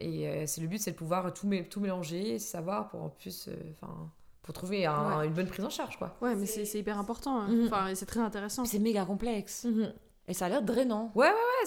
[0.01, 3.09] Et euh, c'est le but, c'est de pouvoir tout, tout mélanger, ces savoirs pour en
[3.09, 4.11] plus, euh, enfin,
[4.45, 5.27] pour trouver un- Ouais.
[5.27, 6.15] une bonne prise en charge, quoi.
[6.21, 7.41] Ouais, mais c'est c'est hyper important.
[7.41, 7.47] hein.
[7.49, 7.65] Mhm.
[7.65, 8.63] Enfin, c'est très intéressant.
[8.63, 9.65] C'est méga complexe.
[9.65, 9.91] Ouais,
[10.27, 11.11] Et ça a l'air drainant.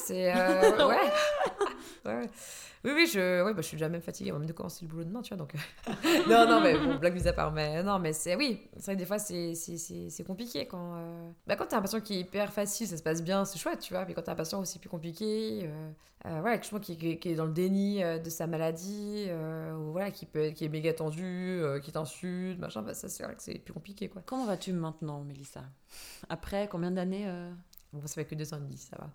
[0.05, 0.97] c'est, euh, ouais.
[2.05, 2.31] Ouais, ouais.
[2.85, 5.05] Oui, oui, je, ouais, bah, je suis déjà même fatiguée, même de commencer le boulot
[5.05, 5.53] demain, tu vois, donc.
[6.29, 8.95] non, non, mais bon, blague mise à part, mais non, mais c'est, oui, c'est vrai
[8.95, 10.95] que des fois, c'est, compliqué quand.
[10.97, 13.59] euh, Bah, quand t'as un patient qui est hyper facile, ça se passe bien, c'est
[13.59, 15.91] chouette, tu vois, mais quand t'as un patient aussi plus compliqué, euh,
[16.27, 19.91] euh, voilà, qui, qui, qui est dans le déni euh, de sa maladie, euh, ou
[19.93, 23.35] voilà, qui, peut, qui est méga tendu, euh, qui t'insulte, machin, bah, ça, c'est vrai
[23.35, 24.23] que c'est plus compliqué, quoi.
[24.25, 25.63] Comment vas-tu maintenant, Mélissa?
[26.29, 27.51] Après combien d'années euh,
[27.93, 29.11] Bon, ça fait que deux ans et demi, ça va.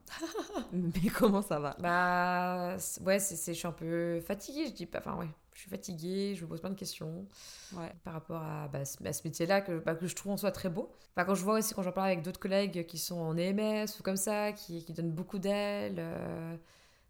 [0.72, 1.76] Mais comment ça va?
[1.80, 5.70] Bah, ouais, c'est, je suis un peu fatiguée, je dis pas, enfin, ouais, je suis
[5.70, 7.28] fatiguée, je me pose plein de questions.
[7.76, 7.92] Ouais.
[8.04, 10.52] par rapport à, bah, ce, à ce métier-là que, bah, que je trouve en soi
[10.52, 10.92] très beau.
[11.16, 13.86] Enfin, quand je vois aussi, quand j'en parle avec d'autres collègues qui sont en EMS
[14.00, 16.58] ou comme ça, qui, qui donnent beaucoup d'ailes, euh,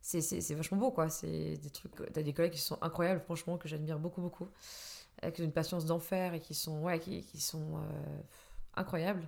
[0.02, 1.10] c'est, vachement beau, quoi.
[1.10, 4.50] C'est des trucs, t'as des collègues qui sont incroyables, franchement, que j'admire beaucoup, beaucoup,
[5.22, 8.22] avec une patience d'enfer et qui sont, ouais, qui, qui sont euh,
[8.76, 9.26] incroyables.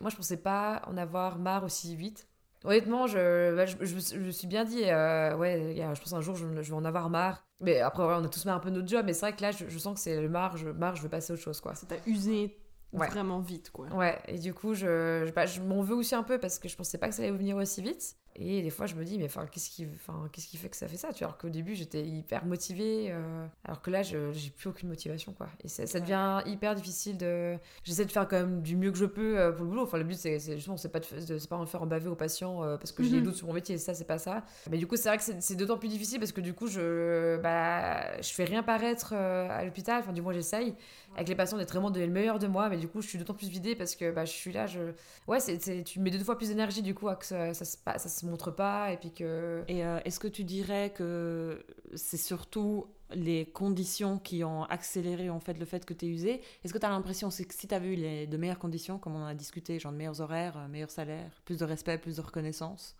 [0.00, 2.28] Moi, je pensais pas en avoir marre aussi vite.
[2.64, 6.20] Honnêtement, je, bah, je, je, je me suis bien dit, euh, ouais, je pense un
[6.20, 7.44] jour, je, je vais en avoir marre.
[7.60, 9.32] Mais après, ouais, on a tous marre un peu de notre job, mais c'est vrai
[9.34, 11.42] que là, je, sens que c'est le marre, je, marre, je veux passer à autre
[11.42, 11.74] chose, quoi.
[11.74, 12.58] Ça t'a usé
[12.92, 13.08] Ouais.
[13.08, 13.88] vraiment vite, quoi.
[13.88, 16.68] Ouais, et du coup, je, je, bah, je m'en veux aussi un peu parce que
[16.68, 18.16] je pensais pas que ça allait venir aussi vite.
[18.38, 20.76] Et des fois, je me dis, mais enfin, qu'est-ce qui, enfin, qu'est-ce qui fait que
[20.76, 21.28] ça fait ça tu vois?
[21.28, 25.32] Alors qu'au début, j'étais hyper motivée, euh, alors que là, je j'ai plus aucune motivation,
[25.32, 25.48] quoi.
[25.64, 27.56] Et ça, ça devient hyper difficile de.
[27.82, 29.82] J'essaie de faire quand même du mieux que je peux euh, pour le boulot.
[29.84, 31.86] Enfin, le but, c'est c'est- justement, c'est pas de, de- c'est pas en faire en
[31.86, 33.24] baver aux patients euh, parce que j'ai des Mhm.
[33.24, 33.78] doutes sur mon métier.
[33.78, 34.44] Ça, c'est pas ça.
[34.70, 36.66] Mais du coup, c'est vrai que c'est c'est d'autant plus difficile parce que du coup,
[36.66, 40.00] je, bah, je fais rien paraître euh, à l'hôpital.
[40.00, 40.74] Enfin, du moins, j'essaye.
[41.14, 42.68] Avec les patients, d'être vraiment donner le meilleur de moi.
[42.68, 44.66] Mais du coup, je suis d'autant plus vidée parce que bah, je suis là.
[44.66, 44.80] Je...
[45.26, 47.76] Ouais, c'est tu mets deux fois plus d'énergie du coup à que ça, ça, se,
[47.78, 48.92] pa- ça se montre pas.
[48.92, 49.64] Et puis que.
[49.68, 51.64] Et euh, est-ce que tu dirais que
[51.94, 56.42] c'est surtout les conditions qui ont accéléré en fait le fait que tu es usé?
[56.64, 58.98] Est-ce que tu as l'impression c'est que si tu avais eu les, de meilleures conditions,
[58.98, 61.98] comme on en a discuté, genre de meilleurs horaires, euh, meilleurs salaires, plus de respect,
[61.98, 62.96] plus de reconnaissance,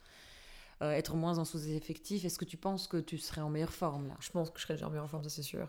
[0.83, 4.09] euh, être moins en sous-effectif, est-ce que tu penses que tu serais en meilleure forme
[4.09, 4.16] là?
[4.20, 5.68] Je pense que je serais déjà mieux en forme, ça c'est sûr.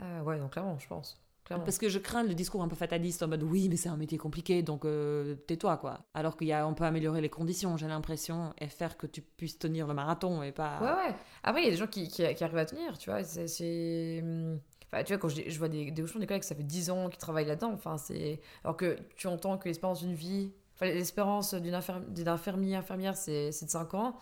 [0.00, 1.20] Euh, ouais, donc clairement, je pense.
[1.48, 1.64] Clairement.
[1.64, 3.96] Parce que je crains le discours un peu fataliste en mode oui, mais c'est un
[3.96, 6.00] métier compliqué, donc euh, tais-toi quoi.
[6.14, 9.22] Alors qu'il y a, on peut améliorer les conditions, j'ai l'impression, et faire que tu
[9.22, 10.78] puisses tenir le marathon et pas.
[10.80, 11.14] Ouais, ouais.
[11.42, 13.24] Après, il y a des gens qui, qui, qui arrivent à tenir, tu vois.
[13.24, 14.20] C'est.
[14.22, 16.88] hum, Enfin, tu vois, quand je, je vois des, des, des collègues, ça fait 10
[16.88, 17.72] ans qu'ils travaillent là-dedans.
[17.74, 18.40] Enfin, c'est...
[18.64, 20.50] Alors que tu entends que l'espérance d'une vie.
[20.74, 22.04] Enfin, l'espérance d'une infirm...
[22.12, 24.16] d'une infirmier, infirmière, c'est, de 5 ans.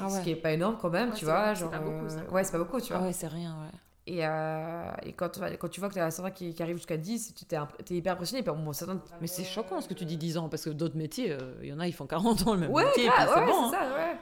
[0.00, 1.54] Ah ce qui est pas énorme quand même, Ouais, tu vois.
[1.54, 2.24] c'est pas beaucoup, euh, ça.
[2.30, 3.06] Ouais, c'est pas beaucoup, tu Ah vois.
[3.08, 3.78] ouais, c'est rien, ouais.
[4.12, 6.96] Et, euh, et quand, quand tu vois que tu as certains qui, qui arrivent jusqu'à
[6.96, 7.56] 10, tu t'es
[7.94, 8.42] hyper impressionné.
[8.42, 9.00] Puis, bon, certains...
[9.20, 11.68] Mais c'est choquant ce que tu dis 10 ans, parce que d'autres métiers, euh, il
[11.68, 13.64] y en a, ils font 40 ans le même Ouais, métier, puis c'est ouais, bon.
[13.66, 13.70] hein.
[13.70, 14.16] ça, ouais.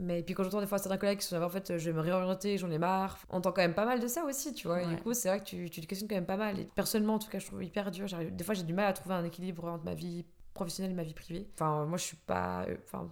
[0.00, 1.92] Mais puis quand j'entends des fois certains collègues qui sont là, en fait, je vais
[1.92, 3.18] me réorienter, j'en ai marre.
[3.30, 4.80] On entend quand même pas mal de ça aussi, tu vois.
[4.82, 4.94] Et Ouais.
[4.94, 6.60] du coup, c'est vrai que tu, tu te questionnes quand même pas mal.
[6.60, 8.06] Et personnellement, en tout cas, je trouve hyper dur.
[8.30, 11.02] Des fois, j'ai du mal à trouver un équilibre entre ma vie professionnelle et ma
[11.02, 11.48] vie privée.
[11.54, 12.64] Enfin, moi, je suis pas.
[12.68, 13.10] euh, Enfin,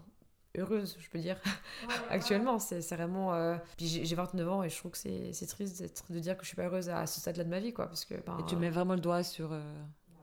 [0.59, 1.37] heureuse, je peux dire,
[2.11, 2.59] actuellement.
[2.59, 3.35] C'est c'est vraiment.
[3.35, 6.43] euh, Puis j'ai j'ai 29 ans et je trouve que c'est triste de dire que
[6.43, 7.87] je suis pas heureuse à ce stade-là de ma vie, quoi.
[7.87, 8.15] Parce que.
[8.25, 9.61] ben, Et tu mets vraiment le doigt sur euh,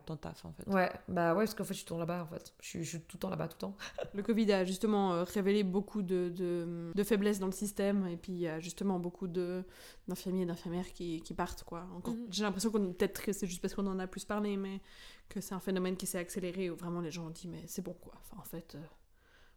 [0.05, 0.67] ton taf, en fait.
[0.67, 2.53] Ouais, bah ouais, parce qu'en fait, je suis tout le temps là-bas, en fait.
[2.61, 3.77] Je suis, je suis tout le temps là-bas, tout le temps.
[4.13, 8.17] Le Covid a justement euh, révélé beaucoup de, de, de faiblesses dans le système et
[8.17, 11.63] puis il y a justement beaucoup d'infirmiers et d'infirmières qui, qui partent.
[11.63, 11.85] quoi.
[11.95, 12.27] Encore- Mhm.
[12.31, 14.81] J'ai l'impression qu'on peut-être que c'est juste parce qu'on en a plus parlé, mais
[15.29, 17.81] que c'est un phénomène qui s'est accéléré où vraiment les gens ont dit mais c'est
[17.81, 18.13] bon quoi.
[18.19, 18.79] Enfin, en fait, euh,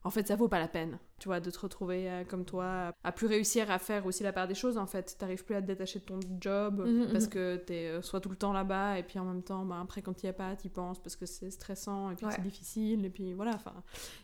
[0.05, 2.93] en fait ça vaut pas la peine, tu vois, de te retrouver euh, comme toi
[3.03, 4.79] à plus réussir à faire aussi la part des choses.
[4.79, 7.31] En fait, t'arrives plus à te détacher de ton job Mhm, parce mhm.
[7.31, 10.03] que t'es euh, soit tout le temps là-bas et puis en même temps, bah, après
[10.03, 12.33] quand t'y es pas, t'y penses parce que c'est stressant et puis Ouais.
[12.37, 13.53] c'est difficile et puis voilà.
[13.55, 13.73] Enfin,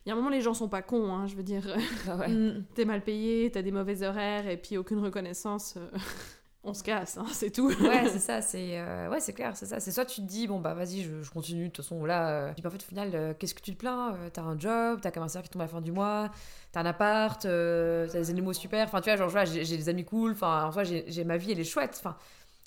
[0.04, 1.66] il y a un moment les gens sont pas cons, hein, je veux dire.
[2.08, 2.54] Ah ouais.
[2.74, 5.76] T'es mal payé, t'as des mauvais horaires et puis aucune reconnaissance.
[6.64, 7.68] on se casse, hein, c'est tout.
[7.80, 9.80] Ouais, c'est ça, c'est euh, ouais, c'est clair, c'est ça.
[9.80, 12.30] C'est soit tu te dis bon bah vas-y, je, continue de toute façon là.
[12.30, 14.58] euh, Puis en fait au final, euh, qu'est-ce que tu te plains Euh, T'as un
[14.58, 16.30] job, t'as comme un salaire qui tombe à la fin du mois,
[16.70, 18.86] t'as un appart, t'as des animaux super.
[18.86, 20.32] Enfin tu vois, genre j'ai des amis cool.
[20.32, 21.96] Enfin en soi j'ai ma vie elle est chouette.
[21.98, 22.16] Enfin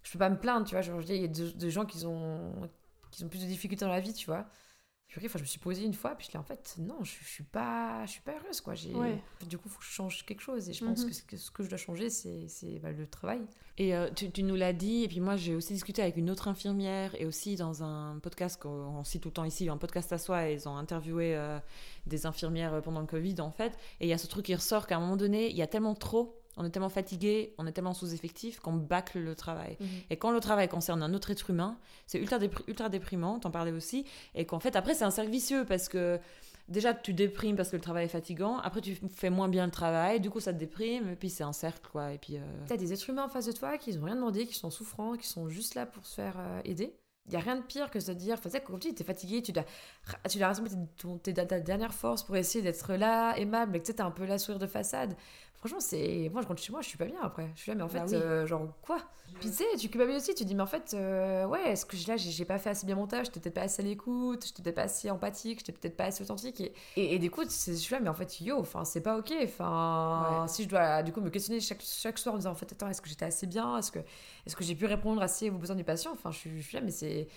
[0.04, 0.82] je peux pas me plaindre, tu vois.
[0.82, 2.52] Genre je dis, il y a des des gens qui ont
[3.12, 4.46] qui ont plus de difficultés dans la vie, tu vois.
[5.18, 7.28] Enfin, je me suis posée une fois, puis je l'ai en fait, non, je, je
[7.30, 8.74] suis pas, je suis pas heureuse, quoi.
[8.96, 9.22] Ouais.
[9.48, 10.70] Du coup, faut que je change quelque chose.
[10.70, 11.08] Et je pense Mhm.
[11.10, 13.40] que ce que ce que je dois changer, c'est, bah, le travail.
[13.78, 16.30] Et euh, tu, tu nous l'as dit, et puis moi j'ai aussi discuté avec une
[16.30, 19.78] autre infirmière et aussi dans un podcast qu'on on cite tout le temps ici, un
[19.78, 21.60] podcast à soi, et ils ont interviewé euh,
[22.08, 23.74] des infirmières pendant le Covid en fait.
[24.02, 25.68] Et il y a ce truc qui ressort qu'à un moment donné, il y a
[25.68, 29.78] tellement trop, on est tellement fatigué, on est tellement sous-effectif qu'on bâcle le travail.
[30.10, 31.78] Et quand le travail concerne un autre être humain,
[32.08, 35.32] c'est ultra, dépri- ultra déprimant, t'en parlais aussi, et qu'en fait après c'est un cercle
[35.32, 36.20] vicieux parce que
[36.68, 39.72] déjà tu déprimes parce que le travail est fatigant, après tu fais moins bien le
[39.72, 42.38] travail, du coup ça te déprime, et puis c'est un cercle quoi, et puis...
[42.38, 44.72] euh, T'as des êtres humains en face de toi qui n'ont rien demandé, qui sont
[44.72, 46.96] souffrants, qui sont juste là pour se faire euh, aider.
[47.28, 48.90] Il y a rien de pire que de se dire, enfin, tu sais, comme tu
[48.90, 49.64] dis, t'es fatigué, tu dois,
[50.30, 50.70] tu dois rassembler
[51.34, 54.60] ta dernière force pour essayer d'être là, aimable, mais que tu un peu la sourire
[54.60, 55.16] de façade.
[55.66, 56.30] Franchement, c'est.
[56.32, 57.50] Moi, je rentre chez moi, je suis pas bien après.
[57.56, 58.16] Je suis là, mais en fait, Bah oui.
[58.16, 58.98] euh, genre, quoi?
[59.40, 61.88] Puis tu sais, tu culpabilises aussi, tu te dis, mais en fait, euh, ouais, est-ce
[61.88, 64.46] que là, j'ai pas fait assez bien mon tâche, j'étais peut-être pas assez à l'écoute,
[64.46, 66.62] j'étais peut-être pas assez empathique, j'étais peut-être pas assez authentique.
[66.62, 69.02] Et, et, et du coup, c'est- je suis là, mais en fait, yo, enfin, c'est
[69.02, 69.34] pas ok.
[69.44, 70.48] Enfin, Ouais.
[70.48, 72.72] si je dois, du coup, me questionner chaque, chaque soir en me disant, en fait,
[72.72, 73.78] attends, est-ce que j'étais assez bien?
[73.80, 74.00] Est-ce que,
[74.46, 76.12] est-ce que j'ai pu répondre assez aux besoins du patient?
[76.14, 77.28] Enfin, je, suis- je suis là, mais c'est.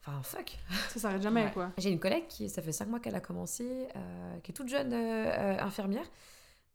[0.00, 0.56] Enfin, fuck.
[0.90, 1.50] Ça s'arrête jamais, Ouais.
[1.52, 1.70] quoi.
[1.78, 4.68] J'ai une collègue qui, ça fait cinq mois qu'elle a commencé, euh, qui est toute
[4.68, 6.04] jeune euh, infirmière.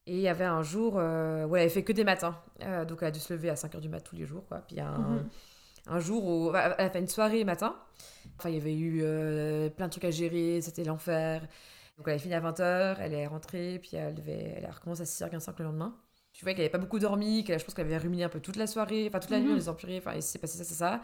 [0.05, 2.37] Et il y avait un jour euh, où elle avait fait que des matins.
[2.61, 4.45] Euh, donc elle a dû se lever à 5h du mat tous les jours.
[4.47, 4.59] Quoi.
[4.59, 5.29] Puis il y a un, Mhm.
[5.87, 7.75] un jour où elle a fait une soirée matin.
[8.37, 11.47] Enfin, il y avait eu euh, plein de trucs à gérer, c'était l'enfer.
[11.97, 15.03] Donc elle est fini à 20h, elle est rentrée, puis elle, devait, elle a recommencé
[15.03, 15.95] à 6h45 le lendemain.
[16.33, 18.39] Tu vois qu'elle n'avait pas beaucoup dormi, qu'elle, je pense qu'elle avait ruminé un peu
[18.39, 19.59] toute la soirée, enfin toute la nuit en Mhm.
[19.59, 21.01] disant purée, enfin il s'est passé ça, ça, ça.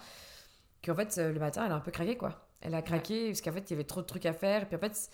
[0.83, 2.47] Qu'en fait, le matin, elle a un peu craqué, quoi.
[2.61, 4.63] Elle a craqué parce qu'en fait, il y avait trop de trucs à faire.
[4.63, 5.09] Et puis en fait,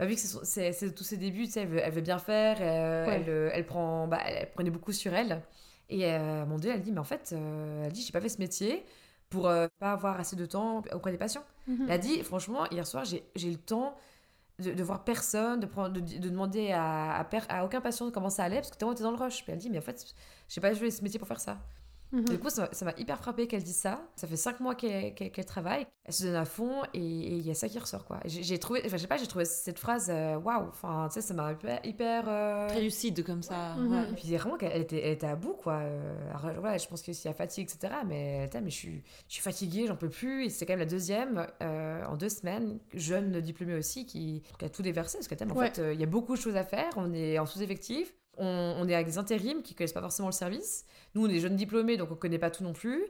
[0.00, 2.58] bah, vu que c'est tous ses débuts, tu sais, elle veut, elle veut bien faire,
[2.60, 3.16] euh, Ouais.
[3.16, 5.42] elle, euh, elle, prend, bah, elle, elle prenait beaucoup sur elle.
[5.90, 8.28] Et euh, moment donné, elle dit, mais en fait, euh, elle dit, j'ai pas fait
[8.30, 8.84] ce métier
[9.30, 11.44] pour pas avoir assez de temps auprès des patients.
[11.68, 11.84] Mhm.
[11.86, 13.96] Elle a dit, franchement, hier soir, j'ai le temps
[14.60, 18.30] de, de voir personne, de, prendre, de, de demander à, à, à aucun patient comment
[18.30, 19.44] ça allait, parce que tellement t'es dans le rush.
[19.44, 20.06] Puis elle dit, mais en fait,
[20.48, 21.58] j'ai pas joué ce métier pour faire ça.
[22.12, 22.24] Mhm.
[22.24, 24.02] Du coup, ça m'a- hyper frappé qu'elle dise ça.
[24.16, 25.14] Ça fait cinq mois qu'elle
[25.46, 25.86] travaille.
[26.04, 28.18] Elle se donne à fond et il y a ça qui ressort, quoi.
[28.24, 31.20] J'ai trouvé, enfin, je sais pas, j'ai trouvé cette phrase, euh, waouh, enfin, tu sais,
[31.20, 31.80] ça m'a hyper.
[31.84, 33.76] hyper euh, Très lucide comme ça.
[33.78, 34.10] Ouais.
[34.10, 35.74] et puis vraiment qu'elle elle était, elle était à bout, quoi.
[35.74, 37.94] Euh, alors, voilà, je pense qu'il y a fatigue, etc.
[38.06, 40.46] Mais, mais je, suis, je suis fatiguée, j'en peux plus.
[40.46, 44.64] Et c'est quand même la deuxième, euh, en deux semaines, jeune diplômée aussi, qui, qui
[44.64, 45.18] a tout déversé.
[45.18, 45.66] Parce que, en Ouais.
[45.70, 46.90] fait, euh, il y a beaucoup de choses à faire.
[46.96, 48.12] On est en sous-effectif.
[48.40, 50.86] On, est avec des intérims qui connaissent pas forcément le service.
[51.14, 53.04] Nous, on est jeunes diplômés, donc on connaît pas tout non plus.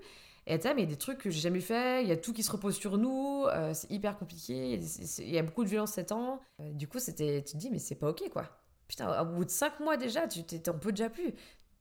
[0.46, 2.16] Et putain, mais il y a des trucs que j'ai jamais fait, il y a
[2.16, 4.80] tout qui se repose sur nous, euh, c'est hyper compliqué,
[5.18, 6.40] il y a beaucoup de violence ces temps.
[6.60, 8.48] Euh, du coup, c'était, tu te dis, mais c'est pas ok, quoi.
[8.88, 11.34] Putain, au bout de 5 mois déjà, tu t'en peux déjà plus.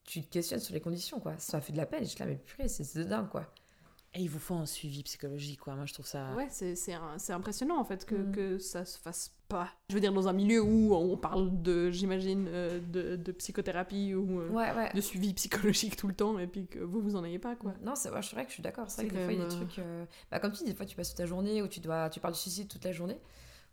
[0.04, 1.34] Tu te questionnes sur les conditions, quoi.
[1.38, 2.04] Ça fait de la peine.
[2.04, 3.52] Je suis là, mais purée, c'est, c'est dingue, quoi.
[4.14, 5.76] Et il vous faut un suivi psychologique, quoi.
[5.76, 6.32] Moi, je trouve ça.
[6.34, 8.32] Ouais, c'est c'est un- c'est impressionnant en fait que, Mm.
[8.32, 9.68] que ça se fasse pas.
[9.88, 14.14] Je veux dire, dans un milieu où on parle de, j'imagine, euh, de, de psychothérapie
[14.14, 14.90] ou euh, Ouais, ouais.
[14.92, 17.74] de suivi psychologique tout le temps et puis que vous, vous en ayez pas quoi.
[17.82, 18.90] Non, c'est, vrai que je suis d'accord.
[18.90, 19.78] C'est vrai que des fois, il y a des trucs.
[19.78, 22.10] euh, Bah, comme tu dis, des fois, tu passes toute ta journée où tu, dois,
[22.10, 23.18] tu parles de suicide toute la journée.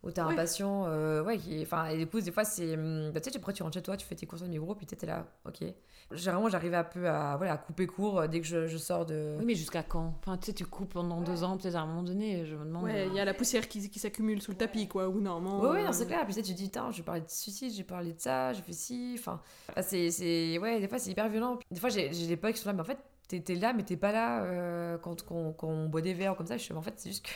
[0.07, 0.35] Où t'as un Ouais.
[0.35, 1.61] patient, euh, ouais, qui.
[1.61, 2.75] Enfin, et du coup, des fois, c'est.
[2.75, 4.73] hum, bah, tu sais, après, tu rentres chez toi, tu fais tes courses de micro,
[4.73, 5.65] puis t'es là, ok.
[6.13, 9.05] Généralement, j'arrive un peu à, voilà, à couper court euh, dès que je, je sors
[9.05, 9.35] de.
[9.39, 10.13] Oui, mais jusqu'à quand?
[10.21, 12.63] Enfin, tu sais, tu coupes pendant deux ans, peut-être à un moment donné, je me
[12.63, 12.85] demande.
[12.85, 15.59] Ouais, il y a la poussière qui, qui s'accumule sous le tapis quoi, ou normalement.
[15.59, 16.23] Oui, oui, euh, non, c'est clair.
[16.23, 18.53] Puis tu sais, tu te dis, je vais parler de suicide, j'ai parlé de ça,
[18.53, 19.15] j'ai fait ci.
[19.19, 19.41] Enfin,
[19.81, 20.57] c'est, c'est.
[20.59, 21.59] Ouais, des fois, c'est hyper violent.
[21.69, 23.73] Des fois, j'ai, j'ai des potes qui sont là, mais en fait, t'es, t'es là,
[23.73, 26.55] mais t'es pas là euh, quand, quand, quand on boit des verres comme ça.
[26.55, 27.31] Je suis, mais en fait, c'est juste que.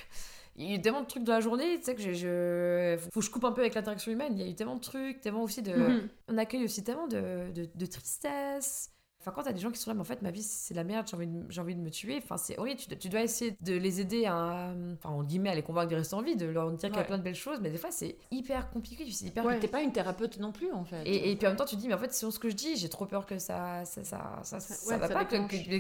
[0.62, 2.98] Il y a eu tellement de trucs dans la journée, tu sais, que je, je-
[3.12, 4.34] faut que je coupe un peu avec l'interaction humaine.
[4.38, 5.74] Il y a eu tellement de trucs, tellement aussi de.
[5.74, 6.10] Mhm.
[6.28, 8.92] On accueille aussi tellement de, de, de tristesse.
[9.22, 10.84] Enfin, quand t'as des gens qui sont là, mais en fait, ma vie, c'est la
[10.84, 12.18] merde, j'ai envie, de, j'ai envie de me tuer.
[12.24, 12.80] Enfin, c'est horrible.
[12.82, 14.74] Tu, dois- tu dois essayer de les aider à.
[14.96, 17.02] Enfin, en guillemets, à les convaincre de rester en vie, de leur dire qu'il y
[17.02, 19.06] a plein de belles choses, mais des fois, c'est hyper compliqué.
[19.12, 19.46] C'est hyper.
[19.46, 19.60] Ouais.
[19.60, 21.04] T'es pas une thérapeute non plus, en fait.
[21.06, 22.50] Et, et puis en même temps, tu te dis, mais en fait, selon ce que
[22.50, 25.14] je dis, j'ai trop peur que ça, ça, ça, ça, ça, Ça- ouais, va ça
[25.14, 25.36] pas, que,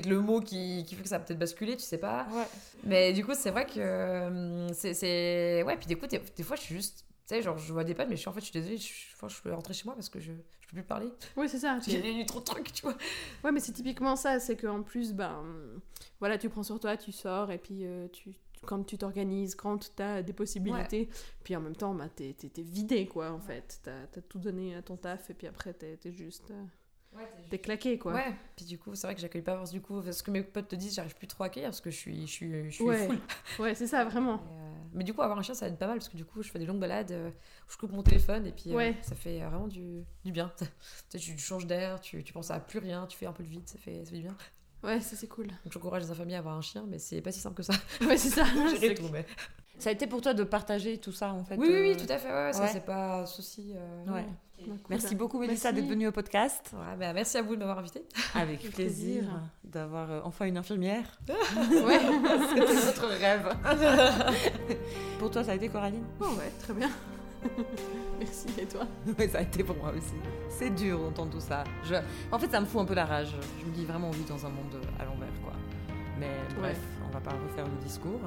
[0.09, 2.27] le mot qui, qui fait que ça va peut-être basculer, tu sais pas.
[2.31, 2.45] Ouais.
[2.83, 5.63] Mais du coup, c'est vrai que hum, c'est, c'est.
[5.65, 7.05] Ouais, puis du coup, des, des fois, je suis juste.
[7.27, 8.77] Tu sais, genre, je vois des potes, mais je suis en fait, je suis désolée,
[8.77, 10.31] je, je, je peux rentrer chez moi parce que je
[10.71, 11.09] peux plus parler.
[11.37, 11.79] Oui, c'est ça.
[11.85, 12.95] J'ai eu trop de trucs, tu vois.
[13.43, 15.43] Ouais, mais c'est typiquement ça, c'est qu'en plus, ben,
[16.19, 18.31] voilà, tu prends sur toi, tu sors, et puis euh, tu,
[18.65, 21.09] quand tu t'organises, quand tu as des possibilités,
[21.43, 23.79] puis en même temps, bah, t'es, vidé, quoi, en fait.
[23.83, 26.51] T'as, t'as tout donné à ton taf, et puis après, t'es, t'es juste...
[26.51, 26.63] euh,
[27.49, 28.13] t'es claqué, quoi.
[28.13, 30.01] Ouais, puis du coup, c'est vrai que j'accueille pas force du coup.
[30.01, 32.21] Parce que mes potes te disent, j'arrive plus trop à accueillir parce que je suis,
[32.27, 33.07] je suis, je suis Ouais.
[33.07, 33.19] full.
[33.59, 34.35] Ouais, c'est ça, vraiment.
[34.35, 36.25] Et, euh, Mais du coup, avoir un chien, ça aide pas mal parce que du
[36.25, 38.75] coup, je fais des longues balades, euh, où je coupe mon téléphone et puis euh,
[38.75, 38.97] Ouais.
[39.01, 40.51] ça fait euh, vraiment du, du bien.
[41.09, 43.49] tu, tu changes d'air, tu, tu penses à plus rien, tu fais un peu de
[43.49, 44.35] vide, ça fait, ça fait du bien.
[44.83, 45.47] Ouais, ça, c'est cool.
[45.47, 47.73] Donc j'encourage les infirmiers à avoir un chien, mais c'est pas si simple que ça.
[48.01, 48.43] Ouais, c'est ça.
[48.71, 49.25] Gérer tout, mais...
[49.81, 52.05] Ça a été pour toi de partager tout ça, en fait Oui, oui, oui, euh,
[52.05, 52.69] tout à fait, ouais, ça ouais.
[52.71, 53.73] c'est pas un souci.
[53.75, 54.25] euh, Ouais.
[54.63, 54.75] cool.
[54.91, 56.69] Merci beaucoup, Mélissa, d'être venue au podcast.
[56.73, 58.03] Ouais, bah, merci à vous de m'avoir invité.
[58.35, 59.23] Avec plaisir plaisir.
[59.63, 61.19] d'avoir euh, enfin une infirmière.
[61.27, 61.99] Ouais.
[62.49, 63.55] C'était notre rêve.
[65.17, 66.05] pour toi, ça a été Coraline?
[66.19, 66.89] Oh, ouais, très bien.
[68.19, 68.81] Merci, et toi?
[69.17, 70.13] Oui, ça a été pour moi aussi.
[70.47, 71.63] C'est dur d'entendre tout ça.
[71.85, 71.95] Je...
[72.31, 73.33] En fait, ça me fout un peu la rage.
[73.59, 75.53] Je me dis vraiment, on vit dans un monde à l'envers, quoi.
[76.19, 76.29] Mais
[76.59, 76.77] bref,
[77.11, 78.21] on va pas refaire le discours.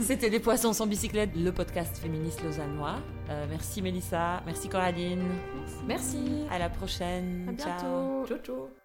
[0.02, 2.96] C'était Les Poissons sans bicyclette, le podcast féministe lausannois.
[3.28, 5.24] Euh, merci Mélissa, merci Coraline.
[5.86, 6.44] Merci.
[6.50, 7.48] À la prochaine.
[7.48, 8.26] À Ciao.
[8.26, 8.79] Ciao, ciao.